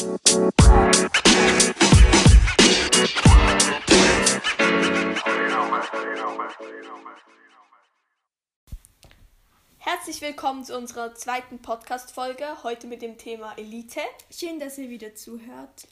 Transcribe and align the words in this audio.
Herzlich 0.00 0.16
willkommen 10.22 10.64
zu 10.64 10.78
unserer 10.78 11.14
zweiten 11.14 11.60
Podcast-Folge, 11.60 12.62
heute 12.62 12.86
mit 12.86 13.02
dem 13.02 13.18
Thema 13.18 13.52
Elite. 13.58 14.00
Schön, 14.30 14.58
dass 14.58 14.78
ihr 14.78 14.88
wieder 14.88 15.14
zuhört. 15.14 15.86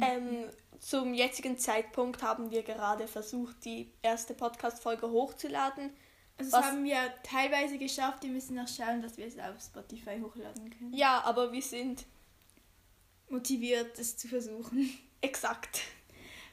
Ähm, 0.00 0.48
zum 0.78 1.12
jetzigen 1.12 1.58
Zeitpunkt 1.58 2.22
haben 2.22 2.50
wir 2.50 2.62
gerade 2.62 3.06
versucht, 3.06 3.66
die 3.66 3.92
erste 4.00 4.32
Podcast-Folge 4.32 5.10
hochzuladen. 5.10 5.90
Also 6.38 6.52
das 6.52 6.64
haben 6.64 6.84
wir 6.84 6.96
teilweise 7.22 7.76
geschafft. 7.76 8.22
Wir 8.22 8.30
müssen 8.30 8.54
noch 8.54 8.68
schauen, 8.68 9.02
dass 9.02 9.18
wir 9.18 9.26
es 9.26 9.38
auf 9.38 9.60
Spotify 9.60 10.20
hochladen 10.22 10.70
können. 10.70 10.94
Ja, 10.94 11.20
aber 11.26 11.52
wir 11.52 11.60
sind 11.60 12.06
Motiviert, 13.32 13.98
es 13.98 14.16
zu 14.16 14.28
versuchen. 14.28 14.90
exakt. 15.20 15.80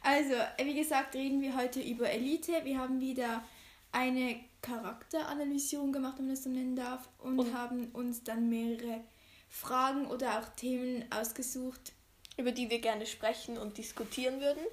Also, 0.02 0.34
äh, 0.58 0.66
wie 0.66 0.76
gesagt, 0.76 1.14
reden 1.16 1.42
wir 1.42 1.56
heute 1.58 1.82
über 1.82 2.10
Elite. 2.10 2.54
Wir 2.64 2.80
haben 2.80 3.02
wieder 3.02 3.44
eine 3.92 4.40
Charakteranalysierung 4.62 5.92
gemacht, 5.92 6.18
wenn 6.18 6.26
man 6.28 6.36
das 6.36 6.44
so 6.44 6.50
nennen 6.50 6.76
darf, 6.76 7.08
und, 7.20 7.40
Und- 7.40 7.54
haben 7.54 7.90
uns 7.92 8.24
dann 8.24 8.50
mehrere 8.50 9.02
Fragen 9.50 10.08
oder 10.08 10.40
auch 10.40 10.50
Themen 10.56 11.06
ausgesucht. 11.12 11.94
über 12.38 12.54
die 12.54 12.70
wir 12.70 12.80
gerne 12.80 13.06
sprechen 13.06 13.58
und 13.58 13.78
diskutieren 13.78 14.40
würden, 14.40 14.64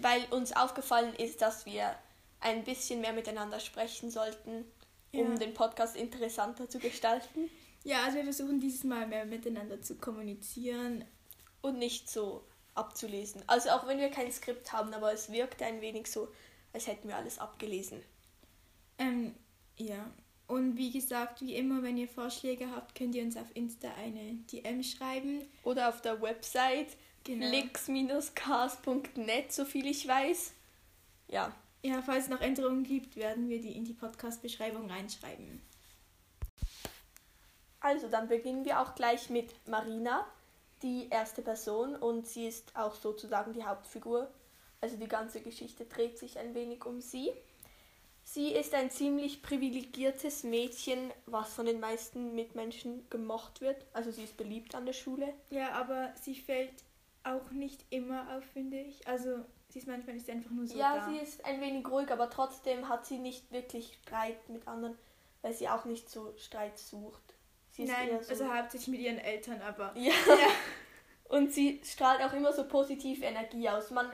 weil 0.00 0.24
uns 0.32 0.50
aufgefallen 0.50 1.14
ist, 1.14 1.40
dass 1.42 1.64
wir 1.64 1.94
ein 2.40 2.64
bisschen 2.64 3.00
mehr 3.00 3.12
miteinander 3.12 3.60
sprechen 3.60 4.10
sollten, 4.10 4.64
um 5.12 5.30
Ja. 5.30 5.38
den 5.38 5.54
Podcast 5.54 5.94
interessanter 5.94 6.68
zu 6.68 6.80
gestalten 6.80 7.48
Ja, 7.84 8.02
also 8.02 8.16
wir 8.16 8.24
versuchen 8.24 8.58
dieses 8.58 8.82
Mal 8.82 9.06
mehr 9.06 9.26
miteinander 9.26 9.80
zu 9.80 9.94
kommunizieren. 9.94 11.04
Und 11.64 11.78
nicht 11.78 12.10
so 12.10 12.44
abzulesen. 12.74 13.42
Also 13.46 13.70
auch 13.70 13.86
wenn 13.86 13.98
wir 13.98 14.10
kein 14.10 14.30
Skript 14.30 14.72
haben, 14.72 14.92
aber 14.94 15.12
es 15.12 15.32
wirkte 15.32 15.64
ein 15.64 15.80
wenig 15.80 16.10
so, 16.10 16.28
als 16.72 16.86
hätten 16.86 17.08
wir 17.08 17.16
alles 17.16 17.38
abgelesen. 17.38 18.02
Ähm, 18.98 19.34
ja. 19.76 20.10
Und 20.46 20.76
wie 20.76 20.90
gesagt, 20.90 21.40
wie 21.40 21.56
immer, 21.56 21.82
wenn 21.82 21.96
ihr 21.96 22.08
Vorschläge 22.08 22.70
habt, 22.70 22.94
könnt 22.94 23.14
ihr 23.14 23.24
uns 23.24 23.36
auf 23.36 23.46
Insta 23.54 23.90
eine 23.94 24.34
DM 24.52 24.82
schreiben. 24.82 25.42
Oder 25.62 25.88
auf 25.88 26.02
der 26.02 26.20
Website 26.20 26.96
Genau. 27.24 27.48
flix-cast.net, 27.48 29.50
soviel 29.50 29.86
ich 29.86 30.06
weiß. 30.06 30.52
Ja, 31.28 31.54
Ja, 31.82 32.02
falls 32.02 32.24
es 32.24 32.30
noch 32.30 32.42
Änderungen 32.42 32.84
gibt, 32.84 33.16
werden 33.16 33.48
wir 33.48 33.60
die 33.62 33.74
in 33.76 33.84
die 33.86 33.94
Podcast-Beschreibung 33.94 34.90
reinschreiben. 34.90 35.62
also 37.80 38.08
dann 38.08 38.28
beginnen 38.28 38.64
wir 38.66 38.80
auch 38.80 38.94
gleich 38.94 39.28
mit 39.30 39.54
Marina, 39.68 40.26
die 40.84 41.08
erste 41.08 41.42
Person 41.42 41.96
und 41.96 42.26
sie 42.26 42.46
ist 42.46 42.76
auch 42.76 42.94
sozusagen 42.94 43.54
die 43.54 43.64
Hauptfigur. 43.64 44.30
Also 44.80 44.96
die 44.96 45.08
ganze 45.08 45.40
Geschichte 45.40 45.86
dreht 45.86 46.18
sich 46.18 46.38
ein 46.38 46.54
wenig 46.54 46.84
um 46.84 47.00
sie. 47.00 47.32
Sie 48.22 48.52
ist 48.52 48.74
ein 48.74 48.90
ziemlich 48.90 49.42
privilegiertes 49.42 50.44
Mädchen, 50.44 51.10
was 51.26 51.54
von 51.54 51.66
den 51.66 51.80
meisten 51.80 52.34
Mitmenschen 52.34 53.08
gemocht 53.10 53.62
wird. 53.62 53.84
Also 53.94 54.10
sie 54.10 54.24
ist 54.24 54.36
beliebt 54.36 54.74
an 54.74 54.86
der 54.86 54.92
Schule. 54.92 55.32
Ja, 55.50 55.72
aber 55.72 56.12
sie 56.20 56.34
fällt 56.34 56.84
auch 57.22 57.50
nicht 57.50 57.82
immer 57.90 58.36
auf, 58.36 58.44
finde 58.52 58.78
ich. 58.78 59.06
Also, 59.08 59.38
sie 59.70 59.78
ist 59.78 59.88
manchmal 59.88 60.16
ist 60.16 60.28
einfach 60.28 60.50
nur 60.50 60.66
so 60.66 60.76
ja, 60.76 60.96
da. 60.96 61.08
sie 61.08 61.16
ist 61.16 61.44
ein 61.44 61.60
wenig 61.60 61.88
ruhig, 61.88 62.10
aber 62.10 62.28
trotzdem 62.28 62.88
hat 62.88 63.06
sie 63.06 63.18
nicht 63.18 63.50
wirklich 63.50 63.98
Streit 64.02 64.48
mit 64.50 64.68
anderen, 64.68 64.96
weil 65.40 65.54
sie 65.54 65.68
auch 65.68 65.86
nicht 65.86 66.10
so 66.10 66.34
Streit 66.36 66.78
sucht. 66.78 67.22
Sie 67.76 67.84
Nein, 67.84 68.10
so 68.22 68.30
also 68.30 68.54
hauptsächlich 68.54 68.88
mit 68.88 69.00
ihren 69.00 69.18
Eltern, 69.18 69.60
aber. 69.60 69.92
Ja. 69.96 70.12
Ja. 70.28 70.48
Und 71.28 71.52
sie 71.52 71.80
strahlt 71.84 72.20
auch 72.22 72.32
immer 72.32 72.52
so 72.52 72.68
positive 72.68 73.24
Energie 73.24 73.68
aus. 73.68 73.90
Man 73.90 74.10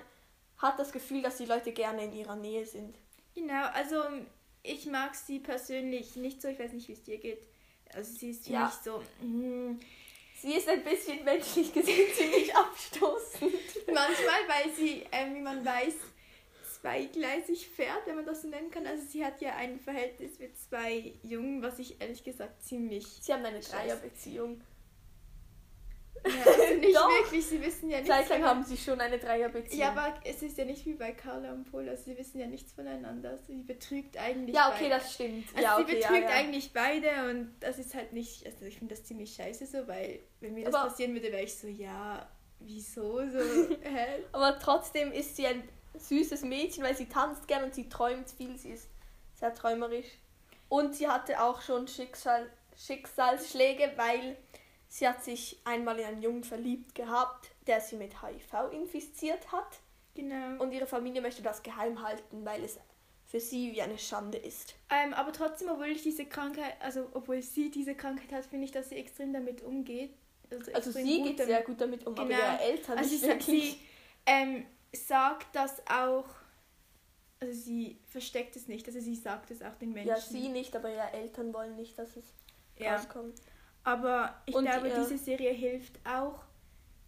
hat 0.57 0.79
das 0.79 0.93
Gefühl, 0.93 1.21
dass 1.21 1.37
die 1.37 1.45
Leute 1.45 1.73
gerne 1.73 2.05
in 2.05 2.13
ihrer 2.13 2.37
Nähe 2.37 2.65
sind. 2.65 2.97
Genau, 3.35 3.67
also 3.75 3.97
ich 4.63 4.87
mag 4.87 5.15
sie 5.15 5.41
persönlich 5.41 6.17
nicht 6.17 6.41
so. 6.41 6.49
Ich 6.49 6.59
weiß 6.59 6.73
nicht, 6.73 6.89
wie 6.89 6.93
es 6.93 7.03
dir 7.03 7.19
geht. 7.19 7.43
Also, 7.95 8.13
sie 8.17 8.31
ist 8.31 8.47
für 8.47 8.53
Ja. 8.53 8.65
mich 8.67 8.75
so. 8.75 9.03
mm, 9.27 9.79
Sie 10.37 10.55
ist 10.55 10.69
ein 10.71 10.83
bisschen 10.83 11.23
menschlich 11.23 11.71
gesehen 11.75 12.09
ziemlich 12.17 12.55
abstoßend. 12.57 13.53
Manchmal, 13.89 14.41
weil 14.49 14.73
sie, 14.75 15.05
ähm, 15.13 15.35
wie 15.35 15.41
man 15.41 15.63
weiß, 15.63 15.95
zweigleisig 16.81 17.69
fährt, 17.69 18.07
wenn 18.07 18.17
man 18.17 18.27
das 18.27 18.43
so 18.43 18.49
nennen 18.49 18.71
kann. 18.71 18.87
Also 18.87 19.05
sie 19.07 19.25
hat 19.25 19.41
ja 19.41 19.55
ein 19.57 19.79
Verhältnis 19.79 20.39
mit 20.39 20.59
zwei 20.59 21.15
Jungen, 21.23 21.63
was 21.63 21.79
ich 21.79 22.01
ehrlich 22.01 22.25
gesagt 22.25 22.63
ziemlich... 22.63 23.07
Sie 23.07 23.33
haben 23.33 23.45
eine. 23.45 23.61
Dreierbeziehung. 23.61 24.63
Ja, 26.25 26.33
also 26.45 26.75
nicht 26.75 26.97
Doch. 26.97 27.09
wirklich, 27.09 27.47
sie 27.47 27.63
wissen 27.63 27.89
ja 27.89 27.99
nichts 27.99 28.15
Zeitlang 28.15 28.45
haben 28.45 28.65
sie 28.65 28.77
schon 28.77 29.01
eine 29.01 29.19
Dreierbeziehung. 29.19 29.81
Ja, 29.81 29.91
aber 29.91 30.15
es 30.25 30.43
ist 30.43 30.59
ja 30.59 30.65
nicht 30.65 30.85
wie 30.85 30.95
bei 30.95 31.13
Carla 31.13 31.53
und 31.53 31.71
Paul, 31.71 31.89
also 31.89 32.05
sie 32.05 32.19
wissen 32.19 32.39
ja 32.39 32.47
nichts 32.47 32.73
voneinander. 32.73 33.31
Also 33.31 33.45
sie 33.47 33.63
betrügt 33.63 34.17
eigentlich 34.19 34.55
ja, 34.55 34.69
okay, 34.69 34.89
beide. 34.89 34.95
das 34.97 35.15
stimmt. 35.15 35.47
Also 35.55 35.63
ja, 35.63 35.77
sie 35.77 35.83
okay, 35.83 35.95
betrügt 35.97 36.23
ja, 36.23 36.31
ja. 36.31 36.37
eigentlich 36.37 36.73
beide 36.73 37.31
und 37.31 37.55
das 37.61 37.79
ist 37.79 37.95
halt 37.95 38.13
nicht, 38.13 38.45
also 38.45 38.65
ich 38.65 38.79
finde 38.79 38.95
das 38.95 39.05
ziemlich 39.05 39.35
scheiße 39.35 39.67
so, 39.67 39.87
weil 39.89 40.21
wenn 40.41 40.55
mir 40.55 40.65
das 40.67 40.75
Aber- 40.75 40.89
passieren 40.89 41.15
würde, 41.15 41.33
wäre 41.33 41.43
ich 41.43 41.55
so, 41.55 41.69
ja, 41.69 42.29
wieso 42.59 43.27
so, 43.27 43.39
hä? 43.83 44.25
Aber 44.33 44.59
trotzdem 44.59 45.13
ist 45.13 45.37
sie 45.37 45.47
ein 45.47 45.63
süßes 45.95 46.43
Mädchen, 46.43 46.85
weil 46.85 46.97
sie 46.97 47.07
tanzt 47.07 47.47
gern 47.49 47.65
und 47.65 47.75
sie 47.75 47.89
träumt 47.89 48.31
viel. 48.31 48.57
Sie 48.59 48.71
ist 48.71 48.89
sehr 49.35 49.55
träumerisch. 49.55 50.07
Und 50.69 50.95
sie 50.95 51.09
hatte 51.09 51.43
auch 51.43 51.61
schon 51.63 51.89
Schicksal, 51.89 52.49
Schicksalsschläge, 52.77 53.93
weil 53.97 54.37
sie 54.89 55.09
hat 55.09 55.23
sich 55.25 55.59
einmal 55.65 55.99
in 55.99 56.07
einen 56.07 56.23
Jungen 56.23 56.45
verliebt 56.45 56.95
gehabt, 56.95 57.51
der 57.67 57.81
sie 57.81 57.97
mit 57.97 58.23
HIV 58.23 58.73
infiziert 58.73 59.51
hat. 59.53 59.79
Genau. 60.15 60.63
Und 60.63 60.73
ihre 60.73 60.87
Familie 60.87 61.21
möchte 61.21 61.43
das 61.43 61.63
geheim 61.63 62.03
halten, 62.03 62.45
weil 62.45 62.65
es 62.65 62.79
für 63.27 63.41
sie 63.41 63.73
wie 63.73 63.83
eine 63.83 63.97
Schande 63.99 64.39
ist. 64.39 64.75
Ähm, 64.91 65.15
aber 65.15 65.33
trotzdem, 65.33 65.69
obwohl 65.71 65.87
ich 65.89 66.03
diese 66.03 66.27
Krankheit, 66.27 66.75
also 66.81 67.07
obwohl 67.15 67.41
sie 67.43 67.71
diese 67.71 67.95
Krankheit 67.95 68.33
hat, 68.33 68.45
finde 68.47 68.65
ich, 68.65 68.73
dass 68.73 68.89
sie 68.89 68.97
extrem 68.97 69.33
damit 69.33 69.63
umgeht. 69.63 70.13
Also 70.51 70.71
extrem 70.73 71.07
sie 71.07 71.23
geht 71.23 71.39
damit- 71.39 71.47
sehr 71.47 71.63
gut 71.63 71.81
damit 71.81 72.07
um, 72.07 72.15
aber 72.15 72.27
Genau. 72.27 72.41
ihre 72.41 72.61
Eltern 72.61 72.99
Also 72.99 73.11
nicht 73.13 73.23
wirklich. 73.25 73.73
sie 73.73 73.79
ähm, 74.27 74.67
sagt 74.93 75.55
das 75.55 75.83
auch, 75.89 76.27
also 77.41 77.53
sie 77.55 77.99
versteckt 78.09 78.57
es 78.57 78.69
nicht, 78.69 78.87
also 78.87 79.01
sie 79.01 79.15
sagt 79.15 79.51
es 79.51 79.63
auch 79.63 79.75
den 79.77 79.93
Menschen. 79.93 80.09
ja, 80.11 80.21
sie 80.21 80.49
nicht, 80.49 80.75
aber 80.77 80.91
ihre 80.93 81.13
Eltern 81.13 81.53
wollen 81.55 81.77
nicht, 81.77 81.99
dass 81.99 82.17
es 82.17 82.25
Ja. 82.79 82.97
rauskommt. 82.97 83.41
Aber 83.85 84.35
ich 84.47 84.55
Und 84.55 84.65
glaube, 84.65 84.91
diese 84.91 85.17
Serie 85.17 85.53
hilft 85.53 85.99
auch, 86.07 86.45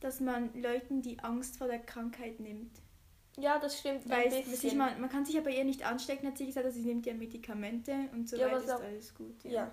dass 0.01 0.21
man 0.21 0.53
Leuten 0.61 1.03
die 1.03 1.19
Angst 1.21 1.59
vor 1.59 1.67
der 1.67 1.81
Krankheit 1.81 2.41
nimmt. 2.41 2.81
Ja, 3.39 3.59
das 3.59 3.79
stimmt. 3.79 4.09
Weil 4.09 4.31
sich 4.45 4.75
man, 4.75 5.01
man 5.01 5.09
kann 5.11 5.25
sich 5.25 5.37
aber 5.39 5.51
ihr 5.51 5.65
nicht 5.65 5.85
anstecken, 5.87 6.27
hat 6.29 6.39
sie 6.39 6.47
gesagt, 6.47 6.67
also 6.67 6.79
sie 6.81 6.87
nimmt 6.87 7.07
ja 7.07 7.15
Medikamente 7.15 7.95
und 8.13 8.29
so 8.29 8.37
Ja, 8.37 8.47
weiter, 8.47 8.59
ist 8.65 8.71
auch- 8.71 8.83
alles 8.83 9.15
gut. 9.15 9.43
ja. 9.45 9.73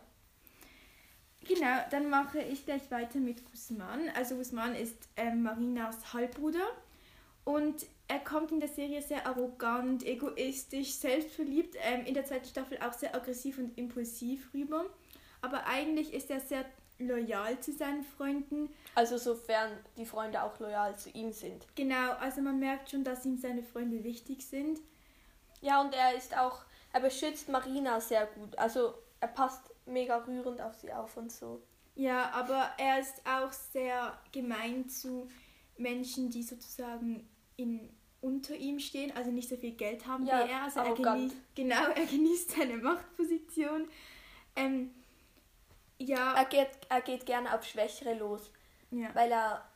Genau, 1.48 1.78
dann 1.90 2.09
mache 2.09 2.40
ich 2.42 2.66
gleich 2.66 2.92
weiter 2.92 3.18
mit 3.19 3.42
Usman. 3.53 4.09
Also 4.16 4.36
Usman 4.36 4.75
ist 4.75 5.08
ähm, 5.16 5.42
Marinas 5.44 6.14
Halbbruder 6.14 6.68
und 7.46 7.86
er 8.09 8.20
kommt 8.20 8.52
in 8.52 8.59
der 8.59 8.70
Serie 8.70 9.02
sehr 9.03 9.25
arrogant, 9.28 10.03
egoistisch, 10.03 10.94
selbstverliebt, 10.94 11.75
ähm, 11.81 12.06
in 12.06 12.16
der 12.16 12.25
zweiten 12.25 12.47
Staffel 12.47 12.80
auch 12.80 12.92
sehr 12.92 13.16
aggressiv 13.16 13.59
und 13.59 13.78
impulsiv 13.78 14.52
rüber. 14.53 14.86
Aber 15.42 15.68
eigentlich 15.68 16.12
ist 16.14 16.31
er 16.31 16.40
sehr 16.40 16.66
loyal 16.98 17.59
zu 17.59 17.72
seinen 17.72 18.03
Freunden. 18.03 18.74
Also 18.96 19.18
sofern 19.18 19.72
die 19.96 20.08
Freunde 20.08 20.42
auch 20.42 20.59
loyal 20.59 20.98
zu 20.98 21.12
ihm 21.12 21.31
sind. 21.31 21.66
Genau, 21.75 22.14
also 22.14 22.42
man 22.42 22.59
merkt 22.59 22.90
schon, 22.90 23.03
dass 23.03 23.25
ihm 23.25 23.38
seine 23.38 23.62
Freunde 23.62 24.03
wichtig 24.03 24.46
sind. 24.46 24.80
Ja, 25.62 25.80
und 25.80 25.94
er 25.94 26.16
ist 26.16 26.36
auch, 26.36 26.64
er 26.92 27.02
beschützt 27.02 27.48
Marina 27.48 28.02
sehr 28.02 28.25
gut. 28.25 28.58
Also 28.58 28.96
er 29.19 29.28
passt 29.28 29.69
mega 29.86 30.18
rührend 30.18 30.62
auf 30.62 30.74
sie 30.74 30.92
auf 30.92 31.16
und 31.16 31.31
so. 31.31 31.62
Ja, 31.94 32.31
aber 32.31 32.72
er 32.80 33.00
ist 33.00 33.22
auch 33.28 33.52
sehr 33.52 34.18
gemein 34.31 34.90
zu 34.90 35.28
Menschen, 35.78 36.31
die 36.31 36.44
sozusagen 36.44 37.30
in, 37.56 37.89
unter 38.21 38.56
ihm 38.56 38.80
stehen, 38.80 39.16
also 39.16 39.31
nicht 39.31 39.50
so 39.50 39.57
viel 39.57 39.71
Geld 39.71 40.06
haben 40.06 40.25
Ja, 40.25 40.45
wie 40.45 40.51
er. 40.51 40.63
Also 40.63 40.80
er 40.80 40.94
genießt, 40.94 41.36
genau, 41.56 41.89
er 41.95 42.06
genießt 42.06 42.51
seine 42.51 42.77
Machtposition. 42.77 43.88
Ähm, 44.56 44.92
ja, 45.98 46.33
Er 46.33 46.45
geht, 46.45 46.69
er 46.88 47.01
geht 47.01 47.25
gerne 47.25 47.54
auf 47.54 47.66
Schwächere 47.66 48.13
los, 48.13 48.51
ja. 48.92 49.13
weil 49.13 49.31
er 49.31 49.69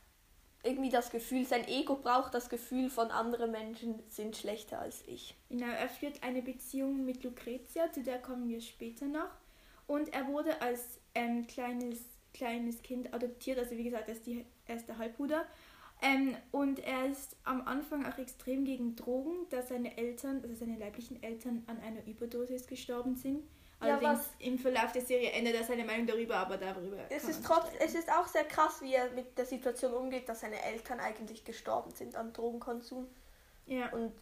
irgendwie 0.62 0.88
das 0.88 1.10
Gefühl, 1.10 1.44
sein 1.44 1.68
Ego 1.68 1.96
braucht 1.96 2.32
das 2.32 2.48
Gefühl 2.48 2.88
von 2.88 3.10
anderen 3.10 3.50
Menschen 3.50 4.02
sind 4.08 4.34
schlechter 4.36 4.80
als 4.80 5.02
ich. 5.06 5.36
Genau, 5.50 5.66
er 5.66 5.88
führt 5.90 6.22
eine 6.22 6.40
Beziehung 6.40 7.04
mit 7.04 7.22
Lucretia, 7.22 7.92
zu 7.92 8.02
der 8.02 8.20
kommen 8.20 8.48
wir 8.48 8.62
später 8.62 9.04
noch. 9.06 9.28
Und 9.86 10.14
er 10.14 10.26
wurde 10.26 10.62
als 10.62 10.98
ähm, 11.14 11.46
kleines, 11.46 12.00
kleines 12.32 12.82
Kind 12.82 13.12
adoptiert, 13.12 13.58
also 13.58 13.72
wie 13.72 13.84
gesagt, 13.84 14.08
er 14.08 14.14
ist, 14.14 14.26
die, 14.26 14.46
er 14.66 14.76
ist 14.76 14.88
der 14.88 14.96
Halbbruder. 14.96 15.44
Ähm, 16.04 16.36
und 16.52 16.80
er 16.80 17.06
ist 17.06 17.36
am 17.44 17.66
Anfang 17.66 18.04
auch 18.04 18.18
extrem 18.18 18.64
gegen 18.64 18.94
Drogen, 18.94 19.46
da 19.50 19.62
seine 19.62 19.96
Eltern, 19.96 20.42
also 20.42 20.54
seine 20.54 20.76
leiblichen 20.76 21.22
Eltern, 21.22 21.64
an 21.66 21.80
einer 21.80 22.04
Überdosis 22.06 22.66
gestorben 22.66 23.16
sind. 23.16 23.42
Ja, 23.80 23.96
Allerdings 23.96 24.20
was- 24.20 24.30
im 24.38 24.58
Verlauf 24.58 24.92
der 24.92 25.02
Serie 25.02 25.30
ändert 25.30 25.54
er 25.54 25.64
seine 25.64 25.84
Meinung 25.84 26.06
darüber, 26.06 26.36
aber 26.36 26.56
darüber. 26.58 26.98
Es 27.10 27.24
ist, 27.24 27.44
trotz, 27.44 27.66
es 27.80 27.94
ist 27.94 28.10
auch 28.10 28.26
sehr 28.26 28.44
krass, 28.44 28.80
wie 28.82 28.94
er 28.94 29.10
mit 29.12 29.36
der 29.38 29.46
Situation 29.46 29.92
umgeht, 29.94 30.28
dass 30.28 30.40
seine 30.40 30.62
Eltern 30.62 31.00
eigentlich 31.00 31.44
gestorben 31.44 31.90
sind 31.90 32.14
an 32.16 32.32
Drogenkonsum. 32.32 33.08
Ja. 33.66 33.90
Und 33.92 34.12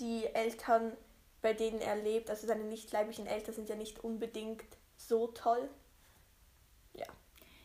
die 0.00 0.24
Eltern, 0.26 0.96
bei 1.42 1.52
denen 1.52 1.80
er 1.80 1.96
lebt, 1.96 2.30
also 2.30 2.46
seine 2.46 2.64
nicht 2.64 2.90
leiblichen 2.92 3.26
Eltern, 3.26 3.54
sind 3.54 3.68
ja 3.68 3.76
nicht 3.76 4.02
unbedingt 4.02 4.64
so 4.96 5.28
toll. 5.28 5.68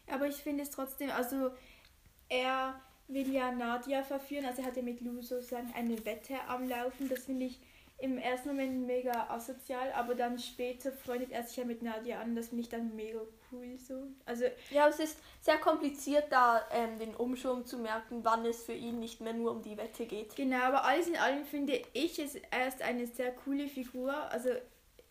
Aber 0.08 0.28
ich 0.28 0.36
finde 0.36 0.63
es 0.63 0.69
trotzdem, 0.69 1.10
also 1.10 1.51
er 2.30 2.80
will 3.07 3.31
ja 3.34 3.52
Nadia 3.52 4.04
verführen, 4.04 4.46
also 4.46 4.62
er 4.62 4.68
hat 4.68 4.78
ja 4.78 4.84
mit 4.84 5.02
Lou 5.02 5.22
sozusagen 5.22 5.72
eine 5.75 6.04
Wette 6.06 6.36
am 6.48 6.68
Laufen. 6.68 7.10
Das 7.10 7.25
finde 7.25 7.46
ich 7.46 7.60
im 7.98 8.18
ersten 8.18 8.50
Moment 8.50 8.86
mega 8.86 9.30
asozial, 9.30 9.92
aber 9.94 10.16
dann 10.16 10.38
später 10.38 10.92
freundet 10.92 11.31
er 11.31 11.44
sich 11.44 11.57
ja 11.57 11.66
mit 11.66 11.81
Nadia 11.81 12.19
an. 12.19 12.36
Das 12.36 12.50
finde 12.50 12.63
ich 12.63 12.69
dann 12.69 12.96
mega 12.96 13.22
cool 13.52 13.78
so. 13.78 14.07
Also 14.25 14.46
Ja, 14.69 14.90
es 14.90 15.00
ist 15.00 15.18
sehr 15.40 15.57
kompliziert, 15.57 16.25
da 16.30 16.62
ähm, 16.72 17.00
den 17.00 17.16
Umschwung 17.16 17.66
zu 17.66 17.78
merken, 17.78 18.19
wann 18.24 18.46
es 18.46 18.63
für 18.63 18.74
ihn 18.74 19.00
nicht 19.00 19.22
mehr 19.22 19.34
nur 19.34 19.51
um 19.51 19.62
die 19.62 19.78
Wette 19.78 20.06
geht. 20.06 20.36
genau, 20.36 20.60
aber 20.63 20.84
alles 20.84 21.08
in 21.08 21.16
allem 21.16 21.46
finde 21.46 21.81
ich 21.94 22.19
es 22.19 22.36
erst 22.51 22.81
eine 22.81 23.08
sehr 23.08 23.31
coole 23.31 23.68
Figur. 23.68 24.13
Also 24.31 24.50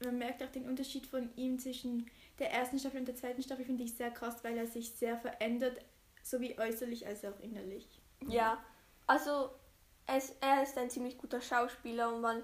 man 0.04 0.18
merkt 0.18 0.42
auch 0.42 0.50
den 0.50 0.68
Unterschied 0.68 1.06
von 1.06 1.30
ihm 1.36 1.58
zwischen 1.58 2.10
der 2.38 2.52
ersten 2.52 2.78
Staffel 2.78 3.00
und 3.00 3.08
der 3.08 3.16
zweiten 3.16 3.42
Staffel, 3.42 3.64
finde 3.64 3.84
ich 3.84 3.94
sehr 3.94 4.10
krass, 4.10 4.42
weil 4.42 4.58
er 4.58 4.66
sich 4.66 4.92
sehr 4.92 5.16
verändert, 5.16 5.78
sowie 6.24 6.58
äußerlich 6.58 7.06
als 7.06 7.24
auch 7.24 7.38
innerlich. 7.40 7.86
Ja, 8.26 8.58
also 9.06 9.50
es, 10.06 10.34
er 10.40 10.62
ist 10.62 10.76
ein 10.76 10.90
ziemlich 10.90 11.18
guter 11.18 11.40
Schauspieler 11.40 12.12
und 12.12 12.20
man 12.20 12.42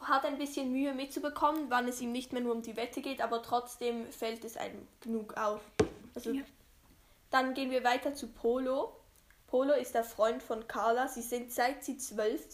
hat 0.00 0.24
ein 0.24 0.38
bisschen 0.38 0.72
Mühe 0.72 0.92
mitzubekommen, 0.92 1.70
wann 1.70 1.88
es 1.88 2.00
ihm 2.00 2.12
nicht 2.12 2.32
mehr 2.32 2.42
nur 2.42 2.54
um 2.54 2.62
die 2.62 2.76
Wette 2.76 3.00
geht, 3.00 3.20
aber 3.20 3.42
trotzdem 3.42 4.10
fällt 4.10 4.44
es 4.44 4.56
einem 4.56 4.86
genug 5.00 5.36
auf. 5.36 5.60
Also, 6.14 6.32
Ja. 6.32 6.42
Dann 7.30 7.54
gehen 7.54 7.70
wir 7.70 7.82
weiter 7.82 8.12
zu 8.12 8.28
Polo. 8.28 8.94
Polo 9.46 9.72
ist 9.72 9.94
der 9.94 10.04
Freund 10.04 10.42
von 10.42 10.68
Carla. 10.68 11.08
Sie 11.08 11.22
sind 11.22 11.50
seit 11.50 11.82
sie 11.82 11.96
zwölf 11.96 12.46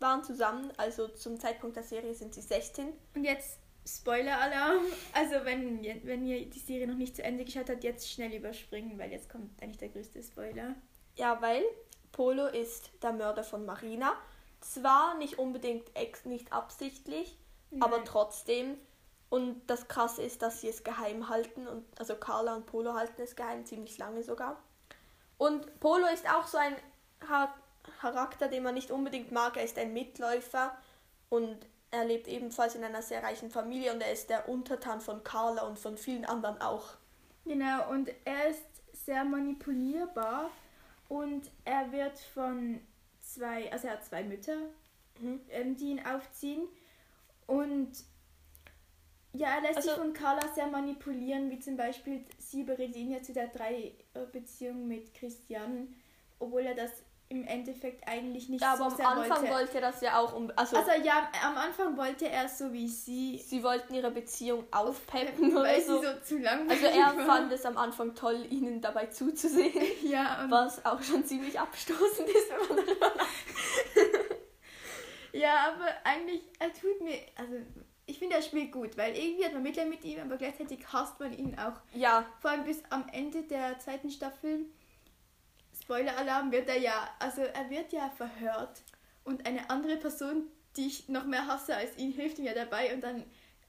waren 0.00 0.22
zusammen, 0.22 0.72
also 0.76 1.08
zum 1.08 1.40
Zeitpunkt 1.40 1.76
der 1.76 1.82
Serie 1.82 2.14
sind 2.14 2.34
sie 2.34 2.40
16. 2.40 2.92
Und 3.14 3.24
jetzt 3.24 3.58
Spoiler-Alarm. 3.86 4.84
Also 5.12 5.44
wenn, 5.44 5.82
ihr- 5.82 6.00
wenn 6.04 6.24
ihr 6.26 6.46
die 6.46 6.58
Serie 6.58 6.86
noch 6.86 6.96
nicht 6.96 7.16
zu 7.16 7.22
Ende 7.22 7.44
geschaut 7.44 7.70
habt, 7.70 7.84
jetzt 7.84 8.10
schnell 8.10 8.32
überspringen, 8.34 8.98
weil 8.98 9.10
jetzt 9.12 9.28
kommt 9.30 9.62
eigentlich 9.62 9.78
der 9.78 9.88
größte 9.88 10.22
Spoiler. 10.22 10.74
Ja, 11.16 11.40
weil 11.40 11.64
Polo 12.12 12.46
ist 12.46 12.90
der 13.02 13.12
Mörder 13.12 13.42
von 13.44 13.64
Marina. 13.64 14.14
Zwar 14.60 15.16
nicht 15.16 15.38
unbedingt 15.38 15.94
ex 15.96 16.24
nicht 16.24 16.52
absichtlich, 16.52 17.36
aber 17.80 17.98
Nein. 17.98 18.06
trotzdem. 18.06 18.78
Und 19.30 19.60
das 19.66 19.88
Krasse 19.88 20.22
ist, 20.22 20.40
dass 20.42 20.60
sie 20.62 20.68
es 20.68 20.84
geheim 20.84 21.28
halten. 21.28 21.66
Und, 21.68 21.84
also 21.98 22.16
Carla 22.16 22.54
und 22.56 22.66
Polo 22.66 22.94
halten 22.94 23.20
es 23.22 23.36
geheim, 23.36 23.64
ziemlich 23.66 23.98
lange 23.98 24.22
sogar. 24.22 24.62
Und 25.36 25.78
Polo 25.80 26.06
ist 26.06 26.28
auch 26.28 26.46
so 26.46 26.56
ein 26.58 26.74
Char- 27.26 27.54
Charakter, 28.00 28.48
den 28.48 28.62
man 28.62 28.74
nicht 28.74 28.90
unbedingt 28.90 29.30
mag. 29.32 29.56
Er 29.56 29.64
ist 29.64 29.78
ein 29.78 29.92
Mitläufer 29.92 30.76
und 31.28 31.58
er 31.90 32.04
lebt 32.04 32.28
ebenfalls 32.28 32.74
in 32.74 32.84
einer 32.84 33.02
sehr 33.02 33.22
reichen 33.22 33.50
Familie 33.50 33.92
und 33.92 34.00
er 34.02 34.12
ist 34.12 34.28
der 34.30 34.48
Untertan 34.48 35.00
von 35.00 35.22
Carla 35.24 35.62
und 35.62 35.78
von 35.78 35.96
vielen 35.96 36.24
anderen 36.24 36.60
auch. 36.60 36.96
Genau, 37.44 37.90
und 37.90 38.10
er 38.24 38.48
ist 38.48 38.62
sehr 38.92 39.24
manipulierbar 39.24 40.50
und 41.08 41.50
er 41.64 41.90
wird 41.92 42.18
von 42.18 42.80
zwei, 43.20 43.72
also 43.72 43.86
er 43.86 43.94
hat 43.94 44.04
zwei 44.04 44.22
Mütter, 44.22 44.56
Mhm. 45.20 45.40
ähm, 45.50 45.76
die 45.76 45.90
ihn 45.90 46.06
aufziehen. 46.06 46.68
Und 47.46 47.90
ja, 49.32 49.56
er 49.56 49.62
lässt 49.62 49.82
sich 49.82 49.90
Also- 49.90 50.02
von 50.02 50.12
Carla 50.12 50.46
sehr 50.54 50.66
manipulieren, 50.68 51.50
wie 51.50 51.58
zum 51.58 51.76
Beispiel 51.76 52.24
sie 52.38 52.60
überredet 52.62 52.96
ihn 52.96 53.10
ja 53.10 53.22
zu 53.22 53.32
der 53.32 53.48
Drei-Beziehung 53.48 54.86
mit 54.86 55.14
Christian, 55.14 55.94
obwohl 56.38 56.62
er 56.62 56.74
das 56.74 56.90
im 57.30 57.44
Endeffekt 57.44 58.08
eigentlich 58.08 58.48
nicht 58.48 58.62
Ja, 58.62 58.76
so 58.76 58.84
aber 58.84 58.92
am 58.92 58.96
sehr 58.96 59.08
Anfang 59.08 59.42
wollte. 59.42 59.54
wollte 59.54 59.74
er 59.76 59.80
das 59.82 60.00
ja 60.00 60.18
auch 60.18 60.34
um. 60.34 60.50
Also, 60.56 60.76
Also 60.76 60.90
ja, 61.04 61.30
am 61.44 61.56
Anfang 61.58 61.96
wollte 61.96 62.28
er 62.28 62.48
so 62.48 62.72
wie 62.72 62.88
sie, 62.88 63.38
sie 63.38 63.62
wollten 63.62 63.94
ihre 63.94 64.10
Beziehung 64.10 64.64
aufpeppen 64.70 65.52
oder 65.56 65.64
weil 65.64 65.82
so. 65.82 66.00
sie 66.00 66.06
so 66.06 66.12
zu 66.22 66.38
lang 66.38 66.68
Also 66.70 66.86
er 66.86 67.10
fand 67.26 67.52
es 67.52 67.64
am 67.66 67.76
Anfang 67.76 68.14
toll, 68.14 68.46
ihnen 68.50 68.80
dabei 68.80 69.06
zuzusehen, 69.06 69.82
ja, 70.02 70.46
was 70.48 70.84
auch 70.86 71.02
schon 71.02 71.24
ziemlich 71.24 71.58
abstoßend 71.60 72.28
ist, 72.28 72.50
wenn 72.50 72.76
man 72.76 72.86
darüber 72.86 73.12
Ja, 75.32 75.72
aber 75.74 75.86
eigentlich, 76.04 76.40
er 76.58 76.72
tut 76.72 77.00
mir, 77.02 77.18
also 77.36 77.54
ich 78.06 78.18
finde, 78.18 78.36
er 78.36 78.42
spielt 78.42 78.72
gut, 78.72 78.96
weil 78.96 79.14
irgendwie 79.14 79.44
hat 79.44 79.52
man 79.52 79.62
Mitleid 79.62 79.88
mit 79.90 80.02
ihm, 80.02 80.18
aber 80.20 80.38
gleichzeitig 80.38 80.80
hasst 80.90 81.20
man 81.20 81.32
ihn 81.36 81.58
auch. 81.58 81.74
Ja, 81.92 82.24
Vor 82.40 82.50
allem 82.50 82.64
bis 82.64 82.82
am 82.88 83.04
Ende 83.12 83.42
der 83.42 83.78
zweiten 83.78 84.10
Staffel, 84.10 84.64
Spoiler-Alarm, 85.88 86.52
wird 86.52 86.68
er 86.68 86.76
ja, 86.76 87.08
also 87.18 87.40
er 87.40 87.70
wird 87.70 87.94
ja 87.94 88.10
verhört 88.10 88.82
und 89.24 89.46
eine 89.46 89.70
andere 89.70 89.96
Person, 89.96 90.46
die 90.76 90.86
ich 90.86 91.08
noch 91.08 91.24
mehr 91.24 91.46
hasse 91.46 91.74
als 91.74 91.96
ihn, 91.96 92.12
hilft 92.12 92.38
ihm 92.38 92.44
ja 92.44 92.52
dabei 92.52 92.92
und 92.92 93.00
dann 93.00 93.24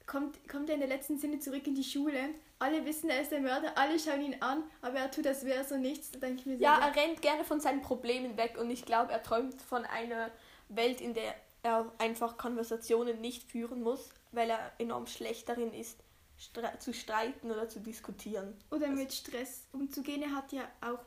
kommt, 0.06 0.50
kommt 0.50 0.68
er 0.68 0.76
in 0.76 0.82
der 0.82 0.90
letzten 0.90 1.18
Szene 1.18 1.40
zurück 1.40 1.66
in 1.66 1.76
die 1.76 1.84
Schule. 1.84 2.20
Alle 2.60 2.84
wissen, 2.84 3.10
er 3.10 3.22
ist 3.22 3.32
der 3.32 3.40
Mörder, 3.40 3.78
alle 3.78 3.98
schauen 3.98 4.22
ihn 4.22 4.36
an, 4.42 4.66
aber 4.82 5.00
er 5.00 5.12
tut, 5.12 5.26
als 5.28 5.46
wäre 5.46 5.64
so 5.64 5.78
nichts. 5.78 6.12
Da 6.12 6.20
denke 6.20 6.42
ich 6.42 6.46
mir 6.46 6.58
so, 6.58 6.64
ja, 6.64 6.78
er 6.80 6.94
rennt 6.94 7.22
gerne 7.22 7.46
von 7.46 7.62
seinen 7.62 7.82
Problemen 7.82 8.36
weg 8.36 8.58
und 8.60 8.70
ich 8.70 8.84
glaube, 8.84 9.14
er 9.14 9.24
träumt 9.24 9.62
von 9.62 9.86
einer 9.86 10.30
Welt, 10.68 11.00
in 11.00 11.14
der 11.14 11.34
er 11.64 11.90
einfach 12.00 12.38
Konversationen 12.38 13.22
nicht 13.22 13.44
führen 13.44 13.82
muss, 13.82 14.10
weil 14.34 14.50
er 14.50 14.74
enorm 14.78 15.08
schlecht 15.08 15.48
darin 15.48 15.74
ist, 15.74 16.04
stre 16.38 16.70
zu 16.80 16.94
streiten 16.94 17.50
oder 17.50 17.70
zu 17.70 17.80
diskutieren. 17.80 18.58
Oder 18.72 18.90
mit 18.90 19.14
Stress 19.14 19.68
umzugehen. 19.72 20.22
Er 20.22 20.36
hat 20.36 20.52
ja 20.52 20.64
auch 20.82 21.00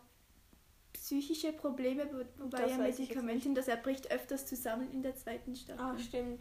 psychische 1.03 1.53
Probleme, 1.53 2.07
wo- 2.13 2.45
wobei 2.45 2.59
Das 2.63 2.73
er 2.73 2.79
weiß 2.79 2.99
ich 3.01 3.09
jetzt 3.09 3.17
Medikamente, 3.23 3.55
dass 3.55 3.67
er 3.69 3.77
bricht 3.77 4.11
öfters 4.13 4.47
zusammen 4.47 4.89
in 4.93 5.03
der 5.03 5.17
zweiten 5.17 5.57
Staffel. 5.57 5.85
Ah, 5.85 5.99
stimmt. 5.99 6.41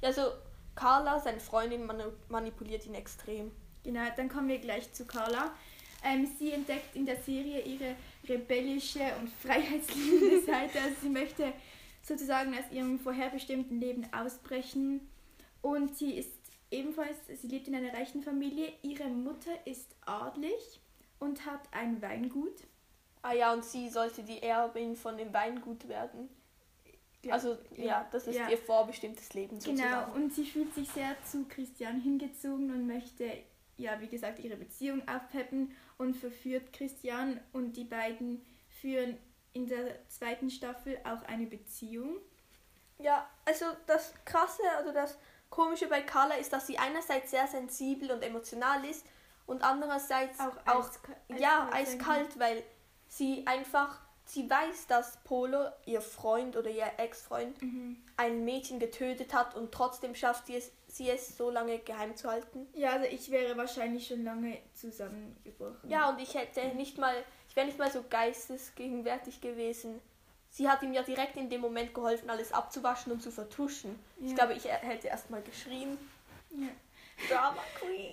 Ja, 0.00 0.08
also 0.08 0.22
Carla, 0.76 1.18
seine 1.18 1.40
Freundin, 1.40 1.90
manipuliert 2.28 2.86
ihn 2.86 2.94
extrem. 2.94 3.50
Genau, 3.82 4.02
dann 4.16 4.28
kommen 4.28 4.48
wir 4.48 4.58
gleich 4.58 4.92
zu 4.92 5.06
Carla. 5.06 5.52
Ähm, 6.04 6.28
sie 6.38 6.52
entdeckt 6.52 6.94
in 6.94 7.04
der 7.04 7.16
Serie 7.16 7.62
ihre 7.62 7.96
rebellische 8.28 9.00
und 9.20 9.28
freiheitsliebende 9.28 10.40
Seite. 10.46 10.80
Also 10.80 10.96
sie 11.02 11.08
möchte 11.08 11.52
sozusagen 12.02 12.54
aus 12.54 12.70
ihrem 12.70 13.00
vorherbestimmten 13.00 13.80
Leben 13.80 14.06
ausbrechen. 14.12 15.00
Und 15.62 15.96
sie 15.96 16.12
ist 16.12 16.30
ebenfalls, 16.70 17.16
sie 17.40 17.48
lebt 17.48 17.66
in 17.66 17.74
einer 17.74 17.92
reichen 17.92 18.22
Familie. 18.22 18.72
Ihre 18.82 19.08
Mutter 19.08 19.50
ist 19.66 19.96
adlig 20.04 20.80
und 21.18 21.44
hat 21.46 21.60
ein 21.72 22.00
Weingut. 22.02 22.54
Ah 23.28 23.32
ja, 23.32 23.52
und 23.52 23.64
sie 23.64 23.88
sollte 23.88 24.22
die 24.22 24.42
Erbin 24.42 24.94
von 24.96 25.16
dem 25.16 25.32
Weingut 25.32 25.88
werden. 25.88 26.28
Also 27.28 27.58
ja, 27.74 28.06
das 28.12 28.28
ist 28.28 28.36
ja. 28.36 28.48
ihr 28.48 28.58
vorbestimmtes 28.58 29.34
Leben 29.34 29.58
Genau, 29.58 29.76
sozusagen. 29.76 30.12
und 30.12 30.32
sie 30.32 30.46
fühlt 30.46 30.72
sich 30.74 30.88
sehr 30.90 31.16
zu 31.24 31.44
Christian 31.48 32.00
hingezogen 32.00 32.70
und 32.70 32.86
möchte, 32.86 33.28
ja, 33.76 34.00
wie 34.00 34.06
gesagt, 34.06 34.38
ihre 34.38 34.56
Beziehung 34.56 35.02
aufpeppen 35.08 35.74
und 35.98 36.14
verführt 36.16 36.72
Christian 36.72 37.40
und 37.52 37.72
die 37.72 37.82
beiden 37.82 38.46
führen 38.80 39.18
in 39.54 39.66
der 39.66 40.06
zweiten 40.08 40.50
Staffel 40.50 40.98
auch 41.02 41.22
eine 41.28 41.46
Beziehung. 41.46 42.18
Ja, 42.98 43.28
also 43.44 43.64
das 43.88 44.14
Krasse 44.24 44.62
oder 44.82 44.92
das 44.92 45.18
Komische 45.50 45.88
bei 45.88 46.02
Carla 46.02 46.36
ist, 46.36 46.52
dass 46.52 46.68
sie 46.68 46.78
einerseits 46.78 47.32
sehr 47.32 47.48
sensibel 47.48 48.12
und 48.12 48.22
emotional 48.22 48.84
ist 48.84 49.04
und 49.46 49.62
andererseits 49.64 50.38
auch, 50.38 50.56
eiska- 50.64 51.16
ja, 51.38 51.68
eiskalt 51.72 52.00
eiskalt, 52.32 52.38
weil 52.38 52.62
sie 53.08 53.46
einfach, 53.46 54.00
sie 54.24 54.48
weiß, 54.50 54.86
dass 54.88 55.18
Polo, 55.24 55.66
ihr 55.84 56.00
Freund 56.00 56.56
oder 56.56 56.70
ihr 56.70 56.90
Ex-Freund, 56.98 57.60
Mhm. 57.62 57.96
ein 58.16 58.44
Mädchen 58.44 58.78
getötet 58.78 59.32
hat 59.34 59.54
und 59.54 59.72
trotzdem 59.72 60.14
schafft 60.14 60.46
sie 60.46 60.56
es, 60.56 60.70
sie 60.88 61.08
es 61.10 61.36
so 61.36 61.50
lange 61.50 61.78
geheim 61.78 62.16
zu 62.16 62.28
halten. 62.30 62.66
Ja, 62.74 62.90
also 62.92 63.06
ich 63.06 63.30
wäre 63.30 63.56
wahrscheinlich 63.56 64.06
schon 64.06 64.24
lange 64.24 64.58
zusammengebrochen. 64.74 65.88
Ja, 65.88 66.08
und 66.10 66.20
ich 66.20 66.34
hätte 66.34 66.66
nicht 66.76 66.98
mal, 66.98 67.14
ich 67.48 67.56
wäre 67.56 67.66
nicht 67.66 67.78
mal 67.78 67.90
so 67.90 68.02
geistesgegenwärtig 68.08 69.40
gewesen. 69.40 70.00
Sie 70.50 70.68
hat 70.68 70.82
ihm 70.82 70.94
ja 70.94 71.02
direkt 71.02 71.36
in 71.36 71.50
dem 71.50 71.60
Moment 71.60 71.92
geholfen, 71.94 72.30
alles 72.30 72.52
abzuwaschen 72.52 73.12
und 73.12 73.22
zu 73.22 73.30
vertuschen. 73.30 73.98
Ich 74.22 74.30
Ja. 74.30 74.36
glaube, 74.36 74.54
ich 74.54 74.64
hätte 74.64 75.08
erst 75.08 75.28
mal 75.30 75.42
geschrien. 75.42 75.98
Ja. 76.50 76.68
Drama 77.28 77.62
Queen. 77.78 78.12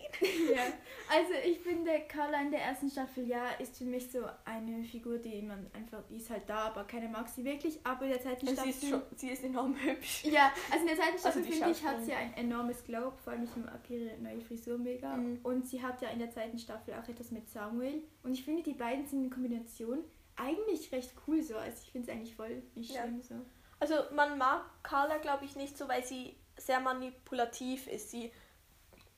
ja. 0.56 0.64
Also 1.10 1.34
ich 1.46 1.60
finde, 1.60 1.92
Carla 2.08 2.42
in 2.42 2.52
der 2.52 2.62
ersten 2.62 2.90
Staffel, 2.90 3.28
ja, 3.28 3.50
ist 3.60 3.78
für 3.78 3.84
mich 3.84 4.10
so 4.12 4.24
eine 4.46 4.84
Figur, 4.84 5.18
die 5.18 5.42
man 5.42 5.70
einfach, 5.74 6.02
die 6.10 6.16
ist 6.18 6.30
halt 6.30 6.44
da, 6.48 6.68
aber 6.68 6.86
keiner 6.86 7.10
mag 7.10 7.28
sie 7.28 7.44
wirklich. 7.44 7.80
Aber 7.84 8.06
in 8.06 8.12
der 8.12 8.22
zweiten 8.22 8.48
Sie 8.48 8.54
Staffel... 8.54 8.70
ist, 8.70 8.88
schon, 8.90 9.02
sie 9.16 9.30
ist 9.30 9.44
enorm 9.44 9.76
hübsch. 9.76 10.24
Ja, 10.24 10.52
also 10.72 10.82
in 10.82 10.88
der 10.88 10.96
zweiten 10.96 11.18
Staffel 11.20 11.42
die 11.44 11.52
finde 11.52 11.72
ich, 11.72 11.84
hat 11.86 12.04
sie 12.06 12.14
ein 12.14 12.34
enormes 12.36 12.84
Glow, 12.86 13.12
vor 13.24 13.34
allem 13.34 13.44
ich 13.44 13.56
mag 13.58 13.82
ihre 13.90 14.18
neue 14.20 14.40
Frisur 14.42 14.78
mega. 14.78 15.16
Mhm. 15.18 15.40
Und 15.44 15.68
sie 15.68 15.82
hat 15.84 16.02
ja 16.02 16.10
in 16.10 16.20
der 16.20 16.32
zweiten 16.32 16.58
Staffel 16.58 16.94
auch 16.94 17.08
etwas 17.08 17.32
mit 17.32 17.50
Samuel. 17.50 18.02
Und 18.24 18.32
ich 18.34 18.46
finde, 18.46 18.64
die 18.64 18.74
beiden 18.74 19.06
sind 19.06 19.26
in 19.26 19.30
Kombination 19.30 20.00
eigentlich 20.38 20.92
recht 20.92 21.12
cool 21.28 21.42
so. 21.44 21.58
Also 21.58 21.78
ich 21.84 21.92
finde 21.92 22.10
es 22.10 22.18
eigentlich 22.18 22.36
voll 22.36 22.64
nicht 22.76 22.92
Ja. 22.94 23.02
schlimm 23.02 23.22
so. 23.22 23.36
Also 23.80 23.96
man 24.16 24.38
mag 24.38 24.64
Carla, 24.82 25.18
glaube 25.18 25.44
ich, 25.46 25.56
nicht 25.58 25.78
so, 25.78 25.88
weil 25.90 26.04
sie 26.06 26.38
sehr 26.58 26.80
manipulativ 26.80 27.88
ist. 27.88 28.12
Sie 28.12 28.32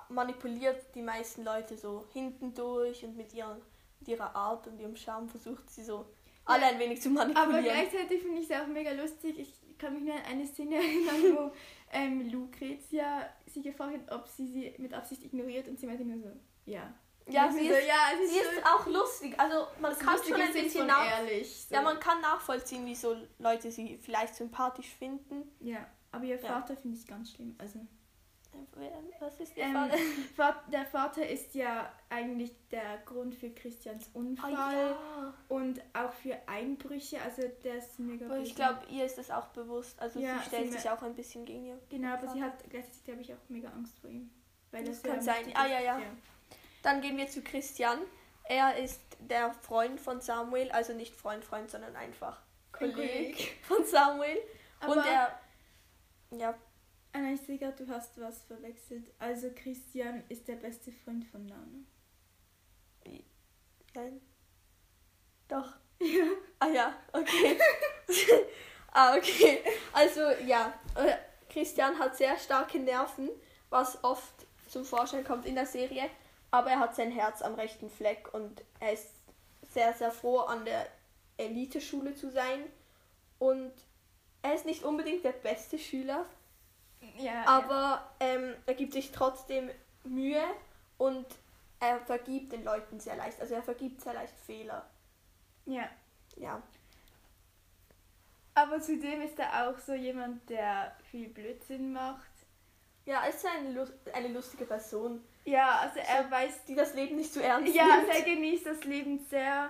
manipuliert 0.10 0.94
die 0.96 1.02
meisten 1.02 1.44
Leute 1.44 1.78
so 1.78 2.06
hinten 2.14 2.54
durch 2.54 3.04
und 3.04 3.16
mit, 3.18 3.34
ihren, 3.34 3.58
mit 4.00 4.08
ihrer 4.10 4.36
Art 4.36 4.68
und 4.68 4.80
ihrem 4.80 4.96
Charme 4.96 5.30
versucht 5.30 5.70
sie 5.70 5.84
so 5.84 6.06
alle 6.46 6.66
ein 6.66 6.80
wenig 6.80 7.02
zu 7.02 7.10
Aber 7.10 7.26
manipulieren. 7.26 7.64
gleichzeitig 7.64 8.22
finde 8.22 8.42
ich 8.42 8.50
es 8.50 8.56
auch 8.62 8.68
mega 8.68 8.92
lustig. 8.92 9.40
Ich 9.40 9.78
kann 9.78 9.94
mich 9.94 10.04
nur 10.04 10.14
an 10.16 10.22
eine 10.26 10.46
Szene 10.46 10.76
erinnern, 10.78 11.36
wo 11.36 11.52
ähm, 11.92 12.30
Lucretia 12.32 13.30
sie 13.48 13.62
gefragt 13.62 13.94
hat, 14.08 14.12
ob 14.20 14.28
sie 14.28 14.48
sie 14.48 14.76
mit 14.78 14.94
Absicht 14.94 15.24
ignoriert 15.24 15.68
und 15.68 15.80
sie 15.80 15.88
meinte 15.88 16.06
nur 16.06 16.20
so, 16.20 16.30
ja. 16.66 16.94
ja, 17.28 17.52
sie 17.52 17.68
so, 17.68 17.74
ist, 17.74 17.88
ja, 17.88 17.96
es 18.14 18.32
sie 18.32 18.38
ist, 18.38 18.52
ist 18.54 18.66
auch 18.66 18.86
lustig. 18.86 19.34
Also 19.40 19.68
man 19.82 19.98
kann 19.98 20.18
schon 20.24 20.40
ein 20.40 20.54
bisschen 20.54 20.88
nach, 20.88 21.20
ehrlich. 21.20 21.66
So. 21.68 21.74
ja, 21.76 21.82
man 21.82 22.00
kann 22.00 22.22
nachvollziehen, 22.22 22.86
wieso 22.86 23.16
Leute 23.40 23.72
sie 23.72 23.98
vielleicht 23.98 24.36
sympathisch 24.36 24.94
finden. 24.94 25.52
ja, 25.60 25.86
aber 26.12 26.26
ihr 26.26 26.40
Ja. 26.40 26.48
Vater 26.48 26.78
finde 26.78 26.98
ich 26.98 27.06
ganz 27.08 27.32
schlimm. 27.32 27.56
Also, 27.58 27.80
Was 29.20 29.40
ist 29.40 29.56
ihr 29.58 29.64
ähm, 29.64 29.74
Vater? 29.74 29.98
Va- 30.36 30.64
der 30.72 30.86
Vater 30.86 31.28
ist 31.28 31.56
ja 31.56 31.92
eigentlich 32.10 32.52
der 32.72 32.98
Grund 33.06 33.34
für 33.36 33.50
Christians 33.52 34.10
Unfall 34.14 34.54
Ah, 34.56 34.72
ja. 34.74 35.34
und 35.50 35.82
auch 35.94 36.12
für 36.14 36.38
Einbrüche. 36.48 37.22
Also 37.22 37.44
der 37.64 37.76
ist 37.78 37.98
mega 38.00 38.26
Aber 38.26 38.40
ich 38.40 38.56
glaube, 38.56 38.80
ihr 38.90 39.06
ist 39.06 39.18
das 39.18 39.32
auch 39.32 39.48
bewusst. 39.48 40.00
Also 40.00 40.20
Ja, 40.20 40.40
sie 40.40 40.46
stellt 40.48 40.72
sie- 40.72 40.78
sich 40.80 40.90
auch 40.90 41.02
ein 41.02 41.16
bisschen 41.16 41.46
gegen 41.46 41.66
ihr. 41.66 41.80
Genau, 41.90 42.14
aber 42.14 42.28
sie 42.28 42.40
Vater. 42.40 42.54
hat 42.54 42.70
gleichzeitig, 42.70 43.04
glaube 43.06 43.22
ich, 43.22 43.34
auch 43.34 43.50
mega 43.50 43.70
Angst 43.70 43.98
vor 44.00 44.10
ihm. 44.10 44.30
Weil 44.72 44.84
Das 44.84 45.02
sehr 45.02 45.12
kann 45.14 45.22
sein. 45.22 45.46
Ah, 45.56 45.66
ist. 45.66 45.72
ja, 45.72 45.80
ja. 45.80 46.00
Dann 46.84 47.02
gehen 47.02 47.18
wir 47.18 47.28
zu 47.28 47.42
Christian. 47.42 48.00
Er 48.48 48.78
ist 48.78 49.02
der 49.20 49.52
Freund 49.54 50.00
von 50.00 50.22
Samuel, 50.22 50.70
also 50.72 50.94
nicht 50.94 51.16
Freund, 51.16 51.44
Freund, 51.44 51.70
sondern 51.72 51.96
einfach 51.96 52.42
Ein 52.74 52.94
Kolleg 52.94 53.58
von 53.64 53.84
Samuel. 53.86 54.38
Aber 54.82 54.92
Und 54.98 55.06
er, 55.06 55.40
ja, 56.38 56.54
Anna, 57.16 57.32
ich 57.32 57.42
sehe 57.42 57.58
gerade, 57.58 57.82
du 57.82 57.90
hast 57.90 58.20
was 58.20 58.44
verwechselt. 58.44 59.06
Also 59.20 59.50
Christian 59.56 60.22
ist 60.28 60.50
der 60.50 60.58
beste 60.58 60.92
Freund 60.92 61.24
von 61.24 61.46
Nano. 61.46 61.86
nein. 63.94 64.22
Doch. 65.48 65.74
Ah 66.60 66.68
ja, 66.68 66.96
okay. 67.14 67.58
ah, 68.92 69.16
okay. 69.16 69.60
Also 69.94 70.22
ja, 70.46 70.74
äh, 70.96 71.16
Christian 71.50 71.98
hat 72.00 72.18
sehr 72.18 72.38
starke 72.38 72.80
Nerven, 72.80 73.30
was 73.70 74.04
oft 74.04 74.48
zum 74.68 74.84
Vorschein 74.84 75.24
kommt 75.24 75.46
in 75.46 75.56
der 75.56 75.66
Serie. 75.66 76.10
Aber 76.52 76.72
er 76.72 76.80
hat 76.80 76.96
sein 76.96 77.12
Herz 77.12 77.42
am 77.42 77.56
rechten 77.56 77.90
Fleck 77.90 78.34
und 78.34 78.64
er 78.80 78.94
ist 78.94 79.10
sehr, 79.70 79.94
sehr 79.94 80.12
froh, 80.12 80.40
an 80.40 80.66
der 80.66 80.88
Eliteschule 81.38 82.16
zu 82.16 82.30
sein. 82.30 82.66
Und 83.40 83.74
er 84.42 84.56
ist 84.56 84.66
nicht 84.66 84.84
unbedingt 84.84 85.24
der 85.24 85.34
beste 85.34 85.78
Schüler, 85.78 86.26
Ja, 87.18 87.46
aber 87.48 88.10
ähm, 88.20 88.54
er 88.66 88.74
gibt 88.74 88.94
sich 88.94 89.12
trotzdem 89.12 89.70
Mühe 90.04 90.44
und 90.98 91.26
er 91.80 92.00
vergibt 92.02 92.52
den 92.54 92.64
Leuten 92.64 93.00
sehr 93.00 93.16
leicht. 93.16 93.40
Also 93.42 93.54
er 93.56 93.64
vergibt 93.64 94.02
sehr 94.02 94.14
leicht 94.14 94.34
Fehler. 94.46 94.86
ja. 95.66 95.88
Ja. 96.38 96.62
Aber 98.54 98.82
zudem 98.82 99.22
ist 99.22 99.38
er 99.40 99.70
auch 99.70 99.78
so 99.80 99.94
jemand, 99.94 100.50
der 100.50 100.96
viel 101.12 101.28
Blödsinn 101.30 101.92
macht. 101.94 102.30
Ja, 103.06 103.22
er 103.24 103.30
ist 103.30 103.46
eine, 103.46 103.72
Lust, 103.74 103.94
eine 104.14 104.30
lustige 104.30 104.66
Person, 104.66 105.24
Ja, 105.44 105.80
also 105.80 106.00
er 106.00 106.24
So- 106.24 106.32
weiß, 106.32 106.66
die 106.66 106.76
das 106.76 106.94
Leben 106.94 107.18
nicht 107.18 107.32
so 107.34 107.40
ernst 107.40 107.74
ja, 107.76 107.98
nimmt. 107.98 108.10
er 108.10 108.22
genießt 108.22 108.66
das 108.66 108.84
Leben 108.86 109.20
sehr 109.30 109.70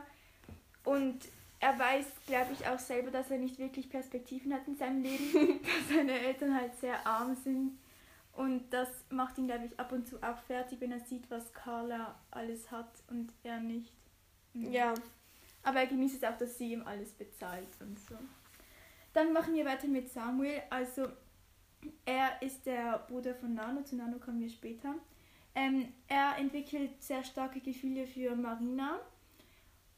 und 0.83 1.19
er 1.65 1.79
weiß, 1.79 2.05
glaube 2.27 2.53
ich, 2.53 2.67
auch 2.67 2.77
selber, 2.77 3.09
dass 3.09 3.31
er 3.31 3.39
nicht 3.39 3.57
wirklich 3.57 3.89
Perspektiven 3.89 4.53
hat 4.53 4.67
in 4.67 4.75
seinem 4.77 5.01
Leben, 5.01 5.59
dass 5.63 5.95
seine 5.95 6.19
Eltern 6.19 6.55
halt 6.55 6.75
sehr 6.75 7.05
arm 7.07 7.35
sind 7.35 7.79
und 8.33 8.69
das 8.71 8.89
macht 9.09 9.39
ihn, 9.39 9.47
glaube 9.47 9.65
ich, 9.65 9.79
ab 9.79 9.91
und 9.91 10.07
zu 10.07 10.21
auch 10.21 10.37
fertig, 10.43 10.79
wenn 10.79 10.91
er 10.91 10.99
sieht, 10.99 11.31
was 11.31 11.53
Carla 11.53 12.19
alles 12.29 12.69
hat 12.69 12.91
und 13.09 13.33
er 13.43 13.59
nicht. 13.59 13.91
Mhm. 14.53 14.71
Ja, 14.71 14.93
Aber 15.63 15.79
er 15.79 15.87
genießt 15.87 16.17
es 16.17 16.23
auch, 16.23 16.37
dass 16.37 16.55
sie 16.55 16.73
ihm 16.73 16.85
alles 16.85 17.11
bezahlt 17.13 17.69
und 17.79 17.97
so. 17.97 18.15
Dann 19.13 19.33
machen 19.33 19.55
wir 19.55 19.65
weiter 19.65 19.87
mit 19.87 20.11
Samuel. 20.11 20.61
Also, 20.69 21.07
er 22.05 22.39
ist 22.43 22.67
der 22.67 22.99
Bruder 23.07 23.33
von 23.33 23.55
Nano. 23.55 23.81
Zu 23.81 23.95
Nano 23.95 24.19
kommen 24.19 24.39
wir 24.39 24.49
später. 24.49 24.93
Ähm, 25.55 25.93
er 26.07 26.37
entwickelt 26.37 27.01
sehr 27.01 27.23
starke 27.23 27.59
Gefühle 27.59 28.05
für 28.05 28.35
Marina. 28.35 28.99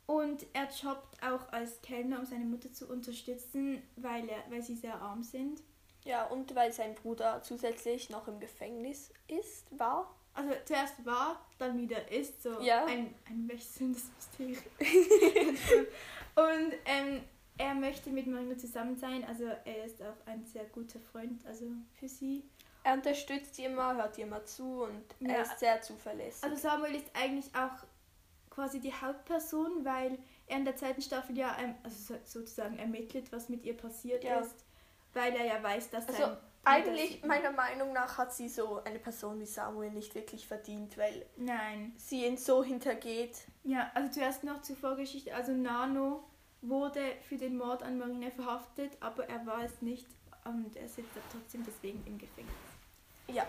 Und 0.07 0.45
er 0.53 0.67
jobbt 0.69 1.21
auch 1.21 1.51
als 1.51 1.81
Kellner, 1.81 2.19
um 2.19 2.25
seine 2.25 2.45
Mutter 2.45 2.71
zu 2.73 2.87
unterstützen, 2.87 3.81
weil, 3.97 4.27
er, 4.29 4.39
weil 4.49 4.61
sie 4.63 4.75
sehr 4.75 4.95
arm 5.01 5.21
sind. 5.23 5.61
ja, 6.05 6.25
und 6.27 6.55
weil 6.55 6.71
sein 6.71 6.95
Bruder 6.95 7.41
zusätzlich 7.43 8.09
noch 8.09 8.27
im 8.29 8.39
Gefängnis 8.39 9.11
ist, 9.27 9.67
war. 9.77 10.15
Also 10.33 10.53
zuerst 10.65 11.05
war, 11.05 11.45
dann 11.57 11.77
wieder 11.77 12.09
ist, 12.11 12.41
so 12.43 12.61
Ja. 12.61 12.85
ein, 12.85 13.13
ein 13.29 13.47
wechselndes 13.49 14.09
Mysterium. 14.15 14.63
und 16.35 16.73
ähm, 16.85 17.21
er 17.57 17.73
möchte 17.73 18.09
mit 18.11 18.27
Marina 18.27 18.57
zusammen 18.57 18.95
sein, 18.97 19.25
also 19.25 19.43
er 19.65 19.83
ist 19.85 20.01
auch 20.01 20.15
ein 20.27 20.45
sehr 20.45 20.65
guter 20.65 20.99
Freund, 20.99 21.45
also 21.45 21.65
für 21.99 22.07
sie. 22.07 22.43
Er 22.83 22.93
unterstützt 22.93 23.55
sie 23.55 23.65
immer, 23.65 23.95
hört 23.95 24.17
ihr 24.17 24.25
immer 24.25 24.45
zu 24.45 24.83
und 24.83 25.03
Ja. 25.19 25.33
er 25.37 25.41
ist 25.41 25.59
sehr 25.59 25.81
zuverlässig. 25.81 26.43
Also 26.43 26.55
Samuel 26.55 26.95
ist 26.95 27.07
eigentlich 27.13 27.47
auch 27.55 27.83
quasi 28.57 28.79
die 28.79 28.91
Hauptperson, 28.91 29.85
weil 29.85 30.17
er 30.47 30.57
in 30.57 30.65
der 30.65 30.75
zweiten 30.75 31.01
Staffel 31.03 31.37
ja 31.37 31.55
ähm, 31.59 31.75
also 31.83 32.15
so- 32.15 32.19
sozusagen 32.23 32.79
ermittelt, 32.79 33.31
was 33.31 33.49
mit 33.49 33.63
ihr 33.65 33.77
passiert 33.77 34.23
Ja. 34.23 34.39
ist, 34.39 34.65
weil 35.13 35.35
er 35.35 35.45
ja 35.45 35.61
weiß, 35.61 35.91
dass 35.91 36.07
Also, 36.07 36.23
sein 36.23 36.37
Eigentlich, 36.63 37.23
meiner 37.23 37.51
Meinung 37.51 37.93
nach, 37.93 38.17
hat 38.17 38.33
sie 38.33 38.49
so 38.49 38.83
eine 38.83 38.97
Person 38.99 39.39
wie 39.39 39.45
Samuel 39.45 39.91
nicht 39.91 40.15
wirklich 40.15 40.47
verdient, 40.47 40.97
weil 40.97 41.23
Nein. 41.37 41.93
sie 41.97 42.25
ihn 42.25 42.35
so 42.35 42.61
hintergeht. 42.63 43.37
Ja, 43.63 43.91
also 43.93 44.09
zuerst 44.11 44.43
noch 44.43 44.61
zur 44.63 44.75
Vorgeschichte. 44.75 45.33
Also 45.35 45.51
Nano 45.53 46.23
wurde 46.63 46.99
für 47.29 47.37
den 47.37 47.57
Mord 47.57 47.83
an 47.83 47.99
Marina 47.99 48.31
verhaftet, 48.31 48.97
aber 48.99 49.29
er 49.29 49.45
war 49.45 49.63
es 49.63 49.81
nicht 49.83 50.07
und 50.45 50.75
er 50.75 50.89
sitzt 50.89 51.11
trotzdem 51.31 51.63
deswegen 51.65 52.03
im 52.07 52.17
Gefängnis. 52.17 52.55
Ja. 53.27 53.45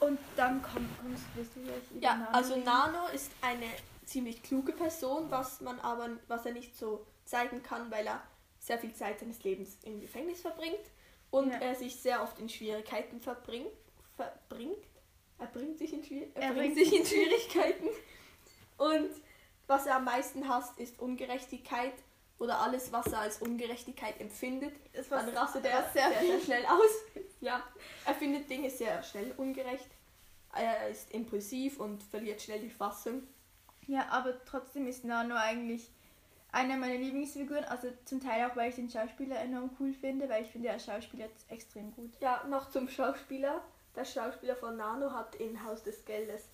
Und 0.00 0.18
dann 0.36 0.62
komm, 0.62 0.88
kommst 1.02 1.24
du 1.54 1.60
über 1.60 1.72
Ja, 2.00 2.14
Nano 2.16 2.30
also? 2.30 2.56
Nano 2.56 3.08
ist 3.12 3.32
eine 3.42 3.66
ziemlich 4.08 4.42
kluge 4.42 4.72
Person, 4.72 5.30
was 5.30 5.60
man 5.60 5.78
aber, 5.80 6.10
was 6.28 6.46
er 6.46 6.52
nicht 6.52 6.76
so 6.76 7.06
zeigen 7.24 7.62
kann, 7.62 7.90
weil 7.90 8.06
er 8.06 8.22
sehr 8.58 8.78
viel 8.78 8.94
Zeit 8.94 9.20
seines 9.20 9.42
Lebens 9.44 9.78
im 9.82 10.00
Gefängnis 10.00 10.40
verbringt 10.40 10.80
und 11.30 11.50
Ja. 11.52 11.58
er 11.58 11.74
sich 11.74 11.96
sehr 11.96 12.22
oft 12.22 12.38
in 12.38 12.48
Schwierigkeiten 12.48 13.20
verbringt. 13.20 13.70
verbringt. 14.16 14.84
Er 15.38 15.46
bringt 15.46 15.78
sich 15.78 15.92
in, 15.92 16.02
Schwier 16.02 16.26
er 16.34 16.52
bringt 16.52 16.74
sich 16.76 16.92
in 16.92 17.06
Schwierigkeiten. 17.06 17.86
Und 18.78 19.10
was 19.68 19.86
er 19.86 19.96
am 19.96 20.04
meisten 20.06 20.48
hasst, 20.48 20.76
ist 20.80 20.98
Ungerechtigkeit 20.98 21.92
oder 22.40 22.58
alles, 22.58 22.90
was 22.90 23.06
er 23.08 23.20
als 23.20 23.40
Ungerechtigkeit 23.40 24.20
empfindet. 24.20 24.72
Das 24.92 25.08
Dann 25.08 25.28
rastet 25.28 25.66
er 25.66 25.84
was 25.84 25.92
sehr, 25.92 26.10
sehr 26.20 26.40
schnell 26.40 26.66
aus. 26.66 26.90
Ja, 27.40 27.62
er 28.04 28.14
findet 28.16 28.50
Dinge 28.50 28.68
sehr 28.68 29.00
schnell 29.04 29.32
ungerecht. 29.36 29.86
Er 30.52 30.88
ist 30.88 31.12
impulsiv 31.12 31.78
und 31.78 32.02
verliert 32.02 32.42
schnell 32.42 32.58
die 32.58 32.70
Fassung. 32.70 33.22
Ja, 33.88 34.06
aber 34.10 34.34
trotzdem 34.44 34.86
ist 34.86 35.04
Nano 35.04 35.34
eigentlich 35.34 35.90
einer 36.52 36.76
meiner 36.76 36.98
Lieblingsfiguren. 36.98 37.64
Also 37.64 37.88
zum 38.04 38.20
Teil 38.20 38.48
auch, 38.48 38.54
weil 38.54 38.68
ich 38.70 38.76
den 38.76 38.88
Schauspieler 38.88 39.40
enorm 39.40 39.70
cool 39.80 39.92
finde, 39.92 40.28
weil 40.28 40.44
ich 40.44 40.50
finde, 40.50 40.68
er 40.68 40.78
schauspielert 40.78 41.32
extrem 41.48 41.92
gut. 41.94 42.12
Ja, 42.20 42.44
noch 42.48 42.70
zum 42.70 42.88
Schauspieler. 42.88 43.62
Der 43.96 44.04
Schauspieler 44.04 44.54
von 44.54 44.76
Nano 44.76 45.12
hat 45.12 45.34
in 45.36 45.64
Haus 45.64 45.82
des 45.82 46.04
Geldes 46.04 46.48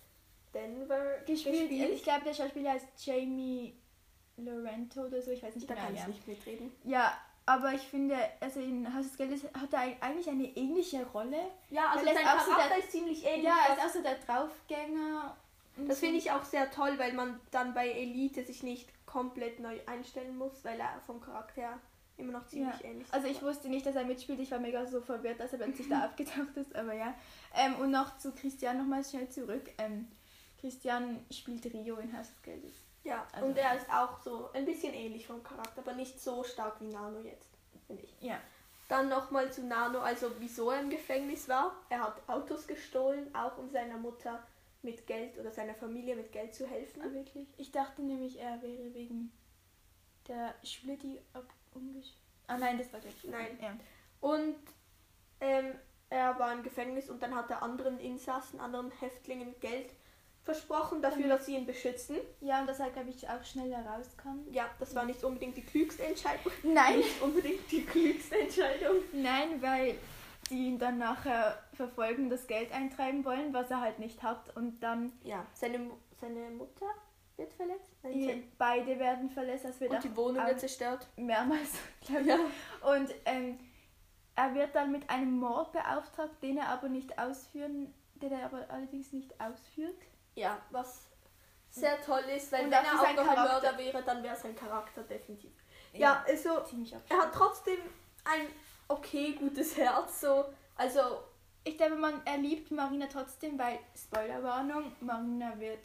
Denver 0.55 1.19
Gespielt, 1.26 1.69
gespielt. 1.69 1.91
ich 1.91 2.03
glaube, 2.03 2.25
der 2.25 2.33
Schauspieler 2.33 2.71
heißt 2.71 2.87
Jamie 3.05 3.75
Lorento 4.37 5.03
oder 5.03 5.21
so, 5.21 5.31
ich 5.33 5.43
weiß 5.43 5.55
nicht 5.57 5.69
da 5.69 5.75
genau. 5.75 5.87
kann 5.87 5.95
ich 5.95 6.00
ja. 6.00 6.09
nicht 6.09 6.26
mitreden. 6.29 6.73
Ja, 6.85 7.12
aber 7.47 7.73
ich 7.73 7.83
finde, 7.83 8.17
also 8.41 8.61
in 8.61 8.93
Haus 8.95 9.05
des 9.07 9.17
Geldes 9.17 9.45
hat 9.45 9.73
er 9.73 9.81
eigentlich 10.00 10.29
eine 10.29 10.45
ähnliche 10.57 11.05
Rolle. 11.07 11.38
Ja, 11.71 11.91
also 11.91 12.07
er 12.07 12.14
sein 12.14 12.25
ist 12.25 12.31
auch 12.31 12.41
so 12.41 12.50
Charakter 12.53 12.69
der- 12.69 12.79
ist 12.79 12.93
ziemlich 12.93 13.25
ähnlich. 13.26 13.45
Ja, 13.45 13.57
er 13.69 13.75
ist 13.76 13.85
auch 13.85 13.91
so 13.91 14.03
der 14.03 14.14
Draufgänger. 14.14 15.37
Das 15.76 15.99
finde 16.00 16.19
ich 16.19 16.31
auch 16.31 16.45
sehr 16.45 16.71
toll, 16.71 16.99
weil 16.99 17.12
man 17.12 17.40
dann 17.50 17.75
bei 17.75 17.88
Elite 17.90 18.45
sich 18.45 18.62
nicht 18.62 18.88
komplett 19.07 19.61
neu 19.61 19.78
einstellen 19.87 20.37
muss, 20.37 20.64
weil 20.64 20.78
er 20.81 21.00
vom 21.07 21.21
Charakter 21.21 21.78
immer 22.16 22.33
noch 22.33 22.47
ziemlich 22.47 22.78
Ja. 22.81 22.85
ähnlich 22.87 23.07
ist. 23.07 23.14
Also 23.14 23.26
ich 23.26 23.43
wusste 23.43 23.69
nicht, 23.69 23.85
dass 23.87 23.97
er 23.97 24.04
mitspielt. 24.04 24.38
Ich 24.40 24.50
war 24.50 24.61
mega 24.61 24.87
so 24.87 25.00
verwirrt, 25.00 25.40
dass 25.40 25.52
er 25.52 25.59
plötzlich 25.59 25.88
da 25.88 26.00
abgetaucht 26.04 26.57
ist. 26.57 26.75
Aber 26.76 26.95
ja. 26.95 27.12
Ähm, 27.54 27.75
und 27.76 27.90
noch 27.90 28.19
zu 28.19 28.33
Christian 28.33 28.78
nochmal 28.78 29.04
schnell 29.04 29.28
zurück. 29.28 29.71
Ähm, 29.78 30.09
Christian 30.61 31.25
spielt 31.31 31.64
Rio 31.66 31.97
in 31.97 32.16
Haus 32.16 32.28
des 32.31 32.43
Geldes. 32.43 32.73
Ja, 33.02 33.26
Also- 33.33 33.47
und 33.47 33.59
er 33.59 33.76
ist 33.76 33.90
auch 33.93 34.19
so 34.23 34.50
ein 34.54 34.64
bisschen 34.64 34.95
ähnlich 34.95 35.26
vom 35.26 35.43
Charakter, 35.43 35.81
aber 35.83 35.93
nicht 35.93 36.19
so 36.21 36.43
stark 36.43 36.81
wie 36.81 36.87
Nano 36.87 37.21
jetzt, 37.21 37.49
finde 37.87 38.02
ich. 38.04 38.14
Ja. 38.21 38.38
Dann 38.88 39.09
nochmal 39.09 39.52
zu 39.52 39.62
Nano, 39.64 40.00
also 40.00 40.31
wieso 40.38 40.71
er 40.71 40.81
im 40.81 40.90
Gefängnis 40.90 41.49
war. 41.49 41.73
Er 41.90 42.00
hat 42.02 42.16
Autos 42.28 42.66
gestohlen, 42.66 43.35
auch 43.35 43.59
um 43.59 43.69
seiner 43.71 43.97
Mutter 43.99 44.43
mit 44.85 45.07
Geld 45.07 45.38
oder 45.38 45.50
seiner 45.50 45.75
Familie 45.75 46.14
mit 46.17 46.33
Geld 46.33 46.55
zu 46.55 46.67
helfen. 46.67 47.03
Ah, 47.03 47.12
wirklich? 47.12 47.49
Ich 47.57 47.73
dachte 47.73 48.03
nämlich, 48.03 48.38
er 48.38 48.62
wäre 48.62 48.95
wegen 48.95 49.33
der 50.29 50.55
Schule, 50.62 50.97
die 50.97 51.19
ab 51.33 51.47
umgesch... 51.75 52.12
Ah 52.47 52.59
nein, 52.59 52.79
das 52.79 52.93
war 52.93 53.00
der 53.00 53.11
Nein. 53.31 53.59
Ja. 53.61 53.76
Und 54.21 54.57
ähm, 55.41 55.75
er 56.11 56.38
war 56.38 56.53
im 56.53 56.62
Gefängnis 56.62 57.11
und 57.11 57.23
dann 57.23 57.35
hat 57.35 57.50
er 57.50 57.62
anderen 57.62 57.99
Insassen, 57.99 58.61
anderen 58.61 58.91
Häftlingen 59.00 59.55
Geld 59.61 59.91
versprochen 60.43 61.00
dafür, 61.00 61.25
Mhm. 61.25 61.29
dass 61.31 61.47
sie 61.47 61.57
ihn 61.57 61.64
beschützen. 61.67 62.17
Ja, 62.41 62.61
und 62.61 62.67
dass 62.67 62.79
er, 62.79 62.91
glaube 62.91 63.09
ich, 63.09 63.26
auch 63.29 63.43
schneller 63.45 63.85
rauskam. 63.87 64.47
Ja, 64.50 64.69
das 64.79 64.95
war 64.95 65.07
nicht 65.07 65.25
unbedingt 65.25 65.57
die 65.57 65.62
klügste 65.64 66.05
Entscheidung. 66.05 66.53
Nein. 66.62 66.99
Nicht 66.99 67.23
unbedingt 67.23 67.71
die 67.71 67.83
klügste 67.85 68.38
Entscheidung. 68.38 68.97
Nein, 69.12 69.61
weil 69.62 69.97
die 70.50 70.67
ihn 70.67 70.79
dann 70.79 70.99
nachher 70.99 71.63
verfolgen, 71.75 72.31
das 72.31 72.47
Geld 72.47 72.73
eintreiben 72.73 73.25
wollen, 73.25 73.52
was 73.52 73.71
er 73.71 73.81
halt 73.81 73.99
nicht 73.99 74.23
hat. 74.23 74.54
Und 74.57 74.81
dann 74.81 75.12
Ja, 75.23 75.47
seine, 75.52 75.90
seine 76.21 76.50
Mutter 76.50 76.87
wird 77.37 77.52
verletzt. 77.52 77.90
Nein, 78.02 78.50
beide 78.59 78.99
werden 78.99 79.28
verletzt. 79.31 79.64
Das 79.64 79.81
wird 79.81 79.93
und 79.93 80.04
die 80.04 80.16
Wohnung 80.16 80.47
wird 80.47 80.61
zerstört. 80.61 81.07
mehrmals, 81.16 81.73
glaube 82.07 82.23
ich. 82.23 82.28
Ja. 82.28 82.38
Und 82.95 83.14
ähm, 83.25 83.59
er 84.37 84.54
wird 84.54 84.75
dann 84.75 84.93
mit 84.93 85.09
einem 85.11 85.38
Mord 85.38 85.73
beauftragt, 85.73 86.43
den 86.43 86.59
er 86.59 86.69
aber 86.69 86.88
nicht 86.88 87.19
ausführen, 87.19 87.93
den 88.14 88.33
er 88.33 88.47
aber 88.47 88.66
allerdings 88.69 89.12
nicht 89.12 89.40
ausführt. 89.40 89.97
Ja, 90.35 90.59
was 90.71 91.07
sehr 91.71 92.00
toll 92.02 92.23
ist, 92.37 92.52
weil 92.52 92.64
Und 92.64 92.71
wenn 92.71 92.85
er 92.85 93.00
auch 93.00 93.16
noch 93.16 93.28
ein. 93.28 93.45
Mörder 93.45 93.78
wäre, 93.78 94.02
dann 94.02 94.23
wäre 94.23 94.37
sein 94.37 94.54
Charakter 94.54 95.02
definitiv. 95.02 95.52
Ja, 95.93 96.25
also 96.26 96.61
ziemlich 96.62 96.93
er 96.93 97.19
hat 97.19 97.33
trotzdem 97.33 97.78
ein 98.25 98.47
okay 98.88 99.33
gutes 99.33 99.76
Herz, 99.76 100.21
so 100.21 100.45
also 100.76 101.00
Ich 101.64 101.76
glaube, 101.78 101.97
man 101.97 102.21
er 102.26 102.37
liebt 102.38 102.71
Marina 102.71 103.06
trotzdem, 103.11 103.59
weil, 103.59 103.78
Spoilerwarnung, 103.97 104.92
Marina 105.00 105.59
wird 105.59 105.80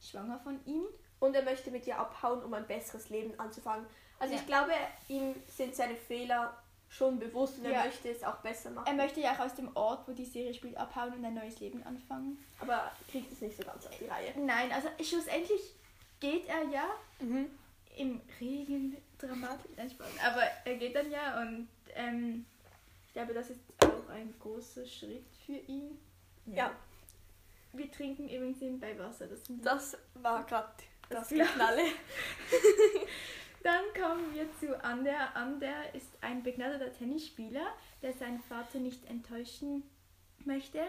schwanger 0.00 0.38
von 0.40 0.60
ihm. 0.66 0.84
und 1.18 1.34
er 1.34 1.42
möchte 1.42 1.70
mit 1.70 1.86
ihr 1.86 1.98
abhauen, 1.98 2.42
um 2.44 2.52
ein 2.52 2.66
besseres 2.66 3.08
Leben 3.08 3.32
anzufangen. 3.40 3.86
Also 4.20 4.34
Ja. 4.34 4.40
ich 4.40 4.46
glaube, 4.46 4.72
ihm 5.08 5.34
sind 5.48 5.74
seine 5.74 5.96
Fehler 5.96 6.54
schon 6.90 7.18
bewusst 7.18 7.58
und 7.58 7.64
er 7.64 7.72
Ja. 7.72 7.84
möchte 7.84 8.10
es 8.10 8.22
auch 8.22 8.36
besser 8.36 8.70
machen. 8.70 8.86
Er 8.86 8.92
möchte 8.94 9.20
ja 9.20 9.32
auch 9.32 9.38
aus 9.40 9.54
dem 9.54 9.74
Ort, 9.74 10.06
wo 10.06 10.12
die 10.12 10.26
Serie 10.26 10.52
spielt, 10.52 10.76
abhauen 10.76 11.14
und 11.14 11.24
ein 11.24 11.32
neues 11.34 11.58
Leben 11.58 11.82
anfangen. 11.84 12.36
aber 12.60 12.92
kriegt 13.10 13.32
es 13.32 13.40
nicht 13.40 13.56
so 13.56 13.62
ganz 13.64 13.86
auf 13.86 13.96
die 13.98 14.04
Reihe. 14.04 14.32
Nein, 14.38 14.70
also 14.72 14.88
schlussendlich 15.02 15.60
geht 16.20 16.46
er 16.48 16.64
ja 16.68 16.86
Mhm. 17.20 17.50
im 17.96 18.20
Regen 18.38 18.96
dramatisch. 19.18 19.70
Aber 20.22 20.42
er 20.66 20.74
geht 20.76 20.94
dann 20.94 21.10
ja 21.10 21.40
und 21.40 21.66
ähm, 21.94 22.44
ich 23.06 23.12
glaube, 23.14 23.32
das 23.32 23.48
ist 23.48 23.60
auch 24.06 24.10
ein 24.10 24.34
großer 24.38 24.86
Schritt 24.86 25.26
für 25.44 25.56
ihn. 25.56 25.98
Ja, 26.46 26.72
Wir 27.72 27.90
trinken 27.90 28.28
übrigens 28.28 28.60
nebenbei 28.60 28.98
Wasser. 28.98 29.26
Das 29.26 29.42
das 29.62 29.96
war 30.14 30.44
gerade 30.44 30.72
das 31.08 31.28
Das. 31.28 31.38
Geknalle. 31.38 31.82
Dann 33.62 33.84
kommen 34.00 34.32
wir 34.32 34.48
zu 34.60 34.82
Ander. 34.84 35.34
Ander 35.34 35.92
ist 35.94 36.10
ein 36.20 36.42
begnadeter 36.42 36.92
Tennisspieler, 36.92 37.74
der 38.00 38.12
seinen 38.12 38.40
Vater 38.40 38.78
nicht 38.78 39.04
enttäuschen 39.06 39.82
möchte. 40.44 40.80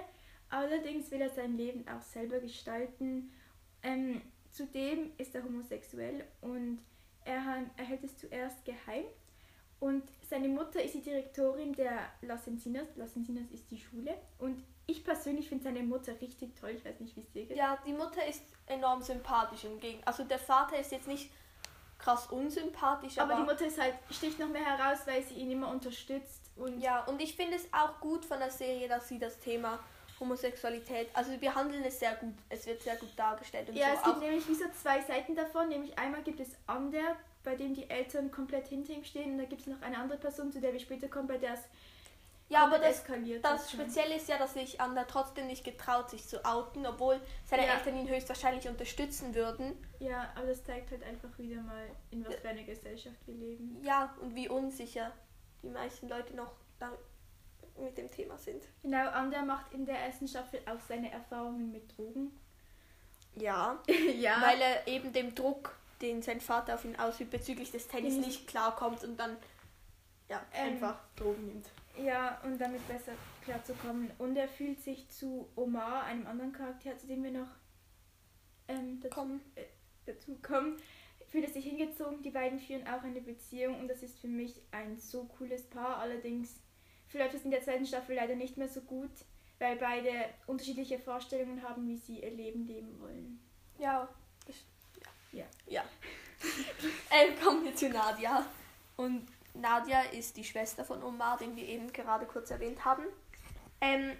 Allerdings 0.49 1.09
will 1.11 1.21
er 1.21 1.29
sein 1.31 1.57
Leben 1.57 1.87
auch 1.87 2.01
selber 2.01 2.39
gestalten. 2.39 3.31
Ähm, 3.81 4.21
zudem 4.51 5.11
ist 5.17 5.33
er 5.35 5.43
homosexuell 5.43 6.23
und 6.41 6.79
er, 7.25 7.65
er 7.75 7.83
hält 7.85 8.03
es 8.03 8.15
zuerst 8.17 8.63
geheim. 8.63 9.05
Und 9.79 10.03
seine 10.29 10.47
Mutter 10.47 10.81
ist 10.81 10.95
die 10.95 11.01
Direktorin 11.01 11.73
der 11.73 11.99
Las 12.21 12.47
Encinas. 12.47 12.87
Las 12.95 13.15
Encinas 13.15 13.49
ist 13.51 13.69
die 13.69 13.79
Schule. 13.79 14.15
Und 14.39 14.63
ich 14.87 15.03
persönlich 15.03 15.47
finde 15.49 15.65
seine 15.65 15.83
Mutter 15.83 16.13
richtig 16.19 16.55
toll. 16.59 16.71
Ich 16.71 16.83
weiß 16.85 16.99
nicht, 16.99 17.15
wie 17.15 17.21
es 17.21 17.31
dir 17.31 17.45
geht. 17.45 17.57
Ja, 17.57 17.77
die 17.85 17.93
Mutter 17.93 18.25
ist 18.25 18.41
enorm 18.65 19.01
sympathisch 19.01 19.65
im 19.65 19.79
Gegen. 19.79 20.03
Also 20.05 20.23
der 20.23 20.39
Vater 20.39 20.79
ist 20.79 20.91
jetzt 20.91 21.07
nicht 21.07 21.29
krass 21.99 22.27
unsympathisch, 22.27 23.17
Aber 23.17 23.33
aber, 23.33 23.43
die 23.43 23.49
Mutter 23.49 23.65
ist 23.67 23.79
halt, 23.81 23.95
sticht 24.11 24.39
noch 24.39 24.47
mehr 24.49 24.63
heraus, 24.63 24.99
weil 25.05 25.23
sie 25.23 25.35
ihn 25.35 25.51
immer 25.51 25.69
unterstützt. 25.69 26.41
Und 26.55 26.79
ja, 26.79 27.03
und 27.05 27.21
ich 27.21 27.35
finde 27.35 27.55
es 27.57 27.67
auch 27.73 27.99
gut 27.99 28.23
von 28.25 28.39
der 28.39 28.51
Serie, 28.51 28.87
dass 28.87 29.07
sie 29.07 29.19
das 29.19 29.39
Thema 29.39 29.79
Homosexualität, 30.19 31.09
also 31.13 31.31
sie 31.31 31.37
behandeln 31.37 31.83
es 31.83 31.99
sehr 31.99 32.15
gut. 32.15 32.33
Es 32.49 32.65
wird 32.65 32.81
sehr 32.81 32.95
gut 32.95 33.09
dargestellt 33.15 33.69
und 33.69 33.75
Ja, 33.75 33.87
so 33.89 33.93
es 33.97 34.03
gibt 34.03 34.15
auch. 34.17 34.21
nämlich 34.21 34.47
wie 34.47 34.55
so 34.55 34.65
zwei 34.81 35.01
Seiten 35.01 35.35
davon. 35.35 35.69
Nämlich 35.69 35.97
einmal 35.97 36.23
gibt 36.23 36.39
es 36.39 36.49
Ander, 36.65 37.15
bei 37.47 37.55
dem 37.55 37.73
die 37.73 37.89
Eltern 37.89 38.29
komplett 38.29 38.67
hinter 38.67 38.91
ihm 38.91 39.05
stehen. 39.05 39.31
Und 39.31 39.37
dann 39.37 39.47
gibt 39.47 39.61
es 39.61 39.67
noch 39.67 39.81
eine 39.81 39.97
andere 39.97 40.17
Person, 40.17 40.51
zu 40.51 40.59
der 40.59 40.73
wir 40.73 40.81
später 40.81 41.07
kommen, 41.07 41.29
bei 41.29 41.37
der 41.37 41.53
es 41.53 41.61
Ja, 42.49 42.65
aber 42.65 42.77
das, 42.77 42.99
eskaliert 42.99 43.45
das 43.45 43.63
ist. 43.63 43.71
Spezielle 43.71 44.17
ist 44.17 44.27
ja, 44.27 44.37
dass 44.37 44.53
sich 44.53 44.81
Ander 44.81 45.07
trotzdem 45.07 45.47
nicht 45.47 45.63
getraut, 45.63 46.09
sich 46.09 46.27
zu 46.27 46.43
outen, 46.43 46.85
obwohl 46.85 47.21
seine 47.45 47.65
Ja. 47.65 47.75
Eltern 47.75 47.95
ihn 47.97 48.09
höchstwahrscheinlich 48.09 48.67
unterstützen 48.67 49.33
würden. 49.33 49.77
Ja, 49.99 50.29
aber 50.35 50.47
das 50.47 50.61
zeigt 50.65 50.91
halt 50.91 51.03
einfach 51.03 51.29
wieder 51.37 51.61
mal, 51.61 51.87
in 52.11 52.25
was 52.25 52.35
für 52.35 52.49
einer 52.49 52.63
Gesellschaft 52.63 53.15
wir 53.25 53.35
leben. 53.35 53.81
Ja, 53.81 54.13
und 54.21 54.35
wie 54.35 54.49
unsicher 54.49 55.13
die 55.63 55.69
meisten 55.69 56.09
Leute 56.09 56.35
noch 56.35 56.51
da 56.79 56.91
mit 57.79 57.97
dem 57.97 58.11
Thema 58.11 58.37
sind. 58.37 58.61
Genau, 58.81 59.07
Ander 59.09 59.43
macht 59.43 59.71
in 59.73 59.85
der 59.85 59.99
ersten 59.99 60.27
Staffel 60.27 60.59
auch 60.65 60.79
seine 60.85 61.11
Erfahrungen 61.13 61.71
mit 61.71 61.97
Drogen. 61.97 62.37
Ja, 63.35 63.81
ja. 64.19 64.41
weil 64.41 64.59
er 64.59 64.87
eben 64.87 65.13
dem 65.13 65.33
Druck, 65.33 65.77
den 66.01 66.21
sein 66.21 66.41
Vater 66.41 66.75
auf 66.75 66.85
ihn 66.85 66.95
ausübt 66.97 67.31
bezüglich 67.31 67.71
des 67.71 67.87
Tennis, 67.87 68.15
Mhm. 68.15 68.21
nicht 68.21 68.47
klarkommt 68.47 69.03
und 69.03 69.17
dann 69.19 69.35
ja, 70.29 70.41
Ähm, 70.53 70.73
einfach 70.73 70.99
Drogen 71.15 71.45
nimmt. 71.47 71.69
Ja, 71.97 72.39
um 72.43 72.57
damit 72.59 72.85
besser 72.87 73.13
klarzukommen. 73.43 74.11
Und 74.19 74.35
er 74.35 74.47
fühlt 74.47 74.79
sich 74.81 75.07
zu 75.09 75.47
Omar, 75.55 76.03
einem 76.03 76.27
anderen 76.27 76.51
Charakter, 76.51 76.97
zu 76.97 77.07
dem 77.07 77.23
wir 77.23 77.31
noch 77.31 77.47
ähm, 78.67 78.99
dazu, 79.01 79.15
Komm. 79.15 79.41
dazu 80.05 80.37
kommen, 80.41 80.77
fühlt 81.27 81.45
er 81.45 81.51
sich 81.53 81.65
hingezogen. 81.65 82.21
Die 82.21 82.29
beiden 82.31 82.59
führen 82.59 82.85
auch 82.87 83.01
eine 83.03 83.21
Beziehung 83.21 83.79
und 83.79 83.87
das 83.87 84.03
ist 84.03 84.19
für 84.19 84.27
mich 84.27 84.61
ein 84.71 84.97
so 84.97 85.23
cooles 85.25 85.63
Paar. 85.63 85.97
Allerdings 85.97 86.59
verläuft 87.07 87.35
es 87.35 87.45
in 87.45 87.51
der 87.51 87.61
zweiten 87.63 87.85
Staffel 87.85 88.15
leider 88.15 88.35
nicht 88.35 88.57
mehr 88.57 88.67
so 88.67 88.81
gut, 88.81 89.11
weil 89.59 89.77
beide 89.77 90.11
unterschiedliche 90.45 90.99
Vorstellungen 90.99 91.63
haben, 91.63 91.87
wie 91.87 91.95
sie 91.97 92.19
ihr 92.21 92.31
Leben 92.31 92.67
leben 92.67 92.99
wollen. 92.99 93.39
Ja. 93.79 94.09
das- 94.45 94.65
Ja. 95.31 95.45
Ja. 95.67 95.83
äh, 97.09 97.31
kommen 97.43 97.63
wir 97.63 97.75
zu 97.75 97.89
Nadia. 97.89 98.45
Und 98.95 99.27
Nadia 99.53 100.01
ist 100.01 100.37
die 100.37 100.43
Schwester 100.43 100.85
von 100.85 101.03
Omar, 101.03 101.37
den 101.37 101.55
wir 101.55 101.67
eben 101.67 101.91
gerade 101.91 102.25
kurz 102.25 102.51
erwähnt 102.51 102.83
haben. 102.85 103.03
Ähm, 103.81 104.11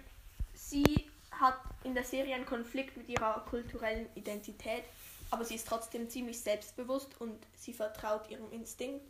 sie 0.54 1.06
hat 1.30 1.58
in 1.84 1.94
der 1.94 2.04
Serie 2.04 2.34
einen 2.34 2.46
Konflikt 2.46 2.96
mit 2.96 3.08
ihrer 3.08 3.44
kulturellen 3.48 4.08
Identität, 4.14 4.84
aber 5.30 5.44
sie 5.44 5.54
ist 5.54 5.68
trotzdem 5.68 6.08
ziemlich 6.08 6.40
selbstbewusst 6.40 7.20
und 7.20 7.38
sie 7.56 7.72
vertraut 7.72 8.28
ihrem 8.30 8.50
Instinkt. 8.52 9.04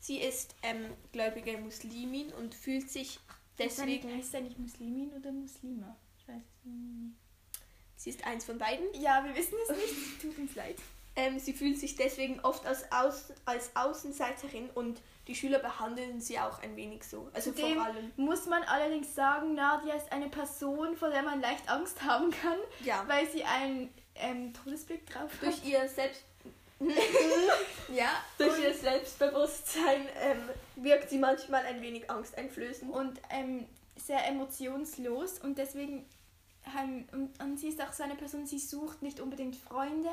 Sie 0.00 0.18
ist 0.20 0.54
ähm, 0.62 0.84
gläubige 1.12 1.56
Muslimin 1.58 2.32
und 2.34 2.54
fühlt 2.54 2.90
sich 2.90 3.18
deswegen. 3.58 4.14
Heißt 4.14 4.34
er 4.34 4.42
nicht 4.42 4.58
Muslimin 4.58 5.10
oder 5.12 5.32
Muslima? 5.32 5.96
Ich 6.18 6.28
weiß 6.28 6.42
es 6.42 6.64
nicht. 6.66 7.14
Sie 7.96 8.10
ist 8.10 8.26
eins 8.26 8.44
von 8.44 8.58
beiden. 8.58 8.86
Ja, 9.00 9.24
wir 9.24 9.34
wissen 9.34 9.54
es 9.68 9.76
nicht. 9.76 10.20
Tut 10.20 10.38
uns 10.38 10.54
leid. 10.54 10.76
Ähm, 11.16 11.38
sie 11.38 11.52
fühlt 11.52 11.78
sich 11.78 11.94
deswegen 11.96 12.40
oft 12.40 12.66
als, 12.66 12.90
Aus 12.90 13.32
als 13.44 13.70
Außenseiterin 13.76 14.68
und 14.70 15.00
die 15.28 15.34
Schüler 15.34 15.58
behandeln 15.60 16.20
sie 16.20 16.38
auch 16.38 16.60
ein 16.62 16.76
wenig 16.76 17.04
so. 17.04 17.28
Also 17.32 17.52
Zudem 17.52 17.74
vor 17.76 17.84
allem. 17.86 18.12
muss 18.16 18.46
man 18.46 18.62
allerdings 18.64 19.14
sagen, 19.14 19.54
Nadia 19.54 19.94
ist 19.94 20.10
eine 20.12 20.28
Person, 20.28 20.96
vor 20.96 21.10
der 21.10 21.22
man 21.22 21.40
leicht 21.40 21.68
Angst 21.70 22.02
haben 22.02 22.30
kann, 22.30 22.58
Ja. 22.84 23.04
weil 23.06 23.26
sie 23.30 23.44
einen 23.44 23.92
ähm, 24.16 24.52
Todesblick 24.52 25.06
drauf 25.08 25.30
hat. 25.40 25.42
Durch 25.42 25.64
ihr, 25.64 25.88
Selbst 25.88 26.22
ja, 27.94 28.08
durch 28.36 28.58
ihr 28.60 28.74
Selbstbewusstsein 28.74 30.06
ähm, 30.20 30.38
wirkt 30.76 31.08
sie 31.10 31.18
manchmal 31.18 31.64
ein 31.64 31.80
wenig 31.80 32.10
angsteinflößend. 32.10 32.92
und 32.92 33.20
ähm, 33.30 33.66
sehr 33.96 34.26
emotionslos 34.28 35.38
und 35.38 35.56
deswegen 35.58 36.04
und, 37.12 37.28
und 37.42 37.58
sie 37.60 37.68
ist 37.68 37.80
auch 37.82 37.92
so 37.92 38.02
eine 38.02 38.14
Person, 38.16 38.46
sie 38.46 38.58
sucht 38.58 39.02
nicht 39.02 39.20
unbedingt 39.20 39.54
Freunde. 39.54 40.08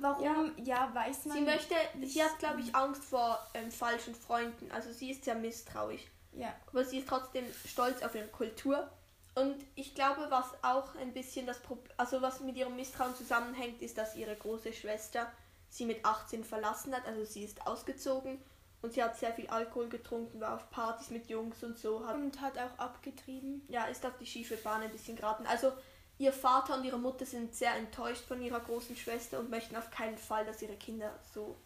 Warum? 0.00 0.52
Ja, 0.64 0.90
weiß 0.94 1.26
man. 1.26 1.36
Sie 1.36 1.42
möchte, 1.44 1.74
nicht. 1.98 2.12
sie 2.12 2.22
hat 2.22 2.38
glaube 2.38 2.60
ich 2.60 2.74
Angst 2.74 3.04
vor 3.04 3.38
ähm, 3.54 3.70
falschen 3.70 4.14
Freunden. 4.14 4.70
Also 4.72 4.92
sie 4.92 5.10
ist 5.10 5.24
sehr 5.24 5.34
misstrauisch. 5.34 6.02
Ja. 6.32 6.54
Aber 6.68 6.84
sie 6.84 6.98
ist 6.98 7.08
trotzdem 7.08 7.44
stolz 7.66 8.02
auf 8.02 8.14
ihre 8.14 8.28
Kultur. 8.28 8.88
Und 9.34 9.56
ich 9.76 9.94
glaube, 9.94 10.26
was 10.30 10.46
auch 10.62 10.94
ein 10.96 11.12
bisschen 11.12 11.46
das 11.46 11.60
Problem, 11.60 11.92
also 11.96 12.20
was 12.22 12.40
mit 12.40 12.56
ihrem 12.56 12.74
Misstrauen 12.74 13.14
zusammenhängt, 13.14 13.82
ist, 13.82 13.96
dass 13.96 14.16
ihre 14.16 14.34
große 14.34 14.72
Schwester 14.72 15.30
sie 15.70 15.84
mit 15.86 16.04
18 16.04 16.44
verlassen 16.44 16.94
hat. 16.94 17.06
Also 17.06 17.24
sie 17.24 17.44
ist 17.44 17.64
ausgezogen 17.66 18.40
und 18.82 18.92
sie 18.94 19.02
hat 19.02 19.16
sehr 19.16 19.32
viel 19.32 19.46
Alkohol 19.48 19.88
getrunken, 19.88 20.40
war 20.40 20.54
auf 20.54 20.70
Partys 20.70 21.10
mit 21.10 21.28
Jungs 21.28 21.62
und 21.62 21.78
so, 21.78 22.04
hat, 22.06 22.14
Und 22.16 22.40
hat 22.40 22.58
auch 22.58 22.78
abgetrieben. 22.78 23.62
ja, 23.68 23.84
ist 23.84 24.04
auf 24.04 24.16
die 24.18 24.26
schiefe 24.26 24.56
Bahn 24.56 24.82
ein 24.82 24.90
bisschen 24.90 25.16
geraten. 25.16 25.46
Also 25.46 25.72
ihr 26.18 26.32
Vater 26.32 26.76
und 26.76 26.84
ihre 26.84 26.98
Mutter 26.98 27.24
sind 27.24 27.54
sehr 27.54 27.74
enttäuscht 27.74 28.24
von 28.24 28.42
ihrer 28.42 28.60
großen 28.60 28.96
Schwester 28.96 29.38
und 29.38 29.50
möchten 29.50 29.76
auf 29.76 29.90
keinen 29.90 30.18
Fall, 30.18 30.44
dass 30.44 30.62
ihre 30.62 30.76
Kinder 30.76 31.16
so 31.32 31.56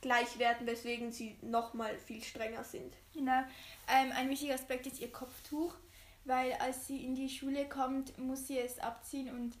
gleich 0.00 0.38
werden, 0.38 0.66
weswegen 0.66 1.12
sie 1.12 1.36
nochmal 1.42 1.96
viel 1.98 2.22
strenger 2.22 2.64
sind. 2.64 2.94
Genau. 3.14 3.42
Ähm, 3.88 4.12
ein 4.14 4.28
wichtiger 4.30 4.54
Aspekt 4.54 4.86
ist 4.86 5.00
ihr 5.00 5.10
Kopftuch, 5.10 5.74
weil 6.24 6.52
als 6.54 6.86
sie 6.86 7.04
in 7.04 7.14
die 7.14 7.28
Schule 7.28 7.68
kommt, 7.68 8.16
muss 8.18 8.46
sie 8.46 8.58
es 8.58 8.78
abziehen 8.78 9.30
und 9.30 9.54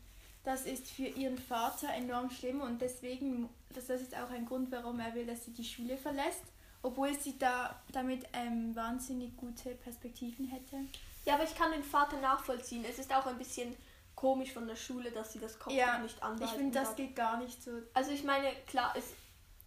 das 0.44 0.64
ist 0.64 0.88
für 0.88 1.06
ihren 1.06 1.38
Vater 1.38 1.88
enorm 1.94 2.30
schlimm 2.30 2.60
und 2.60 2.80
deswegen, 2.80 3.48
das, 3.74 3.86
das 3.86 4.00
ist 4.00 4.16
auch 4.16 4.30
ein 4.30 4.46
Grund, 4.46 4.70
warum 4.70 5.00
er 5.00 5.14
will, 5.14 5.26
dass 5.26 5.44
sie 5.44 5.52
die 5.52 5.64
Schule 5.64 5.96
verlässt, 5.96 6.44
obwohl 6.82 7.18
sie 7.18 7.38
da 7.38 7.80
damit 7.92 8.24
ähm, 8.32 8.74
wahnsinnig 8.74 9.36
gute 9.36 9.70
Perspektiven 9.70 10.46
hätte. 10.46 10.76
Ja, 11.24 11.34
aber 11.34 11.44
ich 11.44 11.54
kann 11.54 11.72
den 11.72 11.82
Vater 11.82 12.18
nachvollziehen. 12.20 12.84
Es 12.88 12.98
ist 12.98 13.14
auch 13.14 13.26
ein 13.26 13.36
bisschen 13.36 13.76
komisch 14.18 14.52
von 14.52 14.66
der 14.66 14.74
Schule, 14.74 15.12
dass 15.12 15.32
sie 15.32 15.38
das 15.38 15.56
Kopftuch 15.60 15.78
Ja, 15.78 15.98
nicht 16.00 16.16
Ich 16.16 16.22
anbehalten 16.24 16.56
finde, 16.58 16.74
das 16.78 16.88
darf. 16.88 16.96
geht 16.96 17.14
gar 17.14 17.36
nicht 17.38 17.62
so. 17.62 17.70
Also 17.94 18.10
ich 18.10 18.24
meine, 18.24 18.52
klar, 18.66 18.92
es, 18.98 19.12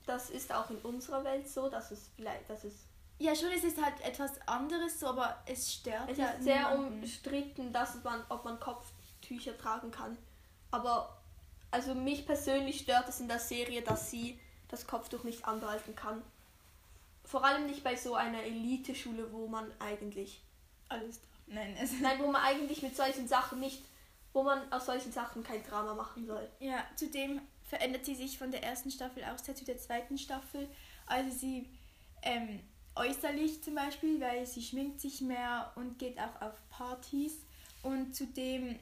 das 0.05 0.29
ist 0.29 0.51
auch 0.53 0.69
in 0.69 0.77
unserer 0.79 1.23
Welt 1.23 1.47
so, 1.47 1.69
dass 1.69 1.91
es 1.91 2.09
vielleicht, 2.17 2.49
dass 2.49 2.65
es, 2.65 2.73
Ja, 3.17 3.33
schon, 3.33 3.49
es 3.51 3.63
ist 3.63 3.81
halt 3.81 4.01
etwas 4.01 4.31
anderes 4.47 4.99
so, 4.99 5.07
aber 5.07 5.41
es 5.45 5.73
stört 5.73 6.09
es 6.09 6.17
ja 6.17 6.31
ist 6.31 6.43
sehr 6.43 6.69
niemanden. 6.69 7.01
umstritten, 7.01 7.71
dass 7.71 8.03
man, 8.03 8.21
ob 8.27 8.43
man 8.43 8.59
Kopftücher 8.59 9.57
tragen 9.57 9.89
kann. 9.89 10.17
Aber 10.69 11.17
also 11.71 11.95
mich 11.95 12.25
persönlich 12.25 12.81
stört 12.81 13.07
es 13.07 13.21
in 13.21 13.29
der 13.29 13.39
Serie, 13.39 13.81
dass 13.81 14.11
sie 14.11 14.37
das 14.67 14.85
Kopftuch 14.85 15.23
nicht 15.23 15.45
anbehalten 15.45 15.95
kann. 15.95 16.21
Vor 17.23 17.45
allem 17.45 17.67
nicht 17.67 17.83
bei 17.85 17.95
so 17.95 18.15
einer 18.15 18.43
Eliteschule, 18.43 19.31
wo 19.31 19.47
man 19.47 19.71
eigentlich 19.79 20.41
alles. 20.89 21.21
Nein, 21.47 21.73
es 21.79 21.93
Nein, 22.01 22.19
wo 22.19 22.27
man 22.29 22.41
eigentlich 22.43 22.81
mit 22.81 22.97
solchen 22.97 23.27
Sachen 23.29 23.61
nicht, 23.61 23.81
wo 24.33 24.43
man 24.43 24.71
aus 24.71 24.85
solchen 24.85 25.11
Sachen 25.11 25.43
kein 25.43 25.63
Drama 25.63 25.93
machen 25.93 26.25
soll. 26.25 26.49
Ja, 26.59 26.85
zudem 26.95 27.41
verändert 27.63 28.05
sie 28.05 28.15
sich 28.15 28.37
von 28.37 28.51
der 28.51 28.63
ersten 28.63 28.91
Staffel 28.91 29.23
auch 29.25 29.37
sehr 29.37 29.55
zu 29.55 29.65
der 29.65 29.77
zweiten 29.77 30.17
Staffel. 30.17 30.67
Also 31.05 31.29
sie 31.37 31.69
ähm, 32.21 32.59
äußerlich 32.95 33.63
zum 33.63 33.75
Beispiel, 33.75 34.19
weil 34.21 34.45
sie 34.45 34.61
schminkt 34.61 34.99
sich 35.01 35.21
mehr 35.21 35.71
und 35.75 35.97
geht 35.99 36.17
auch 36.19 36.41
auf 36.41 36.53
Partys. 36.69 37.33
Und 37.83 38.15
zudem, 38.15 38.77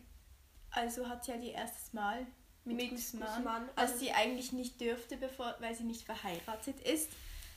also 0.72 1.08
hat 1.08 1.24
sie 1.26 1.32
ja 1.32 1.38
ihr 1.38 1.54
erstes 1.54 1.94
Mal 1.94 2.26
mit, 2.66 2.78
Mit 2.78 2.90
Guzman, 2.92 3.28
Guzman, 3.36 3.70
was 3.76 3.92
also- 3.92 4.00
sie 4.00 4.12
eigentlich 4.12 4.52
nicht 4.52 4.80
dürfte, 4.82 5.18
bevor, 5.18 5.56
weil 5.60 5.74
sie 5.76 5.84
nicht 5.84 6.04
verheiratet 6.04 6.80
ist. 6.82 7.10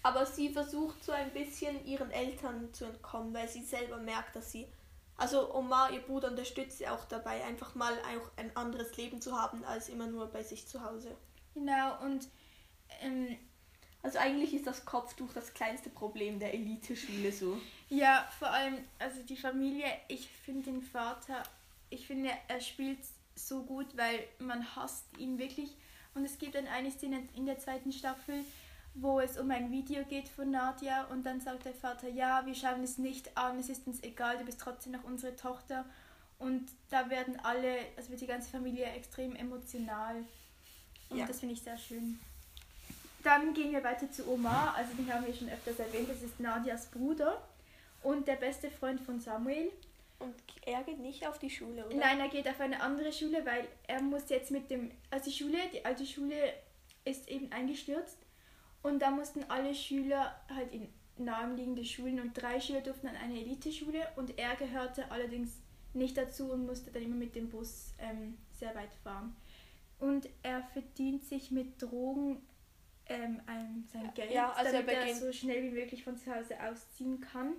Aber 0.04 0.26
sie 0.26 0.48
versucht 0.52 1.04
so 1.04 1.12
ein 1.12 1.30
bisschen 1.32 1.84
ihren 1.86 2.10
Eltern 2.10 2.72
zu 2.74 2.86
entkommen, 2.86 3.32
weil 3.32 3.48
sie 3.48 3.62
selber 3.62 3.98
merkt, 3.98 4.34
dass 4.34 4.50
sie. 4.50 4.66
Also 5.16 5.54
Omar, 5.54 5.92
ihr 5.92 6.00
Bruder, 6.00 6.28
unterstützt 6.28 6.78
sie 6.78 6.88
auch 6.88 7.04
dabei, 7.04 7.44
einfach 7.44 7.74
mal 7.74 7.92
auch 7.92 8.30
ein 8.36 8.56
anderes 8.56 8.96
Leben 8.96 9.20
zu 9.20 9.40
haben, 9.40 9.64
als 9.64 9.88
immer 9.88 10.06
nur 10.06 10.26
bei 10.26 10.42
sich 10.42 10.66
zu 10.66 10.82
Hause. 10.82 11.16
Genau, 11.54 12.00
und 12.02 12.28
ähm, 13.02 13.36
Also 14.02 14.18
eigentlich 14.18 14.52
ist 14.52 14.66
das 14.66 14.84
Kopftuch 14.84 15.32
das 15.32 15.54
kleinste 15.54 15.90
Problem 15.90 16.40
der 16.40 16.54
Eliteschule 16.54 17.30
so. 17.30 17.60
Ja, 17.88 18.28
vor 18.38 18.50
allem, 18.50 18.78
also 18.98 19.22
die 19.22 19.36
Familie, 19.36 19.86
ich 20.08 20.28
finde 20.28 20.70
den 20.72 20.82
Vater, 20.82 21.42
ich 21.88 22.06
finde, 22.06 22.30
er 22.48 22.60
spielt 22.60 22.98
so 23.36 23.62
gut, 23.62 23.96
weil 23.96 24.26
man 24.38 24.74
hasst 24.74 25.06
ihn 25.18 25.38
wirklich. 25.38 25.76
Und 26.14 26.24
es 26.24 26.38
gibt 26.38 26.54
dann 26.54 26.66
eine 26.66 26.90
Szene 26.90 27.28
in 27.34 27.46
der 27.46 27.58
zweiten 27.58 27.92
Staffel, 27.92 28.44
wo 28.94 29.20
es 29.20 29.38
um 29.38 29.50
ein 29.50 29.70
Video 29.70 30.04
geht 30.04 30.28
von 30.28 30.50
Nadia 30.50 31.04
und 31.04 31.24
dann 31.24 31.40
sagt 31.40 31.64
der 31.64 31.74
Vater, 31.74 32.08
ja, 32.08 32.44
wir 32.44 32.54
schauen 32.54 32.82
es 32.82 32.98
nicht 32.98 33.36
an, 33.36 33.58
es 33.58 33.68
ist 33.68 33.86
uns 33.86 34.02
egal, 34.02 34.38
du 34.38 34.44
bist 34.44 34.60
trotzdem 34.60 34.92
noch 34.92 35.04
unsere 35.04 35.34
Tochter. 35.34 35.84
Und 36.38 36.66
da 36.90 37.08
werden 37.08 37.38
alle, 37.44 37.78
also 37.96 38.10
wird 38.10 38.20
die 38.20 38.26
ganze 38.26 38.50
Familie 38.50 38.84
extrem 38.86 39.36
emotional. 39.36 40.16
Und 41.08 41.18
Ja. 41.18 41.26
das 41.26 41.40
finde 41.40 41.54
ich 41.54 41.62
sehr 41.62 41.78
schön. 41.78 42.18
Dann 43.22 43.54
gehen 43.54 43.70
wir 43.70 43.84
weiter 43.84 44.10
zu 44.10 44.28
Omar, 44.28 44.74
also 44.76 44.92
den 44.94 45.12
haben 45.12 45.24
wir 45.24 45.32
schon 45.32 45.48
öfters 45.48 45.78
erwähnt, 45.78 46.10
das 46.10 46.22
ist 46.22 46.40
Nadias 46.40 46.86
Bruder 46.86 47.40
und 48.02 48.26
der 48.26 48.34
beste 48.34 48.70
Freund 48.70 49.00
von 49.00 49.20
Samuel. 49.20 49.70
Und 50.18 50.34
er 50.66 50.82
geht 50.82 50.98
nicht 50.98 51.26
auf 51.26 51.38
die 51.38 51.50
Schule, 51.50 51.86
oder? 51.86 51.96
Nein, 51.96 52.20
er 52.20 52.28
geht 52.28 52.48
auf 52.48 52.60
eine 52.60 52.80
andere 52.80 53.12
Schule, 53.12 53.44
weil 53.46 53.66
er 53.86 54.02
muss 54.02 54.28
jetzt 54.28 54.50
mit 54.50 54.70
dem, 54.70 54.90
also 55.10 55.30
die 55.30 55.36
Schule, 55.36 55.58
die 55.72 55.84
alte 55.84 56.04
Schule 56.04 56.36
ist 57.04 57.28
eben 57.28 57.50
eingestürzt 57.52 58.18
und 58.82 59.00
da 59.00 59.10
mussten 59.10 59.44
alle 59.48 59.74
Schüler 59.74 60.34
halt 60.54 60.72
in 60.72 60.88
naheliegende 61.18 61.84
Schulen 61.84 62.20
und 62.20 62.34
drei 62.34 62.60
Schüler 62.60 62.80
durften 62.80 63.06
an 63.08 63.16
eine 63.16 63.38
Eliteschule 63.38 64.08
und 64.16 64.38
er 64.38 64.56
gehörte 64.56 65.10
allerdings 65.10 65.60
nicht 65.94 66.16
dazu 66.16 66.50
und 66.50 66.66
musste 66.66 66.90
dann 66.90 67.02
immer 67.02 67.16
mit 67.16 67.34
dem 67.34 67.50
Bus 67.50 67.92
ähm, 67.98 68.38
sehr 68.58 68.74
weit 68.74 68.92
fahren. 69.04 69.36
Und 69.98 70.28
er 70.42 70.62
verdient 70.72 71.22
sich 71.24 71.50
mit 71.50 71.80
Drogen 71.80 72.42
ähm, 73.06 73.40
ein, 73.46 73.86
sein 73.92 74.10
Geld, 74.14 74.32
Ja, 74.32 74.50
also 74.52 74.72
er 74.74 74.80
damit 74.82 74.94
er 74.94 75.00
beginnt- 75.02 75.20
so 75.20 75.32
schnell 75.32 75.62
wie 75.62 75.70
möglich 75.70 76.02
von 76.02 76.16
zu 76.16 76.34
Hause 76.34 76.56
ausziehen 76.60 77.20
kann. 77.20 77.52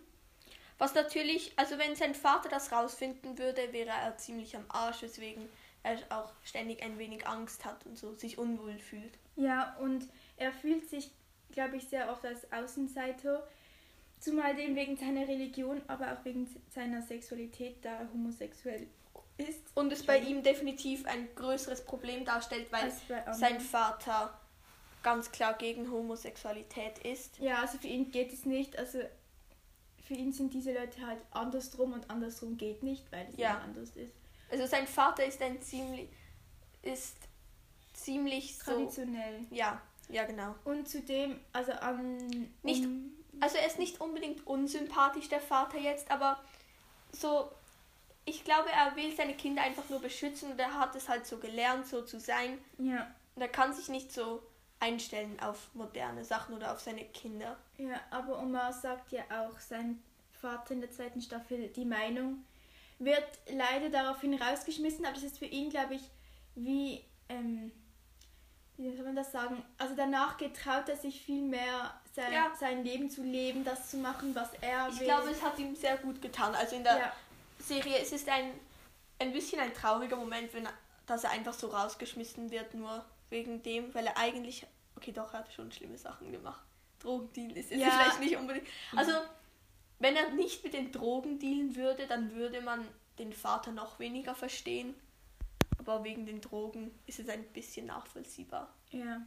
Was 0.79 0.95
natürlich, 0.95 1.53
also 1.57 1.77
wenn 1.77 1.95
sein 1.95 2.15
Vater 2.15 2.49
das 2.49 2.71
rausfinden 2.71 3.37
würde, 3.37 3.71
wäre 3.71 3.89
er 3.91 4.17
ziemlich 4.17 4.55
am 4.57 4.65
Arsch, 4.69 5.03
weswegen 5.03 5.47
er 5.83 5.99
auch 6.09 6.33
ständig 6.43 6.81
ein 6.81 6.97
wenig 6.97 7.27
Angst 7.27 7.63
hat 7.63 7.85
und 7.85 7.97
so 7.97 8.15
sich 8.15 8.37
unwohl 8.37 8.77
fühlt. 8.79 9.17
Ja, 9.35 9.77
und 9.79 10.07
er 10.37 10.51
fühlt 10.51 10.89
sich, 10.89 11.11
glaube 11.51 11.77
ich, 11.77 11.87
sehr 11.87 12.11
oft 12.11 12.25
als 12.25 12.51
Außenseiter. 12.51 13.47
Zumal 14.19 14.55
dem 14.55 14.75
wegen 14.75 14.95
seiner 14.95 15.27
Religion, 15.27 15.81
aber 15.87 16.13
auch 16.13 16.23
wegen 16.25 16.47
seiner 16.69 17.01
Sexualität, 17.01 17.83
da 17.83 17.89
er 17.99 18.11
homosexuell 18.13 18.87
ist. 19.37 19.61
Und 19.75 19.91
es 19.91 20.05
bei 20.05 20.19
ihm 20.19 20.43
definitiv 20.43 21.05
ein 21.05 21.27
größeres 21.35 21.83
Problem 21.83 22.23
darstellt, 22.23 22.71
weil 22.71 22.91
sein 23.33 23.59
Vater 23.59 24.39
ganz 25.01 25.31
klar 25.31 25.53
gegen 25.57 25.91
Homosexualität 25.91 26.99
ist. 26.99 27.37
Ja, 27.39 27.59
also 27.61 27.77
für 27.77 27.87
ihn 27.87 28.11
geht 28.11 28.31
es 28.31 28.45
nicht. 28.45 28.77
Also 28.77 28.99
für 30.07 30.13
ihn 30.13 30.31
sind 30.31 30.53
diese 30.53 30.73
Leute 30.73 31.05
halt 31.05 31.19
andersrum 31.31 31.91
und 31.93 32.09
andersrum 32.09 32.57
geht 32.57 32.83
nicht, 32.83 33.11
weil 33.11 33.27
es 33.29 33.37
Ja. 33.37 33.59
anders 33.59 33.89
ist. 33.95 34.13
Also 34.49 34.65
sein 34.67 34.87
Vater 34.87 35.25
ist 35.25 35.41
ein 35.41 35.61
ziemlich 35.61 36.09
ist 36.81 37.17
ziemlich 37.93 38.57
so 38.57 38.71
Traditionell. 38.71 39.41
ja, 39.49 39.81
ja 40.13 40.23
genau. 40.25 40.55
Und 40.63 40.87
zudem, 40.87 41.39
also 41.51 41.71
an. 41.73 42.17
Nicht- 42.63 42.85
um, 42.85 43.11
Also 43.39 43.57
er 43.57 43.67
ist 43.67 43.79
nicht 43.79 43.99
unbedingt 43.99 44.45
unsympathisch 44.47 45.27
der 45.27 45.41
Vater 45.41 45.77
jetzt, 45.79 46.09
aber 46.11 46.39
so 47.11 47.51
ich 48.25 48.45
glaube, 48.45 48.69
er 48.71 48.95
will 48.95 49.13
seine 49.15 49.33
Kinder 49.35 49.61
einfach 49.63 49.89
nur 49.89 49.99
beschützen 49.99 50.51
und 50.51 50.59
er 50.59 50.79
hat 50.79 50.95
es 50.95 51.09
halt 51.09 51.25
so 51.27 51.37
gelernt, 51.39 51.85
so 51.87 52.03
zu 52.03 52.19
sein. 52.21 52.57
ja, 52.77 53.13
Und 53.35 53.41
er 53.41 53.49
kann 53.49 53.73
sich 53.73 53.89
nicht 53.89 54.13
so 54.13 54.41
einstellen 54.79 55.37
auf 55.41 55.69
moderne 55.73 56.23
Sachen 56.23 56.55
oder 56.55 56.71
auf 56.71 56.79
seine 56.79 57.03
Kinder. 57.05 57.57
Ja, 57.77 57.99
aber 58.11 58.39
Omar 58.39 58.71
sagt 58.71 59.11
ja 59.11 59.23
auch, 59.29 59.59
sein 59.59 60.01
Vater 60.31 60.73
in 60.73 60.79
der 60.81 60.91
zweiten 60.91 61.21
Staffel, 61.21 61.67
die 61.69 61.83
Meinung, 61.85 62.45
wird 62.99 63.27
leider 63.51 63.89
daraufhin 63.89 64.35
rausgeschmissen, 64.35 65.03
aber 65.05 65.15
das 65.15 65.23
ist 65.23 65.39
für 65.39 65.45
ihn, 65.45 65.69
glaube 65.69 65.95
ich, 65.95 66.03
wie, 66.55 67.03
ähm, 67.27 67.71
wie 68.77 68.95
soll 68.95 69.05
man 69.05 69.15
das 69.15 69.31
sagen? 69.31 69.63
Also 69.77 69.95
danach 69.95 70.37
getraut 70.37 70.89
er 70.89 70.97
sich 70.97 71.21
viel 71.21 71.41
mehr, 71.41 71.93
sein, 72.15 72.33
Ja. 72.33 72.51
sein 72.59 72.83
Leben 72.83 73.09
zu 73.09 73.23
leben, 73.23 73.63
das 73.63 73.89
zu 73.89 73.97
machen, 73.97 74.33
was 74.35 74.49
er 74.61 74.89
Ich 74.89 74.99
will. 74.99 75.05
glaube, 75.07 75.29
es 75.29 75.41
hat 75.41 75.57
ihm 75.59 75.75
sehr 75.75 75.97
gut 75.97 76.21
getan. 76.21 76.53
Also 76.55 76.75
in 76.75 76.83
der 76.83 76.97
ja, 76.97 77.13
Serie, 77.59 77.97
es 77.99 78.11
ist 78.11 78.27
ein, 78.29 78.51
ein 79.19 79.31
bisschen 79.31 79.59
ein 79.59 79.73
trauriger 79.73 80.15
Moment, 80.15 80.53
wenn 80.53 80.65
er, 80.65 80.73
dass 81.05 81.23
er 81.23 81.31
einfach 81.31 81.53
so 81.53 81.67
rausgeschmissen 81.67 82.49
wird, 82.51 82.73
nur 82.73 83.03
wegen 83.29 83.61
dem, 83.63 83.93
weil 83.93 84.07
er 84.07 84.17
eigentlich, 84.17 84.65
okay, 84.95 85.11
doch, 85.11 85.33
er 85.33 85.39
hat 85.39 85.53
schon 85.53 85.71
schlimme 85.71 85.97
Sachen 85.97 86.31
gemacht. 86.31 86.63
Drogendeal 86.99 87.57
ist 87.57 87.71
jetzt 87.71 87.81
Ja. 87.81 87.89
vielleicht 87.89 88.19
nicht 88.19 88.37
unbedingt. 88.37 88.67
Also, 88.95 89.11
wenn 89.99 90.15
er 90.15 90.29
nicht 90.31 90.63
mit 90.63 90.73
den 90.73 90.91
Drogen 90.91 91.39
dealen 91.39 91.75
würde, 91.75 92.07
dann 92.07 92.33
würde 92.35 92.61
man 92.61 92.87
den 93.19 93.33
Vater 93.33 93.71
noch 93.71 93.99
weniger 93.99 94.33
verstehen. 94.35 94.95
Aber 95.85 96.03
wegen 96.03 96.25
den 96.25 96.41
Drogen 96.41 96.91
ist 97.07 97.19
es 97.19 97.29
ein 97.29 97.43
bisschen 97.53 97.85
nachvollziehbar. 97.87 98.73
ja. 98.91 99.21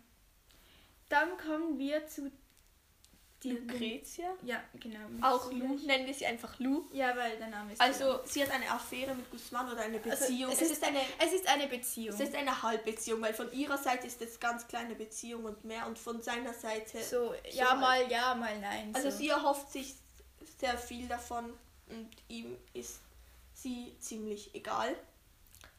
Dann 1.09 1.37
kommen 1.39 1.79
wir 1.79 2.05
zu 2.09 2.33
die 3.43 3.53
Lucretia, 3.53 4.35
Ja, 4.43 4.61
genau. 4.81 4.99
auch 5.21 5.53
Lou, 5.53 5.77
nennen 5.87 6.07
wir 6.07 6.15
sie 6.15 6.27
einfach 6.27 6.59
Lou. 6.59 6.87
Ja, 6.93 7.15
weil 7.17 7.37
der 7.37 7.49
Name 7.49 7.75
ist 7.75 7.81
Also, 7.81 8.21
sie 8.25 8.43
hat 8.43 8.51
eine 8.51 8.69
Affäre 8.71 9.15
mit 9.15 9.31
Guzman 9.31 9.71
oder 9.71 9.83
eine 9.83 9.99
Also, 10.03 10.09
Beziehung. 10.11 10.51
es, 10.51 10.63
ist 10.63 10.83
eine, 10.83 10.99
es 11.25 11.33
ist 11.33 11.47
eine 11.49 11.67
Beziehung. 11.69 12.15
Es 12.15 12.21
ist 12.21 12.35
eine 12.35 12.63
Halbbeziehung, 12.63 13.21
weil 13.21 13.35
von 13.35 13.53
ihrer 13.53 13.79
Seite 13.79 14.07
ist 14.07 14.21
es 14.23 14.41
ganz 14.41 14.67
kleine 14.67 14.95
Beziehung 14.97 15.45
und 15.45 15.65
mehr 15.65 15.87
und 15.87 15.99
von 15.99 16.21
seiner 16.23 16.55
Seite. 16.55 17.01
so, 17.03 17.35
ja, 17.53 17.71
halt. 17.71 17.81
mal 17.81 18.11
ja, 18.11 18.35
mal 18.35 18.59
nein. 18.59 18.91
also 18.95 19.11
so. 19.11 19.19
sie 19.19 19.29
erhofft 19.29 19.71
sich 19.71 19.95
sehr 20.59 20.77
viel 20.79 21.07
davon 21.07 21.53
und 21.91 22.09
ihm 22.29 22.57
ist 22.73 23.01
sie 23.53 23.95
ziemlich 24.01 24.55
egal. 24.55 24.97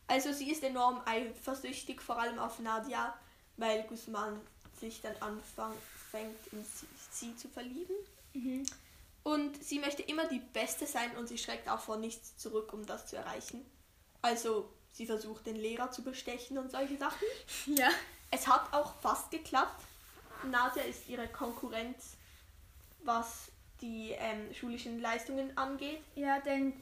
Also 0.08 0.32
sie 0.32 0.52
ist 0.52 0.64
enorm 0.64 1.02
eifersüchtig, 1.06 2.02
vor 2.02 2.20
allem 2.20 2.40
auf 2.40 2.60
Nadia, 2.60 3.14
weil 3.58 3.84
Guzman 3.84 4.40
sich 4.80 5.02
dann 5.02 5.16
anfängt, 5.18 6.38
in 6.52 6.64
sie, 6.64 6.88
sie 7.12 7.36
zu 7.36 7.50
verlieben. 7.50 7.96
Mhm. 8.34 8.66
Und 9.24 9.62
sie 9.62 9.80
möchte 9.80 10.04
immer 10.04 10.26
die 10.28 10.40
Beste 10.40 10.86
sein 10.86 11.16
und 11.18 11.28
sie 11.28 11.38
schreckt 11.38 11.68
auch 11.68 11.82
vor 11.82 11.98
nichts 11.98 12.38
zurück, 12.38 12.72
um 12.72 12.86
das 12.86 13.08
zu 13.08 13.18
erreichen. 13.18 13.66
Also 14.22 14.70
sie 14.94 15.06
versucht 15.06 15.46
den 15.46 15.58
Lehrer 15.58 15.92
zu 15.92 16.04
bestechen 16.04 16.58
und 16.58 16.72
solche 16.72 16.98
Sachen. 16.98 17.28
Ja. 17.66 17.90
Es 18.32 18.48
hat 18.48 18.74
auch 18.74 18.96
fast 19.02 19.32
geklappt. 19.32 19.84
Nadia 20.44 20.84
ist 20.84 21.08
ihre 21.08 21.28
Konkurrenz, 21.28 22.18
was 23.04 23.52
die 23.82 24.12
ähm, 24.12 24.54
schulischen 24.54 25.00
Leistungen 25.00 25.58
angeht. 25.58 26.02
Ja, 26.16 26.40
denn, 26.40 26.74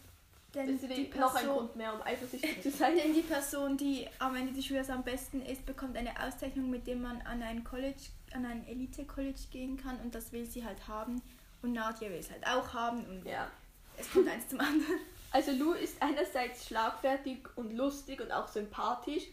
denn 0.56 0.80
Das 0.80 0.90
die 0.90 1.04
ist 1.04 1.16
noch 1.16 1.36
ein 1.36 1.44
Person, 1.44 1.58
Grund 1.58 1.76
mehr, 1.76 1.94
um 1.94 2.02
eifersüchtig 2.02 2.62
zu 2.64 2.72
sein. 2.78 2.96
denn 2.98 3.14
die 3.14 3.22
Person, 3.22 3.78
die 3.78 4.08
am 4.20 4.36
Ende 4.36 4.54
des 4.54 4.66
Schuljahres 4.66 4.90
am 4.90 5.04
besten 5.04 5.42
ist, 5.46 5.66
bekommt 5.66 5.96
eine 5.98 6.12
Auszeichnung, 6.22 6.70
mit 6.70 6.88
der 6.88 6.96
man 6.96 7.22
an 7.24 7.42
ein 7.44 7.64
College, 7.64 8.02
an 8.34 8.46
ein 8.46 8.68
Elite-College 8.68 9.40
gehen 9.52 9.78
kann 9.78 10.00
und 10.02 10.16
das 10.16 10.32
will 10.32 10.46
sie 10.46 10.66
halt 10.66 10.88
haben. 10.88 11.22
Und 11.62 11.74
Nadia 11.74 12.10
will 12.10 12.18
es 12.20 12.30
halt 12.32 12.46
auch 12.48 12.74
haben 12.74 13.06
und 13.06 13.26
Ja. 13.26 13.50
es 13.98 14.12
kommt 14.12 14.28
eins 14.30 14.48
zum 14.48 14.60
anderen. 14.60 14.86
Also 15.32 15.52
Lou 15.52 15.74
ist 15.74 16.02
einerseits 16.02 16.66
schlagfertig 16.68 17.40
und 17.58 17.74
lustig 17.76 18.22
und 18.22 18.32
auch 18.32 18.48
sympathisch, 18.48 19.24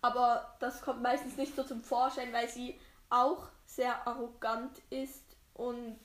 aber 0.00 0.56
das 0.58 0.80
kommt 0.80 1.02
meistens 1.02 1.36
nicht 1.36 1.54
so 1.54 1.62
zum 1.64 1.82
Vorschein, 1.82 2.32
weil 2.32 2.48
sie 2.48 2.78
auch 3.10 3.46
sehr 3.66 4.06
arrogant 4.06 4.80
ist 4.88 5.22
und 5.52 5.98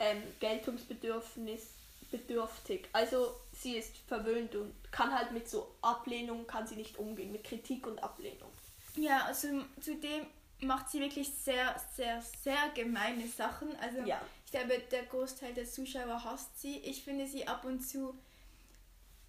ähm, 0.00 0.22
Geltungsbedürfnis 0.40 1.62
bedürftig. 2.10 2.88
Also 2.92 3.34
sie 3.62 3.76
ist 3.76 3.96
verwöhnt 4.06 4.54
und 4.54 4.72
kann 4.92 5.12
halt 5.16 5.32
mit 5.32 5.48
so 5.48 5.74
Ablehnung 5.82 6.46
kann 6.46 6.66
sie 6.66 6.76
nicht 6.76 6.96
umgehen, 6.98 7.32
mit 7.32 7.44
Kritik 7.44 7.86
und 7.86 7.98
Ablehnung. 8.02 8.50
Ja, 8.96 9.24
also 9.26 9.48
zudem 9.80 10.26
macht 10.60 10.90
sie 10.90 11.00
wirklich 11.00 11.28
sehr, 11.32 11.76
sehr, 11.96 12.20
sehr 12.42 12.58
gemeine 12.74 13.26
Sachen. 13.28 13.74
Also 13.76 14.00
Ja. 14.02 14.20
ich 14.44 14.50
glaube, 14.52 14.78
der 14.90 15.04
Großteil 15.04 15.54
der 15.54 15.66
Zuschauer 15.66 16.22
hasst 16.24 16.60
sie. 16.60 16.78
Ich 16.78 17.04
finde 17.04 17.26
sie 17.26 17.46
ab 17.46 17.64
und 17.64 17.80
zu, 17.80 18.18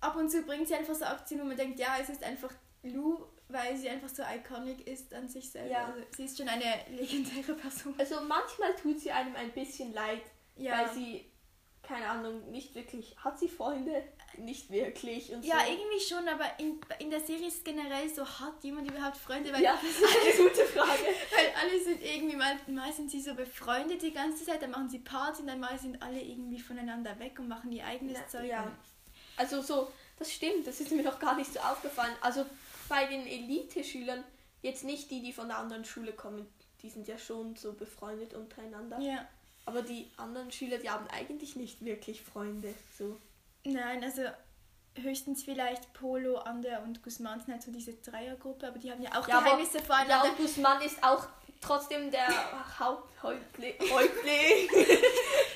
ab 0.02 0.16
und 0.16 0.30
zu 0.30 0.42
bringt 0.44 0.68
sie 0.68 0.76
einfach 0.76 0.96
so 0.96 1.06
Aktionen, 1.06 1.44
wo 1.44 1.48
man 1.48 1.58
denkt, 1.58 1.80
ja, 1.80 1.98
es 2.02 2.10
ist 2.10 2.24
einfach 2.24 2.52
Lou, 2.84 3.26
weil 3.50 3.76
sie 3.78 3.90
einfach 3.90 4.10
so 4.10 4.24
iconic 4.24 4.88
ist 4.88 5.14
an 5.14 5.28
sich 5.28 5.52
selber. 5.52 5.70
Ja. 5.70 5.86
Also 5.88 6.00
sie 6.16 6.26
ist 6.26 6.38
schon 6.38 6.48
eine 6.48 6.64
legendäre 6.92 7.54
Person. 7.54 7.94
Also 7.98 8.22
manchmal 8.22 8.76
tut 8.76 9.00
sie 9.00 9.12
einem 9.12 9.36
ein 9.36 9.52
bisschen 9.52 9.94
leid, 9.94 10.22
Ja. 10.56 10.80
weil 10.80 10.94
sie 10.94 11.26
keine 11.82 12.08
Ahnung, 12.08 12.52
nicht 12.52 12.76
wirklich 12.76 13.16
hat 13.18 13.40
sie 13.40 13.48
Freunde, 13.48 14.04
nicht 14.38 14.70
wirklich 14.70 15.32
und 15.34 15.44
Ja, 15.44 15.60
so. 15.66 15.72
irgendwie 15.72 16.00
schon, 16.00 16.28
aber 16.28 16.46
in, 16.60 16.80
in 17.00 17.10
der 17.10 17.20
Serie 17.20 17.48
ist 17.48 17.66
generell 17.66 18.08
so, 18.10 18.26
hat 18.26 18.64
jemand 18.64 18.90
überhaupt 18.90 19.18
Freunde? 19.18 19.52
Weil, 19.52 19.62
Ja, 19.64 19.74
das 19.82 19.92
ist 19.92 20.04
eine 20.40 20.50
gute 20.50 20.66
Frage. 20.66 21.04
weil 21.36 21.54
alle 21.62 21.80
sind 21.84 22.02
irgendwie, 22.04 22.36
mal, 22.36 22.56
mal 22.68 22.92
sind 22.94 23.10
sie 23.12 23.22
so 23.22 23.34
befreundet 23.34 24.02
die 24.02 24.14
ganze 24.14 24.46
Zeit, 24.46 24.62
dann 24.62 24.72
machen 24.72 24.90
sie 24.90 25.00
Party 25.00 25.42
und 25.42 25.48
dann 25.48 25.60
mal 25.60 25.78
sind 25.80 26.02
alle 26.02 26.22
irgendwie 26.22 26.60
voneinander 26.60 27.18
weg 27.20 27.38
und 27.40 27.48
machen 27.48 27.72
ihr 27.72 27.86
eigenes 27.86 28.18
Ja, 28.18 28.28
Zeug. 28.28 28.46
ja. 28.46 28.72
Also 29.38 29.62
so, 29.62 29.92
das 30.18 30.32
stimmt, 30.32 30.68
das 30.68 30.80
ist 30.82 30.92
mir 30.92 31.04
noch 31.04 31.20
gar 31.20 31.36
nicht 31.36 31.52
so 31.54 31.60
aufgefallen. 31.60 32.14
Also 32.22 32.46
bei 32.88 33.06
den 33.06 33.26
Elite-Schülern, 33.26 34.24
jetzt 34.62 34.84
nicht 34.84 35.10
die, 35.12 35.22
die 35.22 35.34
von 35.34 35.48
der 35.48 35.58
anderen 35.58 35.86
Schule 35.86 36.12
kommen, 36.14 36.46
die 36.82 36.90
sind 36.90 37.08
ja 37.08 37.18
schon 37.18 37.56
so 37.56 37.74
befreundet 37.74 38.34
untereinander. 38.34 39.00
ja. 39.00 39.28
Aber 39.66 39.84
die 39.84 40.08
anderen 40.18 40.52
Schüler, 40.52 40.80
die 40.80 40.90
haben 40.90 41.06
eigentlich 41.10 41.56
nicht 41.56 41.86
wirklich 41.86 42.22
Freunde. 42.24 42.74
So. 42.98 43.20
Nein, 43.66 44.04
also 44.04 44.24
höchstens 44.96 45.44
vielleicht 45.44 45.94
Polo, 45.94 46.38
Ander 46.40 46.82
und 46.84 47.02
Guzman 47.04 47.40
sind 47.40 47.54
halt 47.54 47.64
so 47.64 47.72
diese 47.72 47.94
Dreiergruppe, 47.94 48.68
aber 48.68 48.80
die 48.80 48.92
haben 48.92 49.02
ja 49.02 49.12
auch 49.12 49.28
Ja, 49.28 49.40
Geheimnisse 49.42 49.78
Ja, 49.78 49.84
voreinander. 49.84 50.30
und 50.30 50.38
Guzman 50.38 50.82
ist 50.82 51.02
auch 51.04 51.28
trotzdem 51.62 52.10
der 52.12 52.28
Haupthäuptling. 52.80 53.74
Häuptling. 53.92 54.70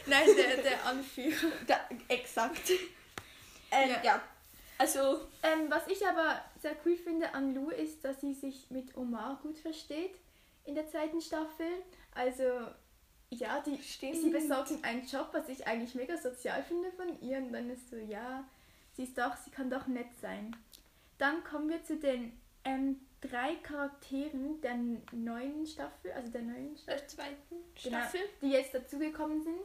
Nein, 0.05 0.27
der, 0.37 0.57
der 0.57 0.85
Anführer. 0.85 1.51
Da, 1.67 1.79
exakt. 2.07 2.69
Ähm, 3.71 3.89
Ja. 3.89 4.03
ja. 4.03 4.21
Also, 4.77 5.21
Ähm, 5.43 5.69
was 5.69 5.87
ich 5.87 6.05
aber 6.05 6.41
sehr 6.61 6.75
cool 6.85 6.95
finde 6.95 7.33
an 7.33 7.53
Lou 7.55 7.69
ist, 7.69 8.03
dass 8.03 8.19
sie 8.21 8.33
sich 8.33 8.69
mit 8.69 8.95
Omar 8.97 9.39
gut 9.41 9.57
versteht 9.59 10.15
in 10.65 10.75
der 10.75 10.87
zweiten 10.89 11.21
Staffel. 11.21 11.67
Also, 12.13 12.43
ja, 13.33 13.59
die, 13.61 13.77
Stimmt. 13.81 14.17
sie 14.17 14.29
besorgt 14.29 14.71
ihm 14.71 14.79
einen 14.83 15.05
Job, 15.05 15.29
was 15.31 15.49
ich 15.49 15.65
eigentlich 15.67 15.95
mega 15.95 16.17
sozial 16.17 16.63
finde 16.63 16.91
von 16.91 17.19
ihr. 17.21 17.37
Und 17.37 17.53
dann 17.53 17.69
ist 17.69 17.89
so, 17.89 17.95
ja, 17.97 18.43
sie 18.95 19.03
ist 19.03 19.17
doch, 19.17 19.35
sie 19.37 19.49
kann 19.51 19.69
doch 19.69 19.87
nett 19.87 20.07
sein. 20.21 20.55
Dann 21.17 21.43
kommen 21.43 21.69
wir 21.69 21.83
zu 21.83 21.97
den 21.97 22.37
ähm, 22.65 22.99
drei 23.21 23.55
Charakteren 23.63 24.59
der 24.61 24.75
neuen 25.11 25.65
Staffel, 25.65 26.11
also 26.13 26.31
der 26.31 26.41
neuen 26.41 26.75
Staffel. 26.77 26.99
der 26.99 27.07
zweiten 27.07 27.55
Genau, 27.83 27.99
Staffel. 27.99 28.21
die 28.41 28.49
jetzt 28.51 28.73
dazugekommen 28.73 29.41
sind. 29.43 29.59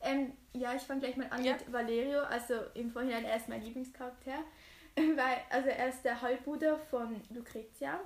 Ähm, 0.00 0.32
ja, 0.52 0.74
ich 0.74 0.82
fange 0.82 1.00
gleich 1.00 1.16
mal 1.16 1.26
an 1.30 1.44
Ja. 1.44 1.54
mit 1.54 1.72
Valerio. 1.72 2.20
Also 2.22 2.54
im 2.74 2.90
Vorhinein, 2.90 3.24
er 3.24 3.36
ist 3.36 3.48
mein 3.48 3.62
Lieblingscharakter. 3.62 4.44
Weil, 4.96 5.38
also 5.50 5.68
er 5.68 5.88
ist 5.88 6.02
der 6.04 6.20
Halbbruder 6.20 6.78
von 6.90 7.20
Lucrezia. 7.30 8.00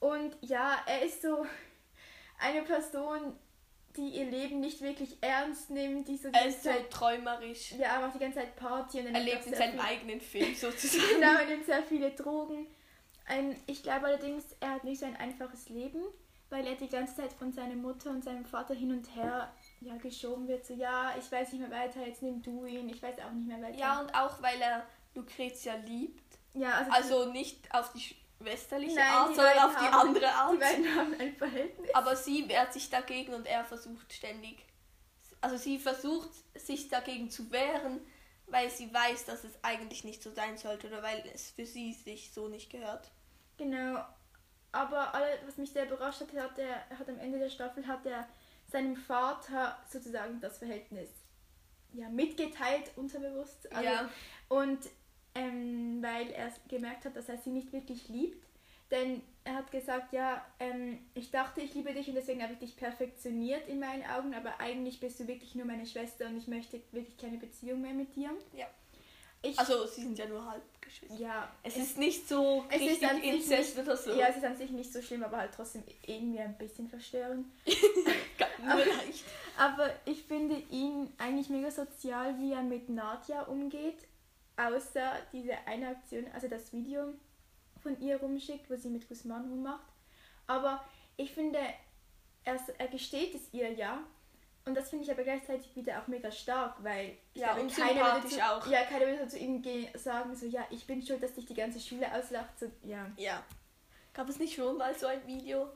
Und 0.00 0.36
ja, 0.42 0.76
er 0.86 1.02
ist 1.02 1.22
so 1.22 1.46
eine 2.38 2.62
Person, 2.62 3.36
die 3.96 4.08
ihr 4.08 4.26
Leben 4.30 4.60
nicht 4.60 4.80
wirklich 4.80 5.16
ernst 5.20 5.70
nimmt, 5.70 6.08
die 6.08 6.16
so 6.16 6.28
die 6.28 6.34
Er 6.34 6.42
ganze 6.44 6.56
ist 6.56 6.64
so 6.64 6.70
Zeit, 6.70 6.90
träumerisch. 6.90 7.72
ja, 7.72 8.00
macht 8.00 8.14
die 8.14 8.18
ganze 8.18 8.38
Zeit 8.40 8.56
Party 8.56 9.00
und 9.00 9.06
er 9.06 9.14
Er 9.14 9.20
lebt 9.20 9.46
in 9.46 9.54
seinem 9.54 9.80
eigenen 9.80 10.20
Film 10.20 10.54
sozusagen. 10.60 11.04
Genau, 11.20 11.38
er 11.38 11.46
nimmt 11.46 11.64
sehr 11.66 11.82
viele 11.82 12.10
Drogen. 12.12 12.66
Ähm, 13.28 13.54
ich 13.66 13.82
glaube 13.82 14.06
allerdings, 14.06 14.44
er 14.60 14.70
hat 14.72 14.84
nicht 14.84 15.00
so 15.00 15.06
ein 15.06 15.16
einfaches 15.16 15.68
Leben, 15.68 16.02
weil 16.50 16.66
er 16.66 16.74
die 16.74 16.88
ganze 16.88 17.16
Zeit 17.16 17.32
von 17.32 17.52
seiner 17.52 17.74
Mutter 17.74 18.10
und 18.10 18.22
seinem 18.22 18.44
Vater 18.44 18.74
hin 18.74 18.90
und 18.92 19.14
her 19.16 19.52
ja, 19.80 19.96
geschoben 19.96 20.46
wird. 20.48 20.66
So, 20.66 20.74
ja, 20.74 21.14
ich 21.18 21.30
weiß 21.32 21.52
nicht 21.52 21.60
mehr 21.60 21.70
weiter, 21.70 22.06
jetzt 22.06 22.22
nimm 22.22 22.42
du 22.42 22.66
ihn, 22.66 22.88
ich 22.88 23.02
weiß 23.02 23.16
auch 23.20 23.32
nicht 23.32 23.48
mehr 23.48 23.62
weiter. 23.62 23.78
Ja, 23.78 24.00
und 24.00 24.14
auch 24.14 24.42
weil 24.42 24.60
er 24.60 24.84
Lucrezia 25.14 25.74
liebt. 25.86 26.22
ja 26.54 26.72
also, 26.72 26.90
Also 27.22 27.32
nicht 27.32 27.72
auf 27.74 27.92
die 27.92 28.14
schwesterliche 28.44 28.96
Nein, 28.96 29.08
Art, 29.10 29.34
sondern 29.34 29.58
auf 29.58 29.72
die 29.76 29.84
haben- 29.84 30.08
andere 30.08 30.32
Art. 30.32 30.52
die 30.52 30.56
beiden 30.58 30.94
haben 30.94 31.14
ein 31.18 31.34
Verhältnis. 31.36 31.94
Aber 31.94 32.14
sie 32.16 32.48
wehrt 32.48 32.72
sich 32.72 32.90
dagegen 32.90 33.34
und 33.34 33.46
er 33.46 33.64
versucht 33.64 34.12
ständig. 34.12 34.64
Also 35.40 35.56
sie 35.56 35.78
versucht 35.78 36.30
sich 36.54 36.88
dagegen 36.88 37.30
zu 37.30 37.50
wehren, 37.50 38.00
weil 38.46 38.70
sie 38.70 38.92
weiß, 38.92 39.24
dass 39.26 39.44
es 39.44 39.52
eigentlich 39.62 40.04
nicht 40.04 40.22
so 40.22 40.30
sein 40.30 40.56
sollte 40.58 40.88
oder 40.88 41.02
weil 41.02 41.22
es 41.34 41.50
für 41.50 41.66
sie 41.66 41.92
sich 41.92 42.32
so 42.32 42.48
nicht 42.48 42.70
gehört. 42.70 43.10
Genau. 43.56 44.04
Aber 44.72 45.14
alle, 45.14 45.38
was 45.46 45.56
mich 45.56 45.70
sehr 45.72 45.86
überrascht 45.86 46.20
hat, 46.20 46.32
hat 46.34 46.58
er 46.58 46.88
hat 46.98 47.08
am 47.08 47.18
Ende 47.18 47.38
der 47.38 47.50
Staffel 47.50 47.86
hat 47.86 48.04
er 48.06 48.28
seinem 48.70 48.96
Vater 48.96 49.78
sozusagen 49.90 50.40
das 50.40 50.58
Verhältnis 50.58 51.10
ja, 51.92 52.08
mitgeteilt, 52.08 52.90
unterbewusst. 52.96 53.70
Also, 53.72 53.84
ja, 53.88 54.10
Und 54.48 54.80
ähm, 55.34 56.02
weil 56.02 56.30
er 56.30 56.52
gemerkt 56.68 57.04
hat, 57.04 57.16
dass 57.16 57.28
er 57.28 57.38
sie 57.38 57.50
nicht 57.50 57.72
wirklich 57.72 58.08
liebt. 58.08 58.44
Denn 58.90 59.22
er 59.44 59.54
hat 59.56 59.70
gesagt, 59.70 60.12
ja, 60.12 60.44
ähm, 60.60 60.98
ich 61.14 61.30
dachte, 61.30 61.60
ich 61.60 61.74
liebe 61.74 61.92
dich 61.92 62.08
und 62.08 62.14
deswegen 62.14 62.42
habe 62.42 62.52
ich 62.52 62.58
dich 62.58 62.76
perfektioniert 62.76 63.66
in 63.68 63.80
meinen 63.80 64.04
Augen, 64.04 64.34
aber 64.34 64.60
eigentlich 64.60 65.00
bist 65.00 65.18
du 65.20 65.26
wirklich 65.26 65.54
nur 65.54 65.64
meine 65.64 65.86
Schwester 65.86 66.26
und 66.26 66.36
ich 66.36 66.46
möchte 66.46 66.80
wirklich 66.92 67.16
keine 67.16 67.38
Beziehung 67.38 67.80
mehr 67.80 67.94
mit 67.94 68.14
dir. 68.14 68.30
Ja. 68.52 68.66
Ich, 69.42 69.58
also 69.58 69.86
sie 69.86 70.02
sind 70.02 70.18
ja 70.18 70.26
nur 70.26 70.44
halb 70.50 70.62
Geschwister. 70.80 71.16
ja, 71.18 71.50
Es 71.62 71.76
ist 71.76 71.98
nicht 71.98 72.26
so 72.26 72.64
Es 72.70 72.80
ist 72.80 72.90
richtig 72.90 73.10
an 73.10 73.22
Inzest 73.22 73.78
oder 73.78 73.96
so. 73.96 74.12
ja, 74.14 74.28
es 74.28 74.36
ist 74.36 74.44
an 74.44 74.56
sich 74.56 74.70
nicht 74.70 74.90
so 74.90 75.02
schlimm, 75.02 75.22
aber 75.22 75.36
halt 75.38 75.52
trotzdem 75.54 75.82
irgendwie 76.06 76.40
ein 76.40 76.56
bisschen 76.56 76.88
verstörend. 76.88 77.46
leicht. 78.64 79.24
Aber 79.58 79.90
ich 80.06 80.22
finde 80.22 80.56
ihn 80.70 81.12
eigentlich 81.18 81.48
mega 81.50 81.70
sozial, 81.70 82.38
wie 82.38 82.52
er 82.52 82.62
mit 82.62 82.88
Nadja 82.88 83.42
umgeht. 83.42 83.98
Außer 84.56 85.12
diese 85.32 85.54
eine 85.66 85.88
Aktion, 85.88 86.26
also 86.32 86.48
das 86.48 86.72
Video 86.72 87.14
von 87.82 88.00
ihr 88.00 88.16
rumschickt, 88.18 88.70
wo 88.70 88.76
sie 88.76 88.88
mit 88.88 89.08
Guzman 89.08 89.48
rummacht. 89.48 89.86
Aber 90.46 90.84
ich 91.16 91.32
finde, 91.32 91.58
er, 92.44 92.58
er 92.78 92.88
gesteht 92.88 93.34
es 93.34 93.52
ihr 93.52 93.72
ja. 93.72 93.98
Und 94.66 94.74
das 94.74 94.88
finde 94.88 95.04
ich 95.04 95.10
aber 95.10 95.24
gleichzeitig 95.24 95.76
wieder 95.76 96.00
auch 96.00 96.06
mega 96.06 96.30
stark, 96.30 96.82
weil 96.82 97.18
Ja, 97.34 97.52
glaube, 97.52 97.60
und 97.62 97.76
keiner 97.76 98.14
würde 98.14 98.28
zu, 98.28 98.40
auch. 98.40 98.66
Ja, 98.66 98.84
keiner 98.84 99.06
würde 99.06 99.28
zu 99.28 99.38
ihm 99.38 99.60
gehen, 99.60 99.88
sagen, 99.98 100.34
so, 100.34 100.46
ja, 100.46 100.66
ich 100.70 100.86
bin 100.86 101.04
schuld, 101.04 101.22
dass 101.22 101.34
dich 101.34 101.44
die 101.44 101.54
ganze 101.54 101.78
Schule 101.80 102.10
auslacht. 102.14 102.58
So, 102.58 102.70
ja. 102.82 103.10
Ja. 103.18 103.42
Gab 104.14 104.28
es 104.28 104.38
nicht 104.38 104.54
schon 104.54 104.78
mal 104.78 104.94
so 104.94 105.06
ein 105.06 105.26
Video? 105.26 105.68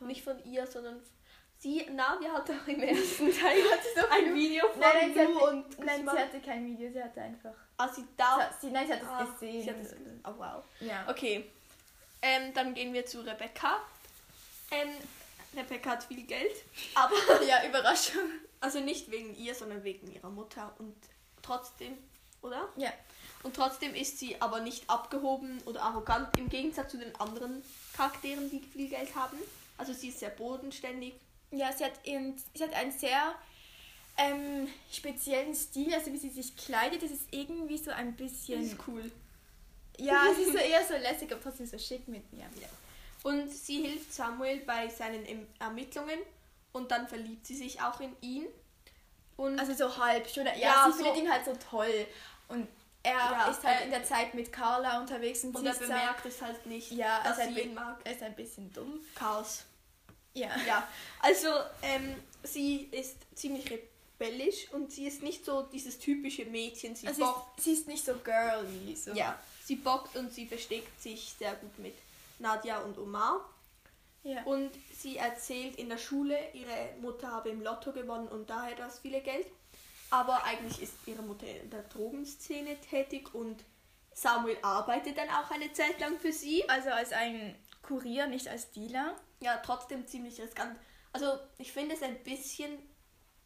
Nicht 0.00 0.24
von 0.24 0.42
ihr, 0.44 0.66
sondern 0.66 1.00
sie, 1.62 1.86
Nadia 1.90 2.32
hatte 2.32 2.52
auch 2.54 2.68
im 2.68 2.80
ersten 2.82 3.32
Teil 3.32 3.62
hat 3.70 3.80
sie 3.82 4.00
so 4.00 4.06
ein 4.08 4.34
Video 4.34 4.68
von 4.68 4.80
Nein, 4.80 4.92
nein, 5.00 5.14
sie 5.14 5.20
Lou 5.32 5.40
hatte, 5.40 5.50
und 5.56 5.78
nein, 5.78 5.96
sie 6.00 6.04
Guzman. 6.04 6.18
hatte 6.18 6.40
kein 6.40 6.66
Video, 6.66 6.92
sie 6.92 7.02
hatte 7.02 7.20
einfach. 7.22 7.52
Ah, 7.76 7.88
sie 7.88 8.04
darf. 8.16 8.60
Sie, 8.60 8.70
nein, 8.70 8.86
sie 8.86 8.92
hat 8.94 9.02
es 9.02 9.08
Ah, 9.08 9.24
gesehen. 9.24 9.62
Sie 9.62 9.70
hat 9.70 9.76
es 9.80 9.90
gesehen. 9.92 10.20
Oh, 10.24 10.32
wow. 10.38 10.64
Ja. 10.80 11.08
Okay. 11.08 11.50
Ähm, 12.20 12.52
dann 12.54 12.74
gehen 12.74 12.92
wir 12.92 13.06
zu 13.06 13.20
Rebecca. 13.20 13.78
Ähm, 14.70 14.90
Rebecca 15.56 15.90
hat 15.90 16.04
viel 16.04 16.22
Geld, 16.24 16.52
aber 16.94 17.42
ja, 17.46 17.66
Überraschung. 17.66 18.22
also 18.60 18.80
nicht 18.80 19.10
wegen 19.10 19.34
ihr, 19.36 19.54
sondern 19.54 19.84
wegen 19.84 20.10
ihrer 20.12 20.30
Mutter 20.30 20.72
und 20.78 20.94
trotzdem, 21.42 21.96
oder? 22.42 22.68
Ja. 22.76 22.92
Und 23.42 23.54
trotzdem 23.56 23.94
ist 23.94 24.18
sie 24.18 24.40
aber 24.40 24.60
nicht 24.60 24.88
abgehoben 24.88 25.60
oder 25.66 25.82
arrogant 25.82 26.38
im 26.38 26.48
Gegensatz 26.48 26.92
zu 26.92 26.98
den 26.98 27.14
anderen 27.16 27.62
Charakteren, 27.96 28.48
die 28.50 28.60
viel 28.60 28.88
Geld 28.88 29.14
haben. 29.16 29.36
Also 29.76 29.92
sie 29.92 30.08
ist 30.10 30.20
sehr 30.20 30.30
bodenständig. 30.30 31.14
Ja, 31.52 31.70
sie 31.72 31.84
hat, 31.84 31.92
ihren, 32.04 32.34
sie 32.54 32.64
hat 32.64 32.72
einen 32.74 32.90
sehr 32.92 33.34
ähm, 34.16 34.68
speziellen 34.90 35.54
Stil, 35.54 35.92
also 35.94 36.12
wie 36.12 36.16
sie 36.18 36.30
sich 36.30 36.56
kleidet, 36.56 37.02
das 37.02 37.10
ist 37.10 37.26
irgendwie 37.30 37.78
so 37.78 37.90
ein 37.90 38.16
Das 38.16 38.30
bisschen. 38.30 38.62
ist 38.62 38.76
cool. 38.86 39.10
Ja, 39.98 40.26
es 40.32 40.38
ist 40.38 40.52
so 40.52 40.58
eher 40.58 40.84
so 40.86 40.94
lässig, 40.94 41.30
aber 41.32 41.40
trotzdem 41.42 41.66
so 41.66 41.78
schick 41.78 42.06
mit 42.08 42.30
mir. 42.32 42.44
Ja. 42.60 42.68
Und 43.22 43.50
sie 43.52 43.82
hilft 43.82 44.12
Samuel 44.12 44.58
bei 44.60 44.88
seinen 44.88 45.24
Ermittlungen 45.60 46.18
und 46.72 46.90
dann 46.90 47.06
verliebt 47.06 47.46
sie 47.46 47.54
sich 47.56 47.80
auch 47.80 48.00
in 48.00 48.16
ihn. 48.20 48.46
Und 49.36 49.58
Also 49.58 49.74
so 49.74 49.96
halb 49.96 50.28
schon. 50.28 50.44
Ja, 50.46 50.54
Ja, 50.56 50.84
sie 50.90 50.98
so- 50.98 51.04
findet 51.04 51.22
ihn 51.22 51.30
halt 51.32 51.44
so 51.44 51.52
toll. 51.70 52.06
Und 52.48 52.66
er 53.02 53.12
Ja, 53.12 53.48
ist 53.50 53.62
halt 53.64 53.80
äh, 53.80 53.84
in 53.84 53.90
der 53.90 54.04
Zeit 54.04 54.34
mit 54.34 54.52
Carla 54.52 55.00
unterwegs 55.00 55.44
und, 55.44 55.54
und 55.56 55.62
sie 55.62 55.68
er 55.68 55.74
bemerkt 55.74 56.26
es 56.26 56.40
halt 56.42 56.64
nicht, 56.66 56.90
Ja, 56.92 57.22
dass 57.24 57.38
also 57.38 57.54
sie 57.54 57.60
ihn 57.62 57.74
mag. 57.74 57.98
er 58.04 58.12
ist 58.12 58.22
ein 58.22 58.34
bisschen 58.34 58.72
dumm. 58.72 59.00
Chaos. 59.14 59.64
Ja. 60.34 60.50
Ja, 60.66 60.88
also 61.20 61.48
ähm, 61.82 62.14
sie 62.42 62.88
ist 62.90 63.16
ziemlich 63.34 63.70
re- 63.70 63.78
rebellisch 64.20 64.70
und 64.72 64.92
sie 64.92 65.06
ist 65.06 65.22
nicht 65.22 65.44
so 65.44 65.62
dieses 65.62 65.98
typische 65.98 66.44
Mädchen. 66.46 66.94
Sie 66.94 67.06
Also 67.08 67.24
bockt, 67.24 67.60
sie, 67.60 67.72
ist, 67.72 67.78
sie 67.78 67.80
ist 67.82 67.88
nicht 67.88 68.04
so 68.04 68.14
girly. 68.14 68.94
So. 68.96 69.12
ja, 69.12 69.38
sie 69.64 69.76
bockt 69.76 70.16
und 70.16 70.32
sie 70.32 70.46
versteckt 70.46 71.02
sich 71.02 71.34
sehr 71.38 71.54
gut 71.56 71.76
mit 71.78 71.94
Nadja 72.38 72.78
und 72.82 72.98
Omar. 72.98 73.44
ja. 74.22 74.42
Und 74.44 74.70
sie 74.96 75.16
erzählt 75.16 75.76
in 75.76 75.88
der 75.88 75.98
Schule, 75.98 76.38
ihre 76.54 76.94
Mutter 77.00 77.30
habe 77.32 77.48
im 77.50 77.62
Lotto 77.62 77.92
gewonnen 77.92 78.28
und 78.28 78.48
daher 78.48 78.76
das 78.76 79.00
viele 79.00 79.20
Geld. 79.20 79.46
Aber 80.10 80.44
eigentlich 80.44 80.80
ist 80.82 80.94
ihre 81.06 81.22
Mutter 81.22 81.46
in 81.46 81.70
der 81.70 81.82
Drogenszene 81.84 82.76
tätig 82.80 83.34
und 83.34 83.64
Samuel 84.14 84.56
arbeitet 84.62 85.16
dann 85.18 85.28
auch 85.30 85.50
eine 85.50 85.72
Zeit 85.72 85.98
lang 86.00 86.18
für 86.20 86.32
sie. 86.32 86.68
Also 86.68 86.90
als 86.90 87.12
ein 87.12 87.54
Kurier, 87.92 88.26
nicht 88.26 88.48
als 88.48 88.70
Dealer. 88.72 89.14
Ja, 89.40 89.58
trotzdem 89.58 90.06
ziemlich 90.06 90.40
riskant. 90.40 90.76
Also 91.12 91.38
ich 91.58 91.72
finde 91.72 91.94
es 91.94 92.02
ein 92.02 92.22
bisschen 92.24 92.78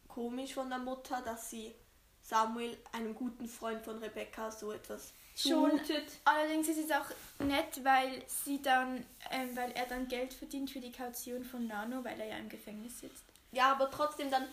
komisch 0.07 0.53
von 0.53 0.69
der 0.69 0.79
Mutter, 0.79 1.21
dass 1.21 1.49
sie 1.49 1.75
Samuel, 2.21 2.77
einem 2.93 3.13
guten 3.15 3.47
Freund 3.47 3.83
von 3.83 3.97
Rebecca, 3.99 4.51
so 4.51 4.71
etwas 4.71 5.11
Schon. 5.35 5.71
zumutet. 5.71 6.05
Allerdings 6.25 6.67
ist 6.69 6.79
es 6.79 6.91
auch 6.91 7.05
nett, 7.39 7.83
weil 7.83 8.23
sie 8.27 8.61
dann, 8.61 9.05
ähm, 9.31 9.55
weil 9.55 9.71
er 9.73 9.85
dann 9.85 10.07
Geld 10.07 10.33
verdient 10.33 10.69
für 10.69 10.79
die 10.79 10.91
Kaution 10.91 11.43
von 11.43 11.67
Nano, 11.67 12.03
weil 12.03 12.19
er 12.19 12.27
ja 12.27 12.37
im 12.37 12.49
Gefängnis 12.49 12.99
sitzt. 12.99 13.23
Ja, 13.51 13.71
aber 13.71 13.89
trotzdem 13.91 14.29
dann 14.31 14.45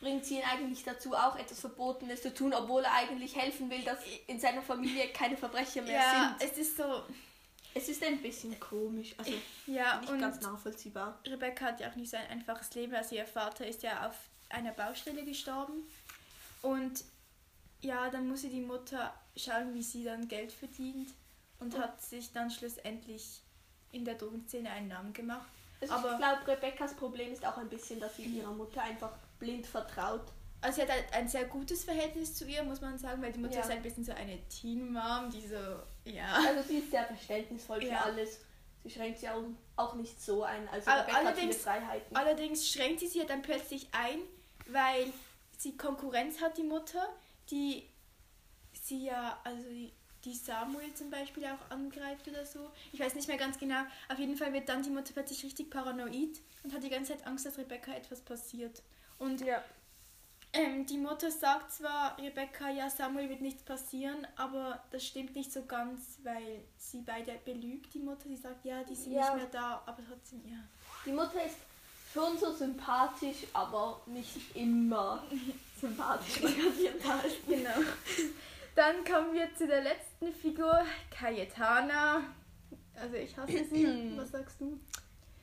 bringt 0.00 0.24
sie 0.24 0.36
ihn 0.36 0.44
eigentlich 0.44 0.84
dazu, 0.84 1.14
auch 1.14 1.36
etwas 1.36 1.60
Verbotenes 1.60 2.22
zu 2.22 2.32
tun, 2.32 2.54
obwohl 2.54 2.84
er 2.84 2.94
eigentlich 2.94 3.34
helfen 3.36 3.68
will, 3.70 3.82
dass 3.82 3.98
in 4.26 4.38
seiner 4.40 4.62
Familie 4.62 5.08
keine 5.12 5.36
Verbrecher 5.36 5.82
mehr 5.82 5.94
Ja, 6.00 6.36
sind. 6.38 6.50
es 6.52 6.58
ist 6.58 6.76
so. 6.76 7.02
Es 7.74 7.88
ist 7.88 8.02
ein 8.02 8.20
bisschen 8.20 8.58
komisch, 8.58 9.14
also 9.18 9.32
Ja, 9.66 10.00
nicht 10.00 10.10
und 10.10 10.20
ganz 10.20 10.40
nachvollziehbar. 10.40 11.18
Rebecca 11.26 11.66
hat 11.66 11.80
ja 11.80 11.90
auch 11.90 11.94
nicht 11.96 12.10
so 12.10 12.16
ein 12.16 12.26
einfaches 12.28 12.74
Leben. 12.74 12.94
Also 12.94 13.14
ihr 13.14 13.26
Vater 13.26 13.66
ist 13.66 13.82
ja 13.82 14.08
auf 14.08 14.16
einer 14.48 14.72
Baustelle 14.72 15.24
gestorben. 15.24 15.84
Und 16.62 17.04
ja, 17.80 18.10
dann 18.10 18.28
musste 18.28 18.48
die 18.48 18.60
Mutter 18.62 19.14
schauen, 19.36 19.74
wie 19.74 19.82
sie 19.82 20.02
dann 20.04 20.26
Geld 20.26 20.50
verdient 20.50 21.10
und 21.60 21.74
Oh. 21.74 21.78
hat 21.78 22.02
sich 22.02 22.32
dann 22.32 22.50
schlussendlich 22.50 23.40
in 23.92 24.04
der 24.04 24.14
Drogenszene 24.16 24.70
einen 24.70 24.88
Namen 24.88 25.12
gemacht. 25.12 25.46
Also 25.80 25.94
Aber- 25.94 26.12
ich 26.12 26.18
glaube, 26.18 26.46
Rebeccas 26.48 26.94
Problem 26.94 27.32
ist 27.32 27.46
auch 27.46 27.56
ein 27.58 27.68
bisschen, 27.68 28.00
dass 28.00 28.16
sie 28.16 28.24
ihrer 28.24 28.52
Mutter 28.52 28.82
einfach 28.82 29.12
blind 29.38 29.66
vertraut. 29.66 30.22
Also 30.60 30.76
sie 30.76 30.82
hat 30.82 30.90
halt 30.90 31.04
ein 31.12 31.28
sehr 31.28 31.44
gutes 31.44 31.84
Verhältnis 31.84 32.34
zu 32.34 32.44
ihr, 32.44 32.64
muss 32.64 32.80
man 32.80 32.98
sagen, 32.98 33.22
weil 33.22 33.32
die 33.32 33.38
Mutter 33.38 33.54
Ja. 33.54 33.60
ist 33.60 33.70
ein 33.70 33.82
bisschen 33.82 34.04
so 34.04 34.10
eine 34.12 34.40
Teen-Mom, 34.48 35.30
die 35.30 35.46
so, 35.46 35.54
ja. 36.08 36.32
Also 36.46 36.62
sie 36.68 36.78
ist 36.78 36.90
sehr 36.90 37.04
verständnisvoll 37.04 37.80
für 37.80 37.88
Ja. 37.88 38.02
alles. 38.02 38.40
Sie 38.82 38.90
schränkt 38.90 39.18
sie 39.18 39.28
auch, 39.28 39.42
auch 39.76 39.94
nicht 39.94 40.20
so 40.22 40.44
ein. 40.44 40.68
Also 40.68 40.90
All- 40.90 41.06
allerdings- 41.14 41.56
Freiheiten. 41.58 42.16
Allerdings 42.16 42.68
schränkt 42.68 43.00
sie 43.00 43.06
sich 43.08 43.16
ja 43.20 43.24
dann 43.24 43.42
plötzlich 43.42 43.88
ein, 43.92 44.20
weil 44.66 45.12
sie 45.58 45.76
Konkurrenz 45.76 46.40
hat, 46.40 46.56
die 46.58 46.62
Mutter, 46.62 47.08
die 47.50 47.88
sie 48.72 49.04
ja, 49.06 49.40
also 49.44 49.68
die- 49.68 49.92
die 50.24 50.34
Samuel 50.34 50.92
zum 50.94 51.10
Beispiel 51.10 51.44
auch 51.46 51.70
angreift 51.70 52.26
oder 52.28 52.44
so. 52.44 52.70
Ich 52.92 52.98
weiß 53.00 53.14
nicht 53.14 53.28
mehr 53.28 53.36
ganz 53.36 53.58
genau. 53.58 53.82
Auf 54.08 54.18
jeden 54.18 54.36
Fall 54.36 54.52
wird 54.52 54.68
dann 54.68 54.82
die 54.82 54.90
Mutter 54.90 55.12
plötzlich 55.12 55.44
richtig 55.44 55.70
paranoid 55.70 56.40
und 56.64 56.72
hat 56.74 56.82
die 56.82 56.88
ganze 56.90 57.16
Zeit 57.16 57.26
Angst, 57.26 57.46
dass 57.46 57.56
Rebecca 57.58 57.92
etwas 57.94 58.20
passiert. 58.20 58.82
Und 59.18 59.40
ja. 59.40 59.62
Ähm, 60.52 60.86
die 60.86 60.98
Mutter 60.98 61.30
sagt 61.30 61.72
zwar 61.72 62.16
Rebecca, 62.18 62.70
ja, 62.70 62.88
Samuel 62.90 63.28
wird 63.28 63.40
nichts 63.40 63.62
passieren, 63.62 64.26
aber 64.36 64.82
das 64.90 65.04
stimmt 65.06 65.34
nicht 65.34 65.52
so 65.52 65.64
ganz, 65.64 66.18
weil 66.22 66.62
sie 66.76 67.02
beide 67.02 67.32
belügt, 67.44 67.92
die 67.94 67.98
Mutter. 68.00 68.28
Sie 68.28 68.36
sagt, 68.36 68.64
ja, 68.64 68.82
die 68.84 68.94
sind 68.94 69.12
Ja. 69.12 69.34
nicht 69.34 69.36
mehr 69.36 69.46
da, 69.52 69.82
aber 69.86 70.02
trotzdem, 70.08 70.42
ja. 70.46 70.58
Die 71.04 71.12
Mutter 71.12 71.44
ist 71.44 71.56
schon 72.12 72.38
so 72.38 72.52
sympathisch, 72.52 73.46
aber 73.52 74.00
nicht 74.06 74.56
immer 74.56 75.22
sympathisch. 75.80 76.40
Genau. 77.46 77.70
Dann 78.74 79.04
kommen 79.04 79.32
wir 79.34 79.54
zu 79.56 79.66
der 79.66 79.82
letzten 79.82 80.32
Figur, 80.32 80.84
Cayetana. 81.10 82.22
Also 82.94 83.14
ich 83.16 83.36
hasse 83.36 83.64
sie. 83.64 84.12
Was 84.16 84.30
sagst 84.30 84.60
du? 84.60 84.78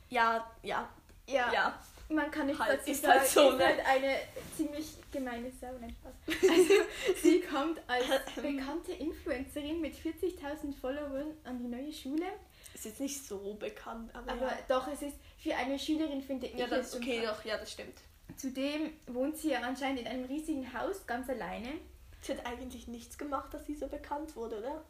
Ja, 0.08 0.50
ja, 0.62 0.88
Ja, 1.26 1.52
ja. 1.52 1.78
Man 2.08 2.30
kann 2.30 2.46
nicht 2.46 2.58
Halt, 2.58 2.78
dazu 2.80 2.90
ist 2.90 3.02
sagen, 3.02 3.20
halt 3.20 3.28
so, 3.28 3.50
ist 3.50 3.58
ne? 3.58 3.64
halt 3.64 3.80
eine 3.86 4.16
ziemlich 4.56 4.86
gemeine 5.10 5.50
Sau. 5.60 5.72
Nein, 5.80 5.94
Spaß. 6.00 6.50
Also 6.50 6.74
sie 7.22 7.40
kommt 7.40 7.80
als 7.86 8.06
bekannte 8.36 8.92
Influencerin 8.92 9.80
mit 9.80 9.94
40.000 9.94 10.74
Followern 10.80 11.34
an 11.44 11.58
die 11.58 11.68
neue 11.68 11.92
Schule. 11.92 12.26
Ist 12.74 12.84
jetzt 12.84 13.00
nicht 13.00 13.24
so 13.26 13.54
bekannt, 13.54 14.14
aber, 14.14 14.32
Aber 14.32 14.46
ja. 14.46 14.58
doch, 14.68 14.86
es 14.88 15.02
ist 15.02 15.16
für 15.38 15.54
eine 15.54 15.78
Schülerin, 15.78 16.22
finde 16.22 16.46
ich, 16.46 16.54
Ja, 16.54 16.66
das, 16.66 16.94
okay, 16.94 17.22
doch, 17.24 17.44
ja, 17.44 17.56
das 17.56 17.72
stimmt. 17.72 17.98
Zudem 18.36 18.92
wohnt 19.06 19.36
sie 19.38 19.50
ja 19.50 19.60
anscheinend 19.60 20.00
in 20.00 20.06
einem 20.06 20.24
riesigen 20.26 20.72
Haus, 20.78 21.06
ganz 21.06 21.28
alleine. 21.30 21.68
Sie 22.20 22.32
hat 22.32 22.44
eigentlich 22.44 22.86
nichts 22.88 23.16
gemacht, 23.16 23.54
dass 23.54 23.64
sie 23.66 23.74
so 23.74 23.86
bekannt 23.88 24.36
wurde, 24.36 24.58
oder? 24.58 24.84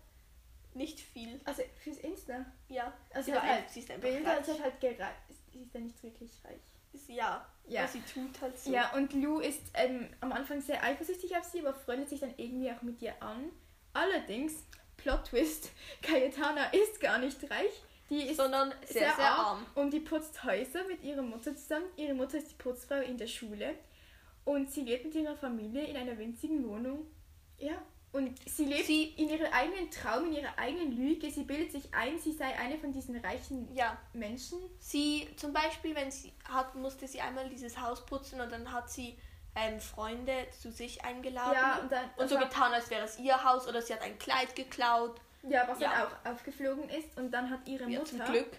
Nicht 0.74 1.00
viel. 1.00 1.40
Also 1.44 1.62
fürs 1.82 1.98
Insta. 1.98 2.44
Ja. 2.68 2.92
Also 3.14 3.30
sie, 3.30 3.36
war 3.36 3.42
halt 3.42 3.70
sie 3.70 3.80
ist 3.80 3.90
einfach 3.90 4.08
Bilder, 4.08 4.28
reich. 4.30 4.48
hat 4.48 4.62
halt 4.62 4.80
gereist. 4.80 5.16
Sie 5.52 5.60
ist 5.62 5.72
ja 5.74 5.80
nicht 5.80 6.02
wirklich 6.02 6.30
reich. 6.44 6.60
Ist- 6.96 7.08
Ja, 7.08 7.46
Ja. 7.68 7.86
sie 7.86 8.00
tut 8.00 8.40
halt 8.40 8.58
so. 8.58 8.70
Ja, 8.72 8.92
und 8.94 9.12
Lou 9.12 9.40
ist 9.40 9.60
ähm, 9.74 10.08
am 10.20 10.32
Anfang 10.32 10.60
sehr 10.60 10.82
eifersüchtig 10.82 11.36
auf 11.36 11.44
sie, 11.44 11.60
aber 11.60 11.74
freundet 11.74 12.08
sich 12.08 12.20
dann 12.20 12.34
irgendwie 12.36 12.70
auch 12.72 12.82
mit 12.82 13.00
ihr 13.02 13.20
an. 13.22 13.50
Allerdings, 13.92 14.64
Plot 14.96 15.24
Twist, 15.24 15.70
Cayetana 16.02 16.66
ist 16.72 17.00
gar 17.00 17.18
nicht 17.18 17.42
reich. 17.50 17.82
Die 18.08 18.22
ist 18.22 18.36
Sondern 18.36 18.72
sehr, 18.86 19.12
sehr, 19.16 19.18
arm. 19.32 19.66
und 19.74 19.92
die 19.92 19.98
putzt 20.00 20.44
Häuser 20.44 20.84
mit 20.86 21.02
ihrer 21.02 21.22
Mutter 21.22 21.56
zusammen. 21.56 21.86
Ihre 21.96 22.14
Mutter 22.14 22.38
ist 22.38 22.50
die 22.52 22.54
Putzfrau 22.54 23.00
in 23.00 23.16
der 23.18 23.26
Schule 23.26 23.74
und 24.44 24.70
sie 24.70 24.82
lebt 24.82 25.06
mit 25.06 25.14
ihrer 25.16 25.34
Familie 25.36 25.84
in 25.86 25.96
einer 25.96 26.16
winzigen 26.16 26.68
Wohnung. 26.68 27.06
Ja, 27.58 27.82
und 28.16 28.38
sie 28.48 28.64
lebt 28.64 28.86
Sie- 28.86 29.10
in 29.16 29.28
ihrem 29.28 29.52
eigenen 29.52 29.90
Traum, 29.90 30.26
in 30.26 30.32
ihrer 30.34 30.58
eigenen 30.58 30.92
Lüge. 30.96 31.30
Sie 31.30 31.44
bildet 31.44 31.72
sich 31.72 31.92
ein, 31.94 32.18
sie 32.18 32.32
sei 32.32 32.56
eine 32.58 32.78
von 32.78 32.92
diesen 32.92 33.16
reichen 33.18 33.68
Ja. 33.74 33.96
Menschen. 34.12 34.58
Sie, 34.80 35.28
zum 35.36 35.52
Beispiel, 35.52 35.94
wenn 35.94 36.10
sie 36.10 36.32
hat, 36.48 36.74
musste 36.74 37.06
sie 37.06 37.20
einmal 37.20 37.48
dieses 37.48 37.78
Haus 37.80 38.04
putzen 38.06 38.40
und 38.40 38.50
dann 38.50 38.72
hat 38.72 38.90
sie 38.90 39.18
ähm, 39.54 39.80
Freunde 39.80 40.46
zu 40.60 40.70
sich 40.70 41.02
eingeladen. 41.04 41.54
Ja, 41.54 41.78
und 41.78 41.90
dann 41.90 42.10
und 42.16 42.28
so 42.28 42.38
getan, 42.38 42.72
als 42.74 42.90
wäre 42.90 43.04
es 43.04 43.18
ihr 43.18 43.42
Haus 43.42 43.66
oder 43.66 43.80
sie 43.80 43.94
hat 43.94 44.02
ein 44.02 44.18
Kleid 44.18 44.54
geklaut. 44.54 45.18
Ja, 45.42 45.66
was 45.68 45.80
Ja. 45.80 45.90
dann 45.90 46.06
auch 46.32 46.34
aufgeflogen 46.36 46.88
ist. 46.90 47.16
Und 47.18 47.30
dann 47.30 47.48
hat 47.50 47.66
ihre 47.66 47.84
Ja, 47.88 47.98
Mutter. 48.00 48.16
zum 48.16 48.24
Glück. 48.24 48.50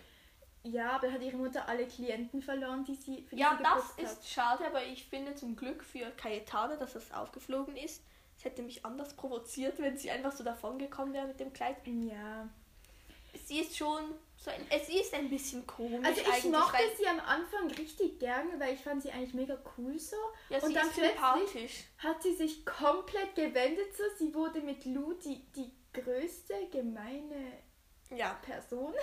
Ja, 0.64 0.92
aber 0.94 1.12
hat 1.12 1.22
ihre 1.22 1.38
Mutter 1.38 1.68
alle 1.70 1.86
Klienten 1.86 2.42
verloren, 2.42 2.84
die 2.84 2.96
sie 2.96 3.22
für 3.30 3.36
die 3.36 3.42
Ja, 3.42 3.58
das 3.62 3.74
geputzt 3.76 3.98
hat. 3.98 4.04
ist 4.04 4.30
schade, 4.34 4.66
aber 4.66 4.84
ich 4.86 5.06
finde 5.06 5.36
zum 5.36 5.56
Glück 5.56 5.84
für 5.84 6.10
Cayetana, 6.18 6.76
dass 6.76 6.94
das 6.94 7.12
aufgeflogen 7.12 7.78
ist. 7.78 8.02
Hätte 8.48 8.62
mich 8.62 8.86
anders 8.86 9.14
provoziert, 9.14 9.78
wenn 9.80 9.98
sie 9.98 10.10
einfach 10.10 10.32
so 10.32 10.42
davon 10.42 10.80
gekommen 10.80 11.14
wäre 11.14 11.28
mit 11.28 11.38
dem 11.42 11.52
Kleid. 11.52 11.76
Ja. 11.86 12.48
Sie 13.46 13.60
ist 13.60 13.76
schon 13.78 14.16
so 14.38 14.50
ein, 14.52 14.66
es 14.70 14.88
ist 14.88 15.14
ein 15.14 15.30
bisschen 15.30 15.68
komisch 15.68 16.00
Also 16.02 16.22
ich 16.22 16.46
mochte 16.46 16.78
sie 16.98 17.08
am 17.08 17.20
Anfang 17.20 17.70
richtig 17.72 18.20
gerne, 18.20 18.58
weil 18.58 18.76
ich 18.76 18.80
fand 18.80 19.04
sie 19.04 19.12
eigentlich 19.12 19.34
mega 19.34 19.58
cool 19.78 20.00
so. 20.00 20.16
ja, 20.50 20.62
sie 20.62 20.68
und 20.68 20.76
dann 20.76 20.90
plötzlich 20.90 21.88
hat 21.98 22.24
sie 22.24 22.34
sich 22.36 22.66
komplett 22.66 23.36
gewendet 23.36 23.98
so. 23.98 24.04
Sie 24.18 24.34
wurde 24.34 24.62
mit 24.62 24.86
Lou 24.86 25.12
die, 25.14 25.44
die 25.52 25.70
größte 25.92 26.54
gemeine 26.72 27.52
Ja. 28.12 28.40
Person. 28.44 28.94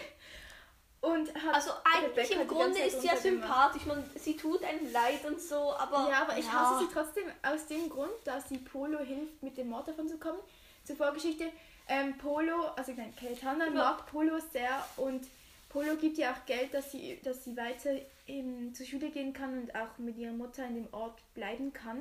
Und 1.05 1.35
hat 1.35 1.55
Also 1.55 1.71
eigentlich 1.85 2.31
Rebecca 2.31 2.41
im 2.41 2.49
Grunde 2.49 2.79
ist 2.79 3.01
sie 3.03 3.09
ja 3.09 3.17
sympathisch. 3.17 3.85
Man, 3.85 4.03
sie 4.17 4.37
tut 4.37 4.65
einem 4.65 4.91
leid 4.91 5.25
und 5.27 5.41
so, 5.41 5.75
aber. 5.75 6.09
Ja, 6.11 6.23
aber 6.23 6.39
ich 6.39 6.47
ja. 6.47 6.53
hasse 6.53 6.87
sie 6.87 6.93
trotzdem 6.93 7.25
aus 7.43 7.67
dem 7.67 7.89
Grund, 7.91 8.13
dass 8.25 8.49
sie 8.49 8.59
Polo 8.59 9.01
hilft, 9.01 9.43
mit 9.43 9.59
dem 9.59 9.69
Mord 9.69 9.87
davon 9.87 10.09
zu 10.09 10.17
kommen. 10.19 10.39
Zur 10.85 10.97
Vorgeschichte, 10.97 11.45
ähm, 11.89 12.17
Polo, 12.19 12.69
also 12.77 12.93
nein, 12.93 13.15
Cayetana 13.17 13.67
Ja. 13.67 13.71
mag 13.71 14.07
Polo 14.07 14.39
sehr 14.53 14.85
und 14.97 15.27
Polo 15.69 15.97
gibt 15.97 16.19
ihr 16.19 16.31
auch 16.31 16.47
Geld, 16.47 16.73
dass 16.73 16.93
sie, 16.93 17.21
dass 17.25 17.45
sie 17.45 17.57
weiter 17.57 17.91
in, 18.27 18.75
zur 18.75 18.87
Schule 18.87 19.11
gehen 19.11 19.33
kann 19.33 19.59
und 19.63 19.75
auch 19.75 19.99
mit 19.99 20.17
ihrer 20.17 20.33
Mutter 20.33 20.65
in 20.65 20.77
dem 20.77 20.95
Ort 20.95 21.19
bleiben 21.35 21.73
kann. 21.73 22.01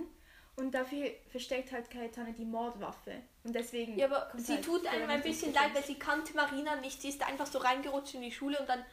Und 0.56 0.72
dafür 0.74 1.10
versteckt 1.32 1.72
halt 1.72 1.90
Cayetana 1.90 2.32
die 2.32 2.46
Mordwaffe. 2.46 3.22
Und 3.44 3.56
deswegen. 3.56 3.98
Ja, 3.98 4.06
aber 4.06 4.32
sie 4.38 4.54
halt 4.54 4.66
tut 4.66 4.86
einem 4.86 5.10
ein 5.10 5.22
bisschen 5.22 5.54
leid, 5.54 5.74
weil 5.74 5.84
sie 5.84 5.96
kannte 5.96 6.36
Marina 6.36 6.76
nicht. 6.76 7.02
Sie 7.02 7.10
ist 7.10 7.26
einfach 7.26 7.48
so 7.48 7.58
reingerutscht 7.58 8.14
in 8.14 8.22
die 8.22 8.32
Schule 8.32 8.60
und 8.60 8.70
dann 8.70 8.86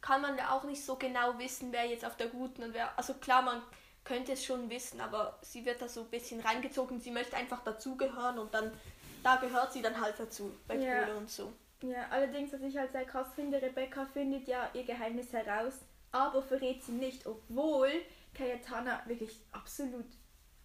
kann 0.00 0.22
man 0.22 0.36
ja 0.36 0.52
auch 0.52 0.64
nicht 0.64 0.82
so 0.84 0.96
genau 0.96 1.38
wissen, 1.38 1.70
wer 1.70 1.84
jetzt 1.86 2.04
auf 2.04 2.16
der 2.16 2.28
guten 2.28 2.62
und 2.62 2.74
wer. 2.74 2.96
Also 2.98 3.14
klar, 3.14 3.42
man 3.42 3.62
könnte 4.04 4.32
es 4.32 4.44
schon 4.44 4.68
wissen, 4.70 5.00
aber 5.00 5.38
sie 5.42 5.64
wird 5.64 5.80
da 5.80 5.88
so 5.88 6.00
ein 6.00 6.08
bisschen 6.08 6.40
reingezogen. 6.40 6.98
Sie 7.00 7.10
möchte 7.10 7.36
einfach 7.36 7.62
dazugehören 7.62 8.38
und 8.38 8.52
dann 8.52 8.72
da 9.22 9.36
gehört 9.36 9.72
sie 9.72 9.82
dann 9.82 10.00
halt 10.00 10.18
dazu 10.18 10.52
bei 10.66 10.76
Ja. 10.76 11.02
Pole 11.02 11.16
und 11.16 11.30
so. 11.30 11.52
Ja, 11.82 12.06
allerdings, 12.10 12.52
was 12.52 12.60
ich 12.62 12.76
halt 12.76 12.92
sehr 12.92 13.04
krass 13.04 13.28
finde, 13.34 13.60
Rebecca 13.60 14.06
findet 14.06 14.46
ja 14.48 14.68
ihr 14.72 14.84
Geheimnis 14.84 15.32
heraus, 15.32 15.74
aber 16.10 16.42
verrät 16.42 16.82
sie 16.84 16.92
nicht, 16.92 17.26
obwohl 17.26 17.90
Cayetana 18.34 19.02
wirklich 19.06 19.38
absolut 19.52 20.06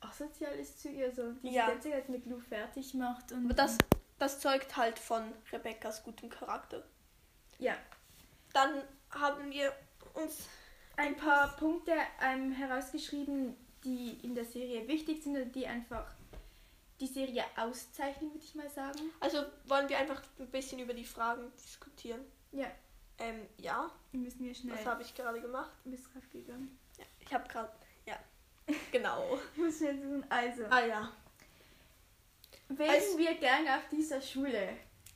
asozial 0.02 0.54
ist 0.56 0.82
zu 0.82 0.90
ihr, 0.90 1.14
so 1.14 1.32
die 1.44 1.50
Ja. 1.52 1.68
ganze 1.68 1.92
Zeit 1.92 2.10
mit 2.10 2.26
Lou 2.26 2.40
fertig 2.40 2.94
macht. 2.94 3.32
Und, 3.32 3.46
Aber 3.46 3.54
das, 3.54 3.78
das 4.20 4.40
zeugt 4.40 4.76
halt 4.78 5.00
von 5.00 5.24
Rebecca's 5.52 6.04
gutem 6.04 6.30
Charakter. 6.30 6.84
Ja, 7.60 7.76
Dann 8.54 8.84
haben 9.12 9.50
wir 9.52 9.74
uns 10.14 10.48
ein 10.96 11.16
paar 11.16 11.56
Punkte 11.58 11.94
ähm, 12.22 12.52
herausgeschrieben, 12.52 13.56
die 13.84 14.20
in 14.24 14.36
der 14.36 14.46
Serie 14.46 14.88
wichtig 14.88 15.24
sind 15.24 15.36
oder 15.36 15.46
die 15.46 15.68
einfach 15.68 16.06
die 17.00 17.08
Serie 17.08 17.44
auszeichnen, 17.56 18.32
würde 18.34 18.44
ich 18.44 18.56
mal 18.56 18.70
sagen. 18.70 19.00
Also 19.20 19.44
wollen 19.66 19.88
wir 19.90 19.98
einfach 20.00 20.22
ein 20.40 20.48
bisschen 20.50 20.80
über 20.80 20.94
die 20.96 21.06
Fragen 21.06 21.52
diskutieren. 21.56 22.22
Ja, 22.52 22.68
Ähm, 23.20 23.46
ja, 23.58 23.92
müssen 24.12 24.44
wir 24.46 24.54
schnell. 24.56 24.76
was 24.78 24.86
habe 24.86 25.02
ich 25.04 25.14
gerade 25.14 25.40
gemacht? 25.42 25.72
Du 25.84 25.92
bist 25.92 26.12
gerade 26.12 26.28
gegangen. 26.28 26.80
Ja, 26.98 27.06
ich 27.20 27.34
habe 27.34 27.48
gerade, 27.48 27.72
genau. 28.92 29.38
Ich 29.54 29.58
muss 29.64 29.78
schnell 29.78 29.96
suchen. 30.02 30.26
Also, 30.30 30.64
ah 30.70 30.86
ja, 30.86 31.12
wären 32.70 32.90
als- 32.90 33.18
wir 33.18 33.34
gerne 33.36 33.76
auf 33.78 33.88
dieser 33.92 34.22
Schule? 34.22 34.70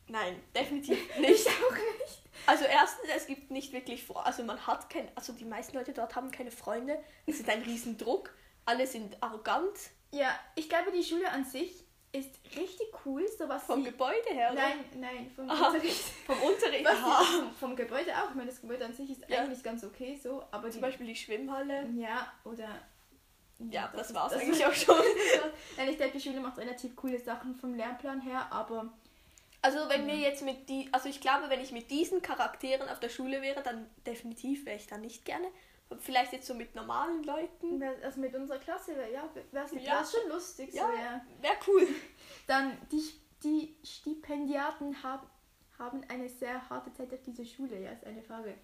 nein, 0.08 0.42
definitiv 0.56 0.98
nicht. 1.20 1.32
Ich 1.32 1.48
auch 1.48 1.72
nicht. 1.72 2.22
Also 2.48 2.66
erstens, 2.66 3.08
es 3.16 3.28
gibt 3.28 3.52
nicht 3.52 3.72
wirklich 3.72 4.04
vor, 4.04 4.26
also 4.26 4.44
man 4.44 4.66
hat 4.66 4.90
kein, 4.90 5.08
also 5.16 5.32
die 5.34 5.46
meisten 5.46 5.78
Leute 5.78 5.94
dort 5.94 6.16
haben 6.16 6.32
keine 6.32 6.52
Freunde. 6.52 7.02
Es 7.28 7.40
ist 7.40 7.48
ein 7.50 7.62
Riesendruck. 7.62 8.34
Alle 8.66 8.88
sind 8.88 9.22
arrogant 9.22 9.78
Ja, 10.12 10.38
ich 10.56 10.68
glaube, 10.70 10.92
die 10.92 11.04
Schule 11.04 11.30
an 11.30 11.46
sich 11.46 11.84
ist 12.14 12.40
richtig 12.58 12.88
cool, 13.06 13.26
so 13.38 13.48
was 13.48 13.64
vom. 13.64 13.84
Gebäude 13.84 14.30
her. 14.32 14.52
oder? 14.52 14.62
Nein, 14.62 14.86
nein, 14.98 15.32
vom 15.36 15.50
Aha. 15.50 15.68
Unterricht. 15.68 16.04
Vom 16.26 16.42
Unterricht. 16.42 16.84
Was 16.86 16.96
die, 16.98 17.60
vom 17.60 17.76
Gebäude 17.76 18.12
auch. 18.18 18.30
Ich 18.30 18.36
meine, 18.36 18.50
das 18.50 18.60
Gebäude 18.60 18.86
an 18.86 18.94
sich 18.94 19.10
ist 19.12 19.24
Ja. 19.30 19.42
eigentlich 19.42 19.64
ganz 19.64 19.84
okay 19.84 20.20
so, 20.22 20.44
aber 20.52 20.68
die... 20.68 20.74
Zum 20.74 20.82
Beispiel 20.82 21.08
die 21.08 21.16
Schwimmhalle. 21.16 21.88
Ja, 21.96 22.32
oder... 22.44 22.68
Ja, 23.70 23.92
das 23.96 24.08
ist- 24.10 24.16
war's 24.16 24.34
das 24.34 24.42
eigentlich 24.42 24.66
auch 24.66 24.74
schon. 24.74 24.96
Nein, 25.78 25.90
ich 25.90 25.98
denke, 25.98 26.18
die 26.18 26.24
Schule 26.24 26.40
macht 26.40 26.58
relativ 26.58 26.96
coole 26.96 27.20
Sachen 27.20 27.56
vom 27.56 27.74
Lernplan 27.76 28.22
her, 28.22 28.48
aber 28.52 28.92
Also 29.62 29.78
wenn 29.90 30.08
wir 30.08 30.16
jetzt 30.16 30.42
mit 30.42 30.68
die, 30.70 30.90
also 30.92 31.08
ich 31.08 31.22
glaube, 31.22 31.50
wenn 31.50 31.62
ich 31.62 31.72
mit 31.72 31.92
diesen 31.92 32.22
Charakteren 32.24 32.90
auf 32.90 33.00
der 33.00 33.10
Schule 33.10 33.42
wäre, 33.44 33.62
dann 33.62 33.88
definitiv 34.08 34.66
wäre 34.66 34.78
ich 34.78 34.88
da 34.88 34.98
nicht 34.98 35.24
gerne. 35.26 35.48
Vielleicht 36.00 36.32
jetzt 36.34 36.48
so 36.48 36.54
mit 36.56 36.74
normalen 36.74 37.24
Leuten. 37.24 37.84
also 38.02 38.20
mit 38.22 38.34
unserer 38.34 38.58
Klasse 38.60 38.96
wäre 38.96 39.12
ja, 39.12 39.30
wär's, 39.52 39.72
Ja. 39.74 40.04
schon 40.06 40.30
lustig. 40.32 40.74
Ja. 40.74 40.88
So, 40.88 40.94
ja. 40.94 41.22
Wäre 41.42 41.54
cool. 41.68 41.88
Dann 42.48 42.76
die, 42.92 43.04
die 43.44 43.76
Stipendiaten 43.84 45.04
haben, 45.04 45.28
haben 45.78 46.02
eine 46.08 46.28
sehr 46.30 46.68
harte 46.70 46.92
Zeit 46.94 47.14
auf 47.14 47.22
dieser 47.24 47.46
Schule, 47.46 47.80
ja, 47.82 47.92
ist 47.92 48.06
eine 48.06 48.24
Frage. 48.24 48.56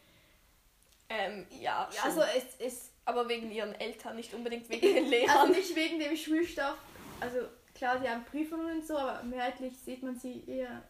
Ähm, 1.09 1.45
ja, 1.51 1.59
Ja, 1.59 1.91
schon. 1.91 2.03
also 2.09 2.21
es 2.21 2.55
ist 2.65 2.91
aber 3.07 3.27
wegen 3.29 3.49
ihren 3.51 3.73
Eltern, 3.75 4.15
nicht 4.17 4.33
unbedingt 4.33 4.69
wegen 4.69 4.81
den 4.81 4.97
also 5.05 5.09
Lehrern. 5.09 5.51
nicht 5.51 5.75
wegen 5.75 5.99
dem 5.99 6.15
Schulstoff. 6.15 6.77
Also 7.19 7.39
klar, 7.73 7.99
sie 7.99 8.09
haben 8.09 8.25
Prüfungen 8.25 8.77
und 8.77 8.85
so, 8.85 8.97
aber 8.97 9.23
mehrheitlich 9.23 9.77
sieht 9.79 10.03
man 10.03 10.15
sie 10.19 10.43
eher 10.47 10.83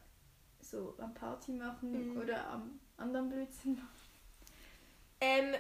so 0.60 0.96
am 1.00 1.14
Party 1.14 1.52
machen 1.52 2.12
Mhm. 2.14 2.18
oder 2.22 2.48
am 2.50 2.80
anderen 2.98 3.30
Blödsinn. 3.30 3.82
Ähm, 5.22 5.56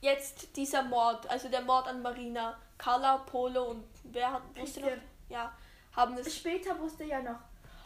jetzt 0.00 0.56
dieser 0.56 0.82
Mord, 0.82 1.28
also 1.30 1.48
der 1.48 1.62
Mord 1.62 1.86
an 1.86 2.02
Marina, 2.02 2.58
Carla, 2.78 3.18
Polo 3.18 3.70
und 3.70 3.84
wer 4.04 4.32
hat, 4.32 4.42
wusste 4.56 4.80
noch? 4.80 4.88
Ja, 5.28 5.56
haben 5.94 6.16
es. 6.18 6.36
Später 6.36 6.78
wusste 6.80 7.04
ja 7.04 7.22
noch. 7.22 7.38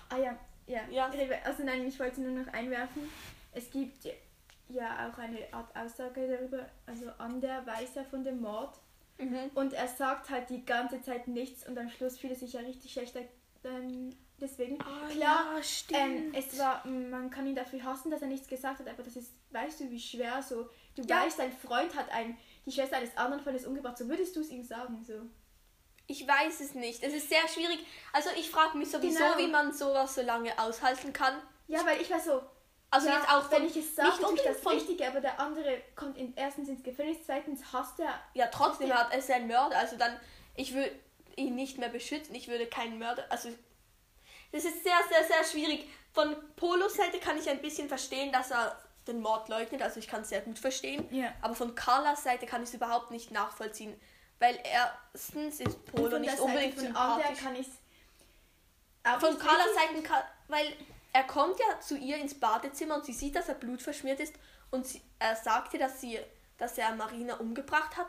Ah 0.09 0.17
ja, 0.17 0.39
ja. 0.67 0.81
Ja. 0.91 1.11
Also 1.45 1.63
nein, 1.65 1.87
ich 1.87 1.99
wollte 2.01 2.21
nur 2.21 2.43
noch 2.45 2.53
einwerfen. 2.53 3.11
Es 3.53 3.71
gibt 3.71 4.07
ja 4.69 5.09
auch 5.11 5.19
eine 5.19 5.53
Art 5.53 5.75
Aussage 5.77 6.29
darüber, 6.29 6.67
also 6.87 7.09
an 7.19 7.41
der 7.41 7.67
weiß 7.67 7.97
er 7.97 8.05
von 8.05 8.25
dem 8.25 8.41
Mord. 8.41 8.79
Mhm. 9.19 9.51
Und 9.55 9.73
er 9.73 9.89
sagt 9.89 10.31
halt 10.31 10.49
die 10.51 10.65
ganze 10.65 11.01
Zeit 11.03 11.27
nichts 11.29 11.67
und 11.67 11.77
am 11.79 11.89
Schluss 11.91 12.19
fühlt 12.19 12.33
er 12.35 12.39
sich 12.39 12.53
ja 12.53 12.61
richtig 12.61 12.93
schlecht. 12.93 13.17
Ähm, 13.65 14.11
deswegen, 14.41 14.79
Ah, 14.81 15.09
klar, 15.11 15.57
ja, 15.57 15.63
stimmt. 15.63 16.01
ähm, 16.01 16.33
es 16.35 16.57
war, 16.59 16.87
man 16.87 17.29
kann 17.31 17.47
ihn 17.47 17.57
dafür 17.57 17.83
hassen, 17.83 18.11
dass 18.11 18.23
er 18.23 18.29
nichts 18.29 18.47
gesagt 18.47 18.79
hat, 18.79 18.87
aber 18.89 19.03
das 19.03 19.17
ist, 19.17 19.33
weißt 19.51 19.81
du, 19.81 19.91
wie 19.91 19.99
schwer 19.99 20.41
so, 20.43 20.69
du 20.95 21.03
Ja. 21.03 21.25
weißt, 21.25 21.41
dein 21.41 21.53
Freund 21.53 21.97
hat 21.97 22.09
ein, 22.13 22.39
die 22.65 22.71
Schwester 22.71 22.97
eines 22.99 23.17
anderen 23.17 23.43
Freundes 23.43 23.67
umgebracht, 23.67 23.99
so 23.99 24.09
würdest 24.09 24.37
du 24.37 24.41
es 24.41 24.51
ihm 24.51 24.63
sagen, 24.63 25.03
so. 25.05 25.15
Ich 26.07 26.27
weiß 26.27 26.61
es 26.61 26.75
nicht. 26.75 27.03
Es 27.03 27.13
ist 27.13 27.29
sehr 27.29 27.47
schwierig. 27.49 27.85
Also 28.15 28.31
ich 28.39 28.49
frage 28.51 28.79
mich 28.79 28.91
sowieso, 28.91 29.19
Genau. 29.19 29.39
wie 29.39 29.47
man 29.49 29.73
sowas 29.75 30.15
so 30.15 30.23
lange 30.23 30.57
aushalten 30.59 31.13
kann. 31.13 31.35
Ja, 31.67 31.85
weil 31.85 32.01
ich 32.01 32.11
war 32.11 32.21
so, 32.21 32.41
Also 32.91 33.09
ja, 33.09 33.19
jetzt 33.19 33.31
auch 33.31 33.51
wenn 33.51 33.67
ich 33.67 33.77
es 33.77 33.95
sage, 33.95 34.09
nicht 34.09 34.25
unbedingt 34.25 34.57
das 34.57 34.73
Richtige, 34.73 35.07
aber 35.07 35.21
der 35.21 35.39
andere 35.39 35.83
kommt 35.95 36.17
in, 36.17 36.35
erstens 36.37 36.69
ins 36.69 36.83
Gefängnis, 36.83 37.19
zweitens 37.27 37.73
hasst 37.73 38.01
er. 38.01 38.19
Ja, 38.35 38.47
trotzdem 38.47 38.93
hat 38.93 39.13
er 39.13 39.19
ist 39.19 39.31
ein 39.31 39.47
Mörder. 39.47 39.77
Also 39.77 39.97
dann, 39.97 40.19
ich 40.55 40.73
würde 40.75 40.91
ihn 41.37 41.55
nicht 41.55 41.79
mehr 41.79 41.91
beschützen. 41.91 42.35
Ich 42.35 42.49
würde 42.49 42.67
keinen 42.67 42.99
Mörder. 42.99 43.25
Also 43.29 43.51
das 44.53 44.65
ist 44.65 44.83
sehr, 44.83 44.97
sehr, 45.11 45.25
sehr 45.25 45.45
schwierig. 45.45 45.89
Von 46.15 46.35
Polos 46.57 46.95
Seite 46.95 47.19
kann 47.19 47.39
ich 47.39 47.49
ein 47.51 47.61
bisschen 47.61 47.89
verstehen, 47.89 48.33
dass 48.33 48.51
er 48.51 48.77
den 49.07 49.21
Mord 49.21 49.49
leugnet. 49.49 49.83
Also 49.83 50.01
ich 50.01 50.09
kann 50.09 50.23
es 50.23 50.31
sehr 50.31 50.41
gut 50.41 50.59
verstehen. 50.59 51.07
Ja. 51.15 51.33
Aber 51.43 51.55
von 51.55 51.75
Carlas 51.75 52.25
Seite 52.25 52.47
kann 52.47 52.63
ich 52.63 52.71
es 52.71 52.75
überhaupt 52.75 53.11
nicht 53.11 53.31
nachvollziehen. 53.31 53.99
Weil 54.39 54.59
erstens 54.65 55.61
ist 55.61 55.85
Polo 55.87 56.19
nicht 56.19 56.31
Seite 56.31 56.43
unbedingt 56.43 56.75
von 56.75 56.85
sympathisch. 56.85 57.39
kann 57.39 57.57
ich 57.57 57.67
Von 59.21 59.39
Carlas 59.39 59.75
Seite, 59.75 60.03
kann, 60.03 60.23
weil 60.47 60.73
er 61.13 61.25
kommt 61.25 61.59
ja 61.59 61.81
zu 61.81 61.97
ihr 61.97 62.17
ins 62.19 62.35
Badezimmer 62.35 62.97
und 62.97 63.05
sie 63.05 63.13
sieht, 63.13 63.37
dass 63.37 63.49
er 63.49 63.55
blutverschmiert 63.55 64.21
ist 64.21 64.35
und 64.71 64.87
sie, 64.87 65.01
er 65.19 65.37
sagt 65.37 65.75
ihr, 65.75 65.81
dass, 65.81 66.01
sie, 66.01 66.19
dass 66.59 66.79
er 66.79 66.95
Marina 66.95 67.35
umgebracht 67.37 67.97
hat 67.97 68.09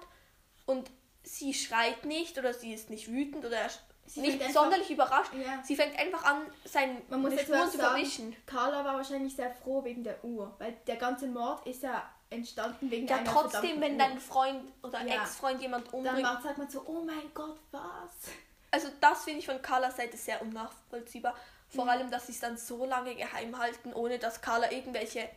und 0.66 0.89
sie 1.24 1.54
schreit 1.54 2.06
nicht 2.06 2.38
oder 2.38 2.54
sie 2.54 2.74
ist 2.74 2.89
nicht 2.89 3.08
wütend 3.10 3.45
oder 3.45 3.70
Sie 4.06 4.22
nicht 4.22 4.41
sonderlich 4.52 4.89
überrascht. 4.89 5.32
Ja. 5.36 5.62
Sie 5.64 5.76
fängt 5.76 5.97
einfach 6.00 6.24
an, 6.24 6.41
seine 6.66 7.00
Man 7.10 7.22
muss 7.22 7.34
was 7.47 7.72
zu 7.72 7.78
verwischen. 7.78 8.36
Carla 8.47 8.84
war 8.84 8.95
wahrscheinlich 8.95 9.36
sehr 9.36 9.52
froh 9.52 9.84
wegen 9.84 10.04
der 10.04 10.24
Uhr, 10.24 10.56
weil 10.58 10.76
der 10.88 10.95
ganze 10.95 11.28
Mord 11.28 11.64
ist 11.68 11.84
ja 11.84 12.10
entstanden 12.32 12.89
wegen 12.89 13.06
Ja, 13.08 13.18
einer 13.18 13.32
trotzdem, 13.32 13.62
verdammten 13.62 13.82
wenn 13.82 14.00
dein 14.00 14.20
Freund 14.20 14.64
oder 14.82 15.06
Ja. 15.06 15.22
Ex-Freund 15.22 15.62
jemand 15.62 15.88
Dann 15.88 15.93
umbringt. 15.93 16.22
macht, 16.24 16.41
sagt 16.41 16.58
man 16.58 16.70
so, 16.70 16.82
oh 16.88 17.04
mein 17.06 17.32
Gott, 17.36 17.60
was? 17.70 18.32
Also 18.72 18.88
das 19.00 19.24
finde 19.26 19.39
ich 19.39 19.45
von 19.45 19.62
Carlas 19.62 19.97
Seite 19.97 20.18
sehr 20.18 20.41
unnachvollziehbar. 20.41 21.36
Vor 21.70 21.84
Mhm. 21.86 21.89
allem, 21.89 22.11
dass 22.11 22.26
sie 22.28 22.32
es 22.34 22.39
dann 22.39 22.57
so 22.57 22.86
lange 22.86 23.15
geheim 23.15 23.57
halten, 23.57 23.93
ohne 23.93 24.17
dass 24.20 24.41
Carla 24.41 24.72
irgendwelche... 24.72 25.30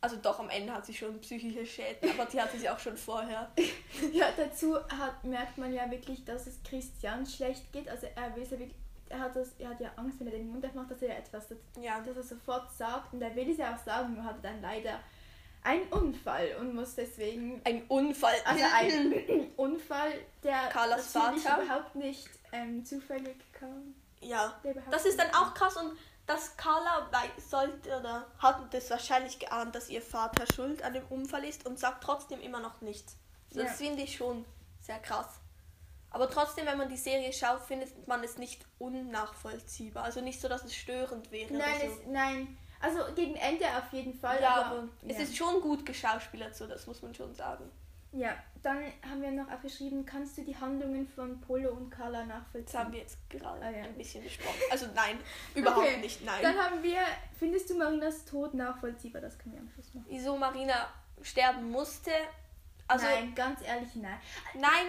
Also 0.00 0.14
doch, 0.16 0.38
am 0.38 0.48
Ende 0.48 0.72
hat 0.72 0.86
sie 0.86 0.94
schon 0.94 1.20
psychische 1.20 1.66
Schäden, 1.66 2.10
aber 2.10 2.24
die 2.26 2.40
hatte 2.40 2.56
sie 2.56 2.70
auch 2.70 2.78
schon 2.78 2.96
vorher. 2.96 3.50
Ja, 4.12 4.26
dazu 4.36 4.76
hat, 4.76 5.24
merkt 5.24 5.58
man 5.58 5.72
ja 5.72 5.90
wirklich, 5.90 6.24
dass 6.24 6.46
es 6.46 6.62
Christian 6.62 7.26
schlecht 7.26 7.72
geht. 7.72 7.88
Also 7.88 8.06
er 8.14 8.36
will 8.36 8.44
ja 8.44 8.50
wirklich, 8.52 8.74
er 9.08 9.18
hat, 9.18 9.34
das, 9.34 9.48
er 9.58 9.70
hat 9.70 9.80
ja 9.80 9.90
Angst, 9.96 10.20
wenn 10.20 10.28
er 10.28 10.34
den 10.34 10.48
Mund 10.50 10.64
aufmacht, 10.64 10.90
dass 10.92 11.02
er 11.02 11.08
ja 11.08 11.14
etwas, 11.16 11.48
das, 11.48 11.58
Ja, 11.80 12.00
dass 12.00 12.16
er 12.16 12.22
sofort 12.22 12.70
sagt. 12.76 13.12
Und 13.12 13.22
er 13.22 13.34
will 13.34 13.50
es 13.50 13.56
ja 13.58 13.74
auch 13.74 13.84
sagen, 13.84 14.14
nur 14.14 14.22
hatte 14.22 14.38
dann 14.42 14.62
leider 14.62 15.00
einen 15.64 15.88
Unfall 15.88 16.54
und 16.60 16.74
muss 16.76 16.94
deswegen, 16.94 17.60
ein 17.64 17.82
Unfall. 17.88 18.36
also 18.44 18.64
ein 18.74 19.50
Unfall, 19.56 20.12
der 20.44 20.68
Carlas 20.70 21.10
Vater. 21.12 21.60
überhaupt 21.62 21.96
nicht 21.96 22.28
ähm, 22.52 22.84
zufällig 22.84 23.36
kam. 23.52 23.94
Ja, 24.20 24.60
das 24.90 25.06
ist 25.06 25.18
dann 25.18 25.30
auch 25.34 25.54
krass 25.54 25.76
und 25.76 25.96
dass 26.26 26.56
Carla 26.56 27.08
sollte 27.38 27.98
oder 27.98 28.26
hat 28.38 28.72
das 28.74 28.90
wahrscheinlich 28.90 29.38
geahnt, 29.38 29.74
dass 29.74 29.88
ihr 29.88 30.02
Vater 30.02 30.44
schuld 30.54 30.82
an 30.82 30.92
dem 30.92 31.06
Unfall 31.06 31.44
ist 31.44 31.66
und 31.66 31.78
sagt 31.78 32.04
trotzdem 32.04 32.40
immer 32.40 32.60
noch 32.60 32.80
nichts. 32.82 33.16
Das 33.50 33.64
Ja. 33.64 33.72
finde 33.72 34.02
ich 34.02 34.16
schon 34.16 34.44
sehr 34.80 34.98
krass. 34.98 35.40
Aber 36.10 36.28
trotzdem, 36.30 36.66
wenn 36.66 36.78
man 36.78 36.88
die 36.88 36.96
Serie 36.96 37.32
schaut, 37.32 37.62
findet 37.62 38.06
man 38.06 38.22
es 38.24 38.38
nicht 38.38 38.64
unnachvollziehbar. 38.78 40.04
Also 40.04 40.20
nicht 40.20 40.40
so, 40.40 40.48
dass 40.48 40.64
es 40.64 40.74
störend 40.74 41.30
wäre. 41.30 41.52
Nein, 41.52 41.80
so. 41.80 41.86
es, 41.86 42.06
nein. 42.06 42.58
Also 42.80 43.00
gegen 43.14 43.34
Ende 43.36 43.64
auf 43.76 43.92
jeden 43.92 44.14
Fall. 44.14 44.40
ja, 44.40 44.54
aber, 44.54 44.78
aber 44.78 44.88
es 45.06 45.16
ja. 45.16 45.22
ist 45.24 45.36
schon 45.36 45.60
gut 45.60 45.84
geschauspielert, 45.84 46.54
so 46.56 46.66
das 46.66 46.86
muss 46.86 47.02
man 47.02 47.14
schon 47.14 47.34
sagen. 47.34 47.70
Ja, 48.12 48.34
dann 48.62 48.82
haben 49.08 49.20
wir 49.22 49.30
noch 49.30 49.50
aufgeschrieben, 49.50 50.04
kannst 50.06 50.38
du 50.38 50.42
die 50.42 50.56
Handlungen 50.56 51.06
von 51.06 51.40
Polo 51.40 51.70
und 51.72 51.90
Carla 51.90 52.20
Das 52.20 52.28
nachvollziehen? 52.28 52.80
haben 52.80 52.92
wir 52.92 53.00
jetzt 53.00 53.18
gerade 53.28 53.62
Ah, 53.64 53.70
ja. 53.70 53.84
ein 53.84 53.94
bisschen 53.94 54.24
besprochen. 54.24 54.58
Also 54.70 54.86
nein, 54.94 55.18
überhaupt 55.54 55.86
Okay, 55.86 55.98
nicht, 55.98 56.24
nein. 56.24 56.40
Dann 56.42 56.56
haben 56.56 56.82
wir, 56.82 57.00
findest 57.38 57.68
du 57.70 57.74
Marinas 57.76 58.24
Tod 58.24 58.54
nachvollziehbar? 58.54 59.20
Das 59.20 59.38
können 59.38 59.54
wir 59.56 59.60
am 59.60 59.68
Schluss 59.70 59.92
machen. 59.94 60.06
Wieso 60.08 60.36
Marina 60.38 60.88
sterben 61.22 61.70
musste. 61.70 62.10
Also 62.86 63.04
nein, 63.04 63.34
ganz 63.34 63.60
ehrlich, 63.62 63.94
nein. 63.96 64.18
Nein, 64.54 64.86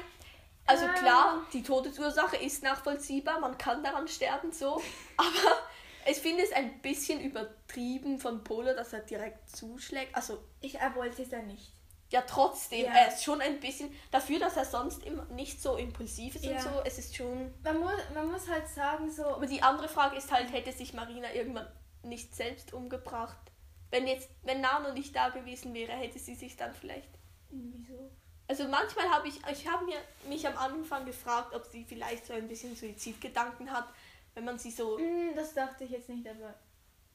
also 0.66 0.86
Ähm. 0.86 0.94
klar, 0.96 1.46
die 1.52 1.62
Todesursache 1.64 2.38
ist 2.38 2.64
nachvollziehbar, 2.64 3.40
man 3.42 3.58
kann 3.58 3.84
daran 3.84 4.08
sterben 4.08 4.54
so, 4.54 4.82
aber 5.18 5.58
ich 6.06 6.18
finde 6.18 6.44
es 6.44 6.54
ein 6.54 6.80
bisschen 6.80 7.20
übertrieben 7.20 8.18
von 8.20 8.44
Polo, 8.46 8.74
dass 8.74 8.94
er 8.94 9.02
direkt 9.02 9.50
zuschlägt. 9.50 10.16
Also 10.16 10.42
Ich 10.62 10.76
er 10.80 10.96
wollte 10.96 11.22
es 11.24 11.32
ja 11.32 11.42
nicht. 11.42 11.74
Ja, 12.10 12.22
trotzdem, 12.22 12.86
Ja. 12.86 12.92
er 12.94 13.08
ist 13.10 13.24
schon 13.24 13.40
ein 13.42 13.60
bisschen 13.60 13.92
dafür, 14.12 14.40
dass 14.40 14.58
er 14.58 14.66
sonst 14.66 15.04
immer 15.04 15.26
nicht 15.26 15.62
so 15.62 15.78
impulsiv 15.78 16.36
ist 16.36 16.46
Ja. 16.46 16.54
und 16.56 16.62
so. 16.62 16.70
Es 16.86 16.98
ist 16.98 17.16
schon. 17.16 17.54
Man 17.64 17.80
muss, 17.80 17.92
man 18.14 18.32
muss 18.32 18.48
halt 18.50 18.68
sagen, 18.68 19.12
so. 19.12 19.26
Aber 19.26 19.46
die 19.46 19.62
andere 19.62 19.88
Frage 19.88 20.16
ist 20.18 20.32
halt, 20.32 20.52
hätte 20.52 20.72
sich 20.72 20.94
Marina 20.94 21.32
irgendwann 21.34 21.68
nicht 22.04 22.36
selbst 22.36 22.74
umgebracht? 22.74 23.38
Wenn 23.92 24.08
jetzt, 24.08 24.30
wenn 24.44 24.62
Nano 24.62 24.94
nicht 24.94 25.16
da 25.16 25.30
gewesen 25.30 25.74
wäre, 25.74 25.92
hätte 25.94 26.20
sie 26.20 26.36
sich 26.36 26.56
dann 26.56 26.74
vielleicht 26.74 27.10
Wieso? 27.52 28.12
Also 28.48 28.68
manchmal 28.68 29.10
habe 29.10 29.28
ich, 29.28 29.40
ich 29.52 29.68
habe 29.68 29.86
mir 29.86 29.98
mich 30.28 30.48
am 30.48 30.58
Anfang 30.58 31.06
gefragt, 31.06 31.54
ob 31.54 31.66
sie 31.66 31.84
vielleicht 31.84 32.26
so 32.26 32.34
ein 32.34 32.48
bisschen 32.48 32.76
Suizidgedanken 32.76 33.72
hat, 33.72 33.88
wenn 34.34 34.46
man 34.46 34.58
sie 34.58 34.72
so, 34.72 34.98
Hm, 34.98 35.36
das 35.36 35.54
dachte 35.54 35.84
ich 35.84 35.92
jetzt 35.92 36.10
nicht, 36.10 36.28
aber. 36.28 36.54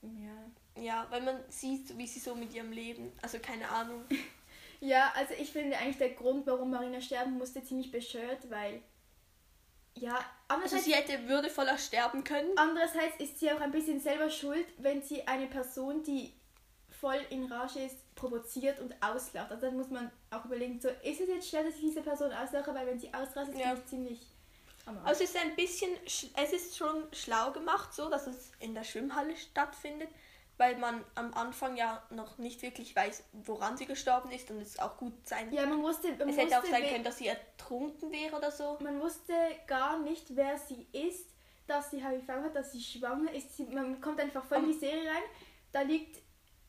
Ja. 0.03 0.83
ja, 0.83 1.07
wenn 1.11 1.25
man 1.25 1.41
sieht, 1.49 1.97
wie 1.97 2.07
sie 2.07 2.21
so 2.21 2.35
mit 2.35 2.53
ihrem 2.53 2.73
Leben, 2.73 3.13
also 3.23 3.39
keine 3.39 3.69
Ahnung. 3.69 4.05
Ja, 4.85 5.13
also 5.17 5.33
ich 5.35 5.51
finde 5.51 5.77
eigentlich 5.79 5.97
der 5.99 6.11
Grund, 6.11 6.47
warum 6.47 6.71
Marina 6.71 7.01
sterben 7.01 7.39
musste, 7.39 7.63
ziemlich 7.65 7.91
bescheuert, 7.91 8.51
weil. 8.51 8.83
Ja, 9.97 10.15
Also 10.17 10.25
andererseits, 10.49 10.85
sie 10.85 10.95
hätte 10.95 11.29
würdevoller 11.29 11.79
sterben 11.79 12.25
können. 12.25 12.51
andererseits 12.57 13.17
ist 13.21 13.39
sie 13.39 13.51
auch 13.53 13.61
ein 13.61 13.71
bisschen 13.71 14.01
selber 14.01 14.29
schuld, 14.29 14.67
wenn 14.79 15.03
sie 15.03 15.27
eine 15.27 15.47
Person, 15.47 16.03
die 16.03 16.35
voll 17.01 17.21
in 17.31 17.45
Rage 17.51 17.79
ist, 17.81 18.15
provoziert 18.17 18.81
und 18.81 18.95
auslacht. 19.03 19.51
Also 19.53 19.67
dann 19.67 19.77
muss 19.77 19.91
man 19.91 20.11
auch 20.31 20.45
überlegen, 20.45 20.81
so 20.81 20.89
ist 20.89 21.21
es 21.21 21.29
jetzt 21.29 21.49
schwer, 21.49 21.63
dass 21.63 21.77
ich 21.77 21.81
diese 21.83 22.03
Person 22.03 22.33
auslache, 22.33 22.75
weil 22.75 22.87
wenn 22.89 22.99
sie 22.99 23.13
ausrastet, 23.15 23.57
Ja. 23.57 23.71
bin 23.73 23.79
ich 23.83 23.87
ziemlich. 23.87 24.27
Also 25.05 25.25
es 25.25 25.31
ist 25.31 25.37
ein 25.41 25.55
bisschen, 25.57 25.91
sch- 26.07 26.29
es 26.37 26.53
ist 26.53 26.77
schon 26.77 27.05
schlau 27.13 27.53
gemacht, 27.53 27.95
so 27.95 28.11
dass 28.11 28.27
es 28.27 28.51
in 28.61 28.75
der 28.75 28.85
Schwimmhalle 28.85 29.35
stattfindet, 29.37 30.09
weil 30.57 30.77
man 30.77 31.05
am 31.17 31.35
Anfang 31.35 31.77
ja 31.77 32.03
noch 32.11 32.39
nicht 32.39 32.63
wirklich 32.63 32.95
weiß, 32.95 33.25
woran 33.33 33.77
sie 33.77 33.87
gestorben 33.87 34.31
ist 34.31 34.51
und 34.51 34.61
es 34.61 34.79
auch 34.79 34.97
gut 34.97 35.27
sein. 35.27 35.53
ja, 35.53 35.67
man 35.67 35.83
wusste, 35.83 36.13
man 36.17 36.29
es 36.29 36.37
hätte 36.37 36.59
auch 36.59 36.65
sein 36.65 36.85
können, 36.89 37.05
dass 37.05 37.19
sie 37.19 37.27
ertrunken 37.29 38.13
wäre 38.13 38.37
oder 38.37 38.51
so. 38.51 38.79
man 38.81 39.01
wusste 39.01 39.33
gar 39.67 39.99
nicht, 39.99 40.37
wer 40.37 40.57
sie 40.59 40.87
ist, 40.93 41.29
dass 41.67 41.91
sie 41.91 42.05
HIV 42.07 42.29
hat, 42.29 42.55
dass 42.55 42.73
sie 42.73 42.81
schwanger 42.83 43.33
ist. 43.33 43.57
Sie, 43.57 43.65
man 43.65 44.01
kommt 44.01 44.21
einfach 44.21 44.45
voll 44.45 44.59
in 44.59 44.67
die 44.73 44.79
Serie 44.79 45.09
rein. 45.11 45.23
Da 45.73 45.81
liegt, 45.81 46.21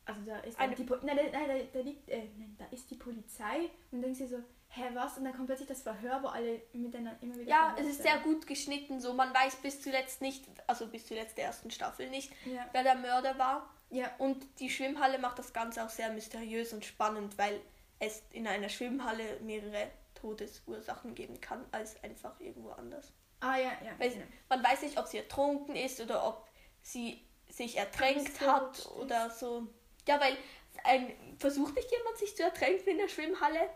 also 0.04 0.20
da 0.24 0.38
ist 0.38 0.58
Eine- 0.58 0.74
die, 0.74 0.84
Po- 0.84 0.96
nein, 1.02 1.16
nein, 1.16 1.46
nein, 1.46 1.68
da, 1.72 1.80
liegt, 1.80 2.08
äh, 2.08 2.28
nein, 2.38 2.56
da 2.58 2.64
ist 2.72 2.90
die 2.90 2.96
Polizei 2.96 3.70
und 3.92 4.02
denkst 4.02 4.18
dir 4.18 4.28
so, 4.28 4.38
hä, 4.68 4.82
was? 4.94 5.16
Und 5.18 5.24
dann 5.24 5.32
kommt 5.34 5.46
plötzlich 5.46 5.68
das 5.68 5.82
Verhör, 5.82 6.22
wo 6.22 6.28
alle 6.28 6.60
miteinander 6.72 7.18
immer 7.22 7.34
wieder. 7.36 7.48
Ja, 7.48 7.76
es 7.78 7.86
ist 7.86 8.02
sehr 8.02 8.18
gut 8.18 8.46
geschnitten, 8.48 9.00
so 9.00 9.12
man 9.12 9.32
weiß 9.32 9.56
bis 9.56 9.80
zuletzt 9.80 10.22
nicht, 10.22 10.44
also 10.66 10.88
bis 10.88 11.06
zuletzt 11.06 11.36
der 11.38 11.44
ersten 11.44 11.70
Staffel 11.70 12.10
nicht, 12.10 12.32
Ja. 12.46 12.66
wer 12.72 12.82
der 12.82 12.96
Mörder 12.96 13.38
war. 13.38 13.70
Ja, 13.90 14.10
Und 14.18 14.44
die 14.58 14.70
Schwimmhalle 14.70 15.18
macht 15.18 15.38
das 15.38 15.52
Ganze 15.52 15.84
auch 15.84 15.90
sehr 15.90 16.10
mysteriös 16.10 16.72
und 16.72 16.84
spannend, 16.84 17.38
weil 17.38 17.60
es 17.98 18.22
in 18.30 18.46
einer 18.46 18.68
Schwimmhalle 18.68 19.38
mehrere 19.40 19.90
Todesursachen 20.14 21.14
geben 21.14 21.40
kann 21.40 21.64
als 21.72 22.02
einfach 22.02 22.38
irgendwo 22.40 22.70
anders. 22.70 23.12
ah 23.40 23.56
ja, 23.56 23.72
ja. 23.84 23.92
Weil 23.98 24.10
genau. 24.10 24.24
man 24.48 24.64
weiß 24.64 24.82
nicht, 24.82 24.98
ob 24.98 25.06
sie 25.06 25.18
ertrunken 25.18 25.76
ist 25.76 26.00
oder 26.00 26.26
ob 26.26 26.48
sie 26.82 27.22
sich 27.48 27.76
ertränkt 27.76 28.40
hat 28.40 28.78
ist. 28.78 28.90
oder 28.92 29.30
so. 29.30 29.66
Ja, 30.08 30.20
weil 30.20 30.36
ein, 30.84 31.12
versucht 31.38 31.74
nicht 31.74 31.90
jemand 31.90 32.18
sich 32.18 32.36
zu 32.36 32.42
ertränken 32.42 32.88
in 32.88 32.98
der 32.98 33.08
Schwimmhalle? 33.08 33.70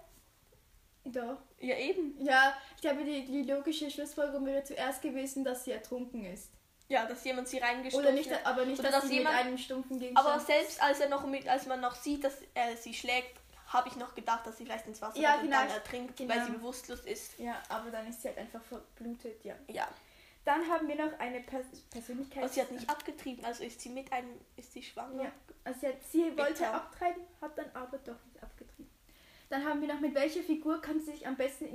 Doch. 1.05 1.39
Ja, 1.59 1.77
eben. 1.77 2.23
Ja, 2.23 2.57
ich 2.77 2.83
glaube, 2.83 3.05
die, 3.05 3.25
die 3.25 3.43
logische 3.43 3.91
Schlussfolgerung 3.91 4.45
wäre 4.47 4.65
zuerst 4.65 5.03
gewesen, 5.03 5.45
dass 5.45 5.65
sie 5.65 5.73
ertrunken 5.73 6.25
ist. 6.25 6.51
Ja, 6.91 7.07
dass 7.07 7.25
jemand 7.25 7.49
sie 7.49 7.59
reingestoßen 7.59 8.05
Oder 8.05 8.13
nicht, 8.15 8.31
hat. 8.31 8.45
aber 8.45 8.65
nicht, 8.67 8.81
Oder 8.81 8.91
dass, 8.91 9.03
dass 9.03 9.11
jemand- 9.11 9.37
mit 9.37 9.47
einem 9.47 9.59
stumpfen 9.59 9.99
Gegenstand... 9.99 10.27
Aber 10.27 10.41
selbst 10.41 10.83
als 10.83 11.01
er 11.01 11.09
noch 11.09 11.25
mit, 11.25 11.49
als 11.49 11.67
man 11.67 11.81
noch 11.81 11.95
sieht, 11.95 12.25
dass 12.25 12.35
er 12.53 12.77
sie 12.77 12.93
schlägt, 12.93 13.39
habe 13.69 13.89
ich 13.89 13.95
noch 13.97 14.15
gedacht, 14.17 14.45
dass 14.47 14.59
sie 14.59 14.65
vielleicht 14.65 14.87
ins 14.89 15.01
Wasser 15.01 15.17
Ja, 15.19 15.37
genau. 15.37 15.57
dann 15.57 15.71
ertrinkt, 15.71 16.17
Genau. 16.17 16.35
weil 16.35 16.45
sie 16.45 16.51
bewusstlos 16.51 17.01
ist. 17.03 17.39
Ja, 17.39 17.63
aber 17.69 17.91
dann 17.93 18.09
ist 18.09 18.21
sie 18.21 18.29
halt 18.29 18.39
einfach 18.39 18.61
verblutet, 18.65 19.45
ja. 19.45 19.55
Ja. 19.69 19.89
Dann 20.45 20.69
haben 20.69 20.89
wir 20.89 20.97
noch 20.97 21.17
eine 21.21 21.41
Pers 21.41 21.67
Persönlichkeit. 21.91 22.43
Aber 22.43 22.53
sie 22.53 22.61
hat 22.61 22.73
nicht 22.73 22.91
abgetrieben, 22.91 23.45
also 23.45 23.63
ist 23.63 23.81
sie 23.81 23.91
mit 23.91 24.11
einem, 24.13 24.41
ist 24.57 24.73
sie 24.73 24.83
schwanger? 24.83 25.23
Ja, 25.25 25.33
also 25.63 25.79
sie, 25.81 25.87
hat, 25.87 26.03
sie 26.11 26.37
wollte 26.37 26.67
abtreiben, 26.69 27.23
hat 27.41 27.57
dann 27.57 27.71
aber 27.75 27.99
doch 27.99 28.17
nicht 28.25 28.43
abgetrieben. 28.43 28.91
Dann 29.51 29.65
haben 29.65 29.81
wir 29.81 29.89
noch, 29.95 30.01
mit 30.01 30.15
welcher 30.15 30.43
Figur 30.43 30.81
kann 30.81 30.99
sie 30.99 31.13
sich 31.13 31.27
am 31.27 31.37
besten 31.37 31.67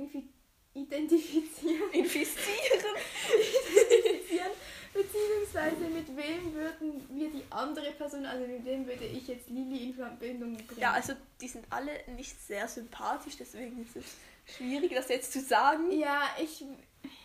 identifizieren? 0.76 1.90
Infizieren. 1.92 2.94
identifizieren? 3.28 4.50
Beziehungsweise 4.92 5.88
mit 5.92 6.08
wem 6.16 6.54
würden 6.54 7.06
wir 7.10 7.28
die 7.28 7.42
andere 7.50 7.92
Person, 7.92 8.24
also 8.24 8.46
mit 8.46 8.64
wem 8.64 8.86
würde 8.86 9.04
ich 9.04 9.28
jetzt 9.28 9.48
Lili 9.50 9.84
in 9.84 9.94
Verbindung 9.94 10.56
bringen? 10.56 10.80
Ja, 10.80 10.92
also 10.92 11.12
die 11.40 11.48
sind 11.48 11.66
alle 11.68 11.92
nicht 12.16 12.34
sehr 12.46 12.66
sympathisch, 12.66 13.34
deswegen 13.38 13.82
ist 13.84 13.96
es 13.96 14.56
schwierig, 14.56 14.94
das 14.94 15.08
jetzt 15.10 15.32
zu 15.32 15.40
sagen. 15.40 15.92
Ja, 15.92 16.22
ich, 16.38 16.64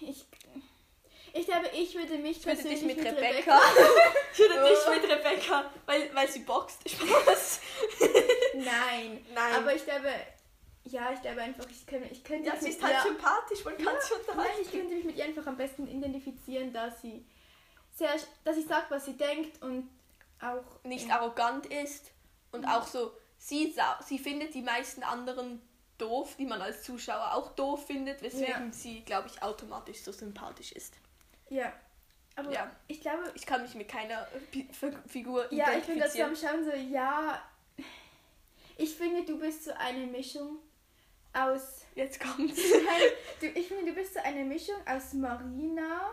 ich, 0.02 0.26
ich 1.34 1.45
glaube, 1.45 1.70
ich 1.74 1.95
würde 1.95 2.18
mich 2.18 2.39
Ich 2.39 2.45
würde 2.45 2.58
dich 2.62 2.68
persönlich 2.72 2.95
mit, 2.97 2.97
mit 2.97 3.16
Rebecca. 3.16 3.60
ich 4.34 4.39
würde 4.39 4.70
dich 4.70 5.02
mit 5.02 5.10
Rebecca, 5.10 5.72
weil, 5.86 6.14
weil 6.14 6.28
sie 6.30 6.39
boxt. 6.39 6.89
Spaß. 6.89 7.62
Nein, 8.56 9.26
Nein. 9.34 9.54
aber 9.56 9.74
ich 9.74 9.86
glaube, 9.86 10.10
ja, 10.84 11.11
ich 11.13 11.21
glaube 11.21 11.41
einfach, 11.41 11.65
ich 11.69 11.86
könnte, 11.86 12.09
ich 12.09 12.23
könnte 12.23 12.47
ja, 12.47 12.53
mich 12.53 12.61
sie 12.61 12.67
mit 12.69 12.77
ist 12.77 12.84
halt 12.84 12.93
ihr- 12.95 13.01
sympathisch, 13.11 13.63
man 13.65 13.77
kann 13.77 13.95
sie 14.01 14.13
Nein, 14.13 14.19
unterhalten. 14.21 14.61
ich 14.61 14.71
könnte 14.71 14.95
mich 14.95 15.05
mit 15.05 15.15
ihr 15.17 15.25
einfach 15.25 15.47
am 15.47 15.57
besten 15.57 15.88
identifizieren, 15.88 16.73
da 16.73 16.89
sie 16.91 17.25
sehr, 17.95 18.09
dass 18.43 18.55
sie 18.55 18.63
sagt, 18.63 18.89
was 18.91 19.05
sie 19.05 19.17
denkt 19.17 19.61
und 19.61 19.89
auch 20.41 20.84
nicht 20.84 21.05
in- 21.05 21.11
arrogant 21.11 21.65
ist 21.67 22.11
und 22.51 22.65
auch 22.65 22.88
so, 22.88 23.11
sie, 23.38 23.71
sa- 23.71 23.99
sie 24.05 24.17
findet 24.17 24.53
die 24.53 24.61
meisten 24.63 25.03
anderen 25.03 25.61
doof, 25.99 26.36
die 26.39 26.45
man 26.47 26.61
als 26.61 26.82
Zuschauer 26.84 27.36
auch 27.36 27.51
doof 27.55 27.86
findet, 27.86 28.23
weswegen 28.23 28.67
Ja. 28.67 28.73
sie, 28.73 29.01
glaube 29.01 29.27
ich, 29.27 29.43
automatisch 29.43 30.01
so 30.01 30.11
sympathisch 30.11 30.71
ist. 30.71 30.95
Ja. 31.49 31.71
Aber 32.36 32.51
Ja. 32.51 32.71
ich 32.88 33.01
glaube, 33.01 33.32
Ich 33.36 33.45
kann 33.45 33.61
mich 33.61 33.75
mit 33.75 33.88
keiner 33.88 34.25
Pi- 34.51 34.67
Fi- 34.71 34.97
Figur 35.07 35.41
ja, 35.53 35.65
ich 35.73 35.79
dazu 35.82 35.91
identifizieren. 35.91 36.29
am 36.29 36.36
Schauen 36.36 36.63
so, 36.63 36.71
ja, 36.71 37.39
ich 38.77 38.95
finde, 38.95 39.23
du 39.25 39.38
bist 39.38 39.65
so 39.65 39.71
eine 39.73 40.07
Mischung 40.07 40.57
aus, 41.34 41.82
Jetzt 41.95 42.19
kommt's. 42.19 42.59
Du, 43.41 43.47
ich 43.47 43.67
finde, 43.67 43.86
du 43.86 43.93
bist 43.93 44.13
so 44.13 44.19
eine 44.21 44.43
Mischung 44.43 44.75
aus 44.88 45.13
Marina, 45.13 46.11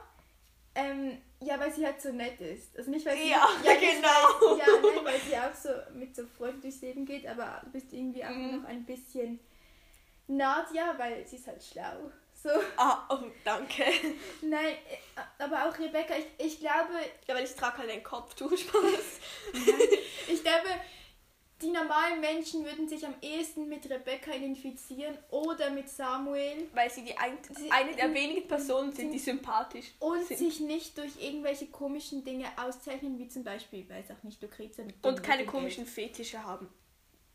ähm, 0.75 1.19
ja, 1.41 1.59
weil 1.61 1.73
sie 1.73 1.85
halt 1.85 2.01
so 2.01 2.11
nett 2.11 2.41
ist. 2.41 2.77
Also 2.77 2.91
nicht, 2.91 3.05
weil 3.07 3.17
sie, 3.17 3.31
Ja, 3.31 3.49
nicht, 3.63 3.81
genau. 3.81 4.09
Weil, 4.41 4.59
ja, 4.59 4.67
nein, 4.67 5.05
weil 5.05 5.21
sie 5.21 5.37
auch 5.37 5.55
so 5.55 5.69
mit 5.95 6.17
so 6.17 6.23
Freude 6.37 6.59
durchs 6.59 6.81
Leben 6.81 7.05
geht, 7.05 7.27
aber 7.27 7.61
du 7.65 7.71
bist 7.71 7.93
irgendwie 7.93 8.25
auch 8.25 8.31
Mhm. 8.31 8.63
noch 8.63 8.69
ein 8.69 8.85
bisschen 8.85 9.39
Nadja, 10.27 10.95
weil 10.99 11.27
sie 11.27 11.37
ist 11.37 11.47
halt 11.47 11.63
schlau. 11.63 12.11
So, 12.35 12.51
Ah, 12.77 13.05
oh, 13.11 13.25
danke. 13.45 13.85
nein, 14.43 14.67
äh, 14.91 15.43
aber 15.43 15.69
auch 15.69 15.79
Rebecca, 15.79 16.15
ich, 16.17 16.27
ich 16.47 16.61
glaube, 16.61 16.93
Ja, 17.27 17.35
weil 17.35 17.45
ich 17.45 17.55
trage 17.55 17.79
halt 17.79 17.91
ein 17.91 18.03
Kopftuch, 18.03 18.51
Spaß. 18.57 19.21
ich 20.29 20.43
glaube, 20.43 20.69
die 21.61 21.71
normalen 21.71 22.21
Menschen 22.21 22.65
würden 22.65 22.89
sich 22.89 23.05
am 23.07 23.15
ehesten 23.21 23.69
mit 23.69 23.89
Rebecca 23.91 24.33
identifizieren 24.33 25.19
oder 25.31 25.71
mit 25.71 25.89
Samuel 25.89 26.69
Weil 26.73 26.89
sie 26.91 27.05
die 27.05 27.17
ein, 27.17 27.37
Sie- 27.51 27.71
eine 27.71 27.95
der 27.97 28.13
wenigen 28.15 28.47
Personen 28.47 28.93
sind, 28.93 29.11
die 29.13 29.19
sympathisch 29.19 29.93
und 29.99 30.25
sind. 30.27 30.39
sich 30.39 30.61
nicht 30.61 30.97
durch 30.99 31.21
irgendwelche 31.21 31.67
komischen 31.67 32.25
Dinge 32.25 32.47
auszeichnen, 32.57 33.19
wie 33.19 33.29
zum 33.29 33.43
Beispiel, 33.45 33.81
ich 33.81 33.89
weiß 33.91 34.11
auch 34.13 34.23
nicht, 34.23 34.41
Lucrezia 34.41 34.85
mit 34.85 35.05
Und 35.05 35.23
keine 35.23 35.47
komischen 35.47 35.85
Fetische 35.87 36.43
haben. 36.45 36.69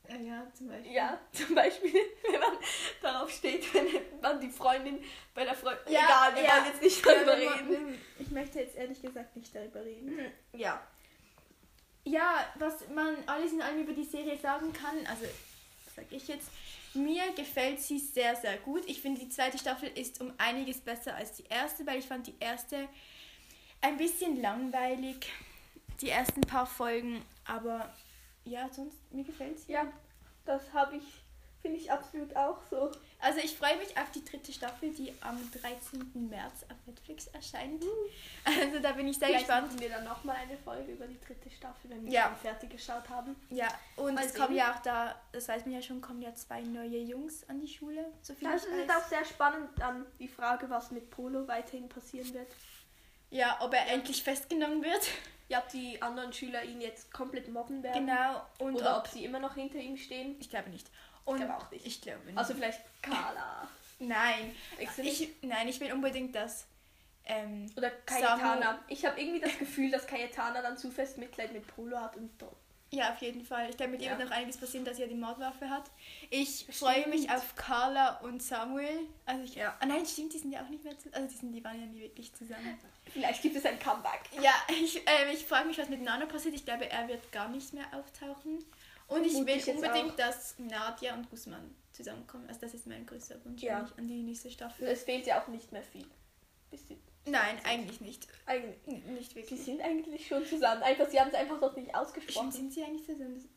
Ja, 0.10 0.16
ja, 0.18 0.48
zum 0.54 0.68
Beispiel. 0.68 0.92
Ja, 0.94 1.20
zum 1.32 1.56
Beispiel, 1.56 1.94
wenn 2.30 2.40
man 2.40 2.58
darauf 3.02 3.30
steht, 3.32 3.74
wenn 3.74 3.88
man 4.22 4.40
die 4.42 4.50
Freundin 4.50 5.00
bei 5.34 5.46
der 5.46 5.54
Freundin. 5.56 5.94
Ja, 5.94 6.02
Egal, 6.04 6.36
wir 6.36 6.44
ja. 6.44 6.50
wollen 6.56 6.66
jetzt 6.74 6.82
nicht 6.82 7.06
Ja, 7.06 7.14
darüber 7.14 7.38
wir- 7.40 7.52
reden. 7.56 8.02
Ich 8.20 8.30
möchte 8.32 8.60
jetzt 8.60 8.76
ehrlich 8.76 9.02
gesagt 9.02 9.36
nicht 9.38 9.56
darüber 9.56 9.84
reden. 9.84 10.20
Ja. 10.54 10.86
Ja, 12.06 12.46
was 12.56 12.88
man 12.90 13.16
alles 13.28 13.54
in 13.54 13.62
allem 13.62 13.84
über 13.84 13.94
die 13.94 14.04
Serie 14.04 14.38
sagen 14.38 14.74
kann, 14.74 14.98
also 15.08 15.26
sag 15.96 16.06
ich 16.12 16.28
jetzt, 16.28 16.50
mir 16.94 17.32
gefällt 17.36 17.80
sie 17.80 17.98
sehr, 17.98 18.36
sehr 18.36 18.58
gut. 18.58 18.84
Ich 18.88 19.02
finde, 19.02 19.22
die 19.22 19.30
zweite 19.30 19.58
Staffel 19.58 19.90
ist 19.96 20.22
um 20.22 20.34
einiges 20.38 20.82
besser 20.82 21.16
als 21.16 21.34
die 21.34 21.46
erste, 21.46 21.86
weil 21.86 22.00
ich 22.00 22.06
fand 22.06 22.28
die 22.28 22.36
erste 22.40 22.88
ein 23.82 23.98
bisschen 23.98 24.42
langweilig, 24.42 25.32
die 26.02 26.10
ersten 26.10 26.42
paar 26.42 26.66
Folgen, 26.66 27.24
aber 27.46 27.94
ja, 28.46 28.70
sonst, 28.70 28.98
mir 29.12 29.24
gefällt 29.24 29.60
sie. 29.60 29.74
Ja, 29.74 29.92
das 30.46 30.74
habe 30.74 30.98
ich, 30.98 31.04
finde 31.62 31.78
ich 31.78 31.92
absolut 31.92 32.36
auch 32.36 32.60
so. 32.70 32.92
Also 33.24 33.40
ich 33.40 33.56
freue 33.56 33.78
mich 33.78 33.98
auf 33.98 34.12
die 34.12 34.24
dritte 34.26 34.52
Staffel, 34.52 34.92
die 34.92 35.14
am 35.22 35.38
13. 35.62 36.28
März 36.30 36.64
auf 36.70 36.76
Netflix 36.86 37.28
erscheint. 37.28 37.84
Also 38.44 38.80
da 38.80 38.92
bin 38.92 39.08
ich 39.08 39.18
sehr 39.18 39.30
Vielleicht 39.30 39.48
gespannt. 39.48 39.80
wir 39.80 39.90
dann 39.90 40.04
nochmal 40.04 40.36
eine 40.36 40.58
Folge 40.58 40.92
über 40.92 41.08
die 41.08 41.18
dritte 41.22 41.50
Staffel, 41.50 41.90
wenn 41.90 42.06
wir 42.06 42.12
Ja. 42.12 42.24
schon 42.28 42.36
fertig 42.38 42.70
geschaut 42.72 43.08
haben. 43.10 43.36
Ja, 43.50 43.70
und 43.96 44.16
Mal 44.16 44.26
es 44.26 44.34
kommen 44.34 44.54
ja 44.56 44.74
auch 44.74 44.82
da, 44.82 45.16
das 45.32 45.48
weiß 45.48 45.66
man 45.66 45.74
ja 45.76 45.82
schon, 45.82 46.02
kommen 46.02 46.22
ja 46.22 46.36
zwei 46.36 46.62
neue 46.62 46.98
Jungs 47.00 47.48
an 47.48 47.62
die 47.62 47.68
Schule. 47.68 48.06
So 48.22 48.34
viel 48.34 48.50
Das 48.50 48.66
ich 48.66 48.72
ist 48.72 48.90
auch 48.92 49.08
sehr 49.08 49.24
spannend 49.24 49.70
dann 49.78 50.06
die 50.20 50.28
Frage, 50.28 50.70
was 50.70 50.92
mit 50.92 51.10
Polo 51.10 51.48
weiterhin 51.48 51.88
passieren 51.88 52.34
wird. 52.34 52.48
Ja, 53.30 53.58
ob 53.62 53.74
er 53.74 53.88
endlich 53.88 54.22
festgenommen 54.22 54.84
wird. 54.84 55.08
Ja, 55.48 55.60
ob 55.60 55.70
die 55.70 56.02
anderen 56.02 56.34
Schüler 56.34 56.64
ihn 56.64 56.82
jetzt 56.82 57.12
komplett 57.14 57.48
mobben 57.48 57.84
werden. 57.84 58.06
Genau. 58.06 58.42
Und 58.60 58.76
Oder 58.76 58.98
ob, 58.98 59.06
ob 59.06 59.08
sie 59.08 59.24
immer 59.26 59.40
noch 59.40 59.56
hinter 59.56 59.78
ihm 59.78 59.98
stehen. 59.98 60.36
ich 60.40 60.50
glaube 60.50 60.70
nicht. 60.70 60.88
Und 61.26 61.38
glaube 61.38 61.56
auch 61.58 61.72
nicht. 61.72 61.86
Ich 61.86 62.02
glaube 62.02 62.26
nicht. 62.26 62.38
Also 62.38 62.54
vielleicht 62.54 62.82
Carla. 63.02 63.68
nein. 64.00 64.56
Ich, 65.00 65.30
nein, 65.42 65.68
ich 65.68 65.80
will 65.80 65.92
unbedingt 65.94 66.36
das. 66.36 66.66
Ähm, 67.26 67.72
Oder 67.78 67.90
Cayetana. 67.90 68.80
Ich 68.90 69.06
habe 69.06 69.20
irgendwie 69.22 69.40
das 69.40 69.58
Gefühl, 69.60 69.90
dass 69.92 70.06
Cayetana 70.06 70.62
dann 70.62 70.78
zu 70.78 70.92
fest 70.92 71.18
Mitleid 71.18 71.54
mit 71.54 71.66
Polo 71.68 71.98
hat 71.98 72.18
und 72.18 72.30
doch. 72.42 72.56
ja, 72.92 73.14
auf 73.14 73.22
jeden 73.22 73.46
Fall. 73.46 73.70
Ich 73.70 73.78
glaube, 73.78 73.94
mit 73.94 74.02
ihr 74.02 74.12
Ja. 74.12 74.18
wird 74.18 74.28
noch 74.30 74.36
einiges 74.36 74.58
passieren, 74.58 74.84
dass 74.86 74.98
sie 74.98 75.04
ja 75.04 75.08
die 75.08 75.16
Mordwaffe 75.16 75.70
hat. 75.70 75.86
Ich 76.30 76.68
freue 76.72 77.08
mich 77.08 77.30
auf 77.32 77.56
Carla 77.56 78.18
und 78.20 78.44
Samuel. 78.44 79.08
Also 79.26 79.44
ich, 79.46 79.56
Ja. 79.56 79.74
Ah, 79.80 79.86
nein, 79.86 80.06
stimmt, 80.06 80.34
die 80.34 80.40
sind 80.40 80.52
ja 80.52 80.62
auch 80.64 80.70
nicht 80.70 80.84
mehr 80.84 80.98
zusammen. 80.98 81.16
Also 81.16 81.30
die, 81.30 81.38
sind, 81.38 81.54
die 81.54 81.64
waren 81.64 81.80
ja 81.80 81.86
nie 81.88 82.02
wirklich 82.02 82.34
zusammen. 82.36 82.78
Vielleicht 83.12 83.42
gibt 83.42 83.56
es 83.56 83.66
ein 83.66 83.80
Comeback. 83.80 84.24
Ja, 84.42 84.54
ich, 84.84 84.98
ähm, 84.98 85.30
ich 85.34 85.46
frage 85.46 85.66
mich, 85.70 85.78
was 85.78 85.88
mit 85.88 86.02
Nano 86.02 86.26
passiert. 86.28 86.56
Ich 86.56 86.66
glaube, 86.66 86.90
er 86.90 87.08
wird 87.08 87.32
gar 87.32 87.48
nicht 87.48 87.74
mehr 87.74 87.86
auftauchen. 87.94 88.60
Und 89.08 89.26
ich 89.26 89.34
will 89.34 89.76
unbedingt, 89.76 90.18
dass 90.18 90.58
Nadia 90.58 91.14
und 91.14 91.30
Guzman 91.30 91.76
zusammenkommen. 91.92 92.48
Also 92.48 92.62
das 92.62 92.74
ist 92.74 92.88
mein 92.88 93.06
größter 93.06 93.44
Wunsch 93.46 93.62
Ja. 93.62 93.88
an 93.98 94.08
die 94.08 94.24
nächste 94.24 94.50
Staffel. 94.50 94.88
Es 94.88 95.04
fehlt 95.04 95.26
ja 95.28 95.42
auch 95.42 95.48
nicht 95.48 95.72
mehr 95.72 95.84
viel. 95.84 96.06
Sie, 96.72 96.98
Nein, 97.26 97.58
eigentlich 97.66 98.02
nicht. 98.02 98.28
eigentlich. 98.48 98.80
Nicht 99.06 99.30
Sie 99.32 99.36
wirklich. 99.36 99.64
sind 99.64 99.82
eigentlich 99.82 100.28
schon 100.28 100.44
zusammen. 100.46 100.82
Einfach, 100.82 101.08
sie 101.10 101.20
haben 101.20 101.30
es 101.30 101.36
einfach 101.36 101.62
noch 101.62 101.76
nicht 101.76 101.94
ausgesprochen. 101.94 102.52
sind 102.52 102.74
sie 102.74 102.84
eigentlich 102.84 103.06
zusammen? 103.06 103.48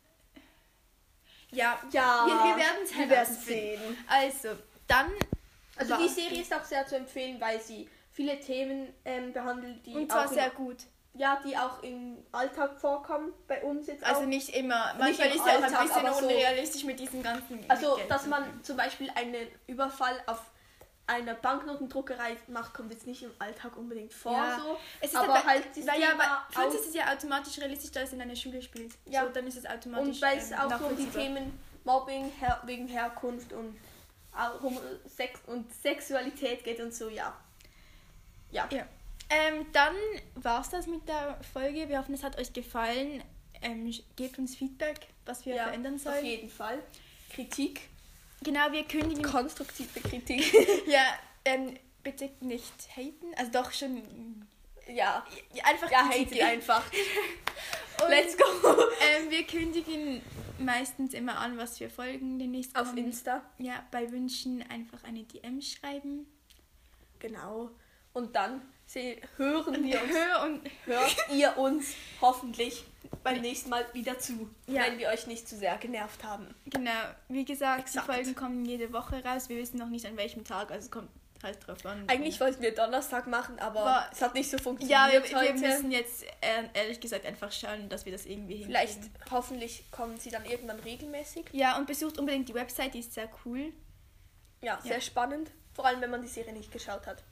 Ja, 1.51 1.79
Ja, 1.91 2.25
wir, 2.27 2.33
wir 2.33 2.57
werden 2.57 2.83
es 2.83 2.93
herausfinden. 2.93 3.79
sehen. 3.79 3.97
Also, 4.07 4.49
dann 4.87 5.11
Also 5.77 5.95
die 5.97 6.09
Serie 6.09 6.41
ist 6.41 6.53
auch 6.53 6.63
sehr 6.63 6.85
zu 6.85 6.95
empfehlen, 6.97 7.39
weil 7.41 7.59
sie 7.61 7.89
viele 8.11 8.39
Themen 8.39 8.93
ähm, 9.05 9.31
behandelt, 9.33 9.85
die 9.85 9.95
und 9.95 10.11
zwar 10.11 10.25
auch 10.27 10.31
sehr 10.31 10.49
gut. 10.51 10.77
Ja, 11.17 11.41
die 11.45 11.57
auch 11.57 11.81
im 11.83 12.17
Alltag 12.31 12.79
vorkommen 12.79 13.33
bei 13.47 13.61
uns 13.63 13.87
jetzt 13.87 14.03
Also 14.03 14.21
auch. 14.21 14.25
nicht 14.25 14.49
immer. 14.49 14.93
Nicht 14.93 14.99
Manchmal 14.99 15.27
im 15.27 15.33
ist 15.33 15.39
es 15.41 15.73
auch 15.73 15.79
ein 15.79 15.87
bisschen 15.87 16.13
so- 16.13 16.27
unrealistisch 16.27 16.83
mit 16.83 16.99
diesen 16.99 17.23
ganzen. 17.23 17.59
Also, 17.67 17.95
Geld- 17.95 18.11
dass 18.11 18.25
man 18.27 18.63
zum 18.63 18.77
Beispiel 18.77 19.09
einen 19.15 19.47
Überfall 19.67 20.21
auf 20.27 20.41
einer 21.09 21.35
Banknotendruckerei 21.35 22.35
macht, 22.47 22.73
kommt 22.73 22.91
jetzt 22.91 23.07
nicht 23.07 23.23
im 23.23 23.31
Alltag 23.39 23.77
unbedingt 23.77 24.13
vor. 24.13 24.33
Ja. 24.33 24.59
So. 24.61 24.77
Es 24.99 25.11
ist 25.11 25.15
aber 25.15 25.35
aber, 25.35 25.43
halt 25.45 25.63
das 25.75 25.87
weil 25.87 26.01
ja, 26.01 26.45
für 26.49 26.65
uns 26.65 26.75
ist 26.75 26.87
es 26.89 26.93
ja 26.95 27.11
automatisch 27.13 27.57
realistisch, 27.59 27.91
dass 27.91 28.03
es 28.09 28.13
in 28.13 28.21
einer 28.21 28.35
Schule 28.35 28.61
spielt. 28.61 28.93
Ja. 29.05 29.23
So, 29.23 29.29
dann 29.29 29.47
ist 29.47 29.57
es 29.57 29.65
automatisch. 29.65 30.07
Und 30.07 30.21
weil 30.21 30.37
es 30.37 30.51
ähm, 30.51 30.59
auch 30.59 30.77
so 30.79 30.85
um 30.87 30.97
die. 30.97 31.05
Themen 31.07 31.57
Mobbing 31.85 32.29
her 32.41 32.61
wegen 32.65 32.87
Herkunft 32.89 33.53
und, 33.53 33.77
auch 34.35 34.61
Homo 34.61 34.81
Sex 35.07 35.39
und 35.47 35.73
Sexualität 35.73 36.63
geht 36.65 36.81
und 36.81 36.93
so, 36.93 37.07
ja. 37.07 37.33
Ja. 38.51 38.67
Ja. 38.69 38.83
Ähm, 39.29 39.65
dann 39.73 39.95
war 40.35 40.61
es 40.61 40.69
das 40.69 40.87
mit 40.87 41.07
der 41.07 41.39
Folge. 41.53 41.89
Wir 41.89 41.99
hoffen, 41.99 42.13
es 42.13 42.23
hat 42.23 42.37
euch 42.39 42.53
gefallen. 42.53 43.23
Ähm, 43.61 43.91
gebt 44.15 44.37
uns 44.39 44.55
Feedback, 44.55 45.07
was 45.25 45.45
wir 45.45 45.55
ja, 45.55 45.63
verändern 45.65 45.95
Auf 45.95 46.01
sollen. 46.01 46.25
jeden 46.25 46.49
Fall. 46.49 46.81
Kritik, 47.31 47.81
Genau, 48.43 48.71
wir 48.71 48.83
kündigen. 48.83 49.23
konstruktive 49.23 49.99
Kritik. 49.99 50.43
ja, 50.87 51.01
ähm, 51.43 51.75
bitte 52.03 52.29
nicht 52.41 52.71
haten. 52.95 53.33
Also 53.35 53.51
doch 53.51 53.71
schon. 53.71 54.01
ja. 54.87 55.25
Einfach 55.63 55.91
Ja, 55.91 56.07
Kritik. 56.07 56.39
hate 56.41 56.45
einfach. 56.45 56.83
Und, 58.03 58.09
Let's 58.09 58.37
go. 58.37 58.43
Ähm, 59.01 59.31
wir 59.31 59.43
kündigen 59.45 60.21
meistens 60.59 61.15
immer 61.15 61.39
an, 61.39 61.57
was 61.57 61.79
wir 61.79 61.89
folgen 61.89 62.37
demnächst. 62.37 62.75
Auf 62.75 62.89
kommen. 62.89 62.99
Insta. 62.99 63.41
Ja, 63.57 63.83
bei 63.89 64.09
Wünschen 64.11 64.63
einfach 64.69 65.03
eine 65.03 65.23
DM 65.23 65.59
schreiben. 65.61 66.27
Genau. 67.17 67.71
Und 68.13 68.35
dann 68.35 68.61
se- 68.87 69.17
hören 69.37 69.83
wir 69.83 70.01
uns, 70.01 70.11
Hör 70.11 70.43
und 70.43 70.61
hört 70.85 71.15
ihr 71.31 71.55
uns 71.57 71.93
hoffentlich 72.21 72.83
beim 73.23 73.39
nächsten 73.41 73.69
Mal 73.69 73.85
wieder 73.93 74.17
zu, 74.19 74.49
Ja. 74.67 74.83
wenn 74.83 74.97
wir 74.97 75.09
euch 75.09 75.27
nicht 75.27 75.47
zu 75.47 75.55
sehr 75.57 75.77
genervt 75.77 76.23
haben. 76.23 76.47
genau, 76.65 76.91
wie 77.29 77.45
gesagt, 77.45 77.81
Exakt. 77.81 78.07
die 78.07 78.13
Folgen 78.13 78.35
kommen 78.35 78.65
jede 78.65 78.91
Woche 78.93 79.23
raus. 79.23 79.47
Wir 79.49 79.57
wissen 79.57 79.77
noch 79.77 79.89
nicht 79.89 80.05
an 80.05 80.17
welchem 80.17 80.43
Tag, 80.43 80.71
also 80.71 80.85
es 80.85 80.91
kommt 80.91 81.09
halt 81.43 81.65
drauf 81.67 81.85
an. 81.85 82.03
Eigentlich 82.07 82.39
wollten 82.39 82.61
wir 82.63 82.73
Donnerstag 82.73 83.27
machen, 83.27 83.59
aber 83.59 83.81
Aber- 83.81 84.09
es 84.11 84.21
hat 84.21 84.33
nicht 84.33 84.49
so 84.49 84.57
ja, 84.57 84.63
funktioniert 84.63 85.11
wir, 85.11 85.29
wir 85.29 85.37
heute. 85.37 85.53
müssen 85.53 85.91
jetzt 85.91 86.23
äh, 86.23 86.63
ehrlich 86.73 86.99
gesagt 86.99 87.25
einfach 87.27 87.51
schauen, 87.51 87.89
dass 87.89 88.05
wir 88.05 88.11
das 88.11 88.25
irgendwie 88.25 88.63
Vielleicht, 88.63 88.93
hinkriegen. 89.03 89.31
hoffentlich 89.31 89.91
kommen 89.91 90.17
sie 90.17 90.31
dann 90.31 90.45
irgendwann 90.45 90.79
regelmäßig. 90.79 91.45
Ja, 91.51 91.77
und 91.77 91.85
besucht 91.85 92.17
unbedingt 92.17 92.49
die 92.49 92.55
Website, 92.55 92.93
die 92.95 92.99
ist 92.99 93.13
sehr 93.13 93.29
cool. 93.45 93.71
Ja, 94.61 94.79
sehr 94.81 94.93
Ja. 94.95 95.01
spannend. 95.01 95.51
Vor 95.75 95.85
allem, 95.85 96.01
wenn 96.01 96.09
man 96.09 96.21
die 96.23 96.27
Serie 96.27 96.53
nicht 96.53 96.71
geschaut 96.71 97.05
hat. 97.05 97.23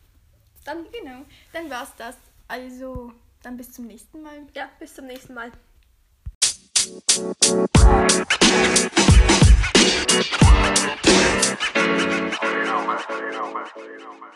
Dann, 0.66 0.86
Genau, 0.92 1.24
dann 1.54 1.70
war's 1.70 1.94
das. 1.96 2.18
Also, 2.48 3.14
dann 3.44 3.56
bis 3.56 3.72
zum 3.72 3.86
nächsten 3.86 4.24
Mal. 4.24 4.48
ja, 4.56 4.68
bis 4.80 4.96
zum 4.96 5.06
nächsten 5.06 5.36
Mal. 5.36 5.52
You 6.86 6.92
know, 12.66 12.86
man. 12.86 12.98
You 13.10 13.32
know, 13.32 13.54
man. 13.54 13.66
You 13.78 14.00
know, 14.00 14.14
man. 14.20 14.32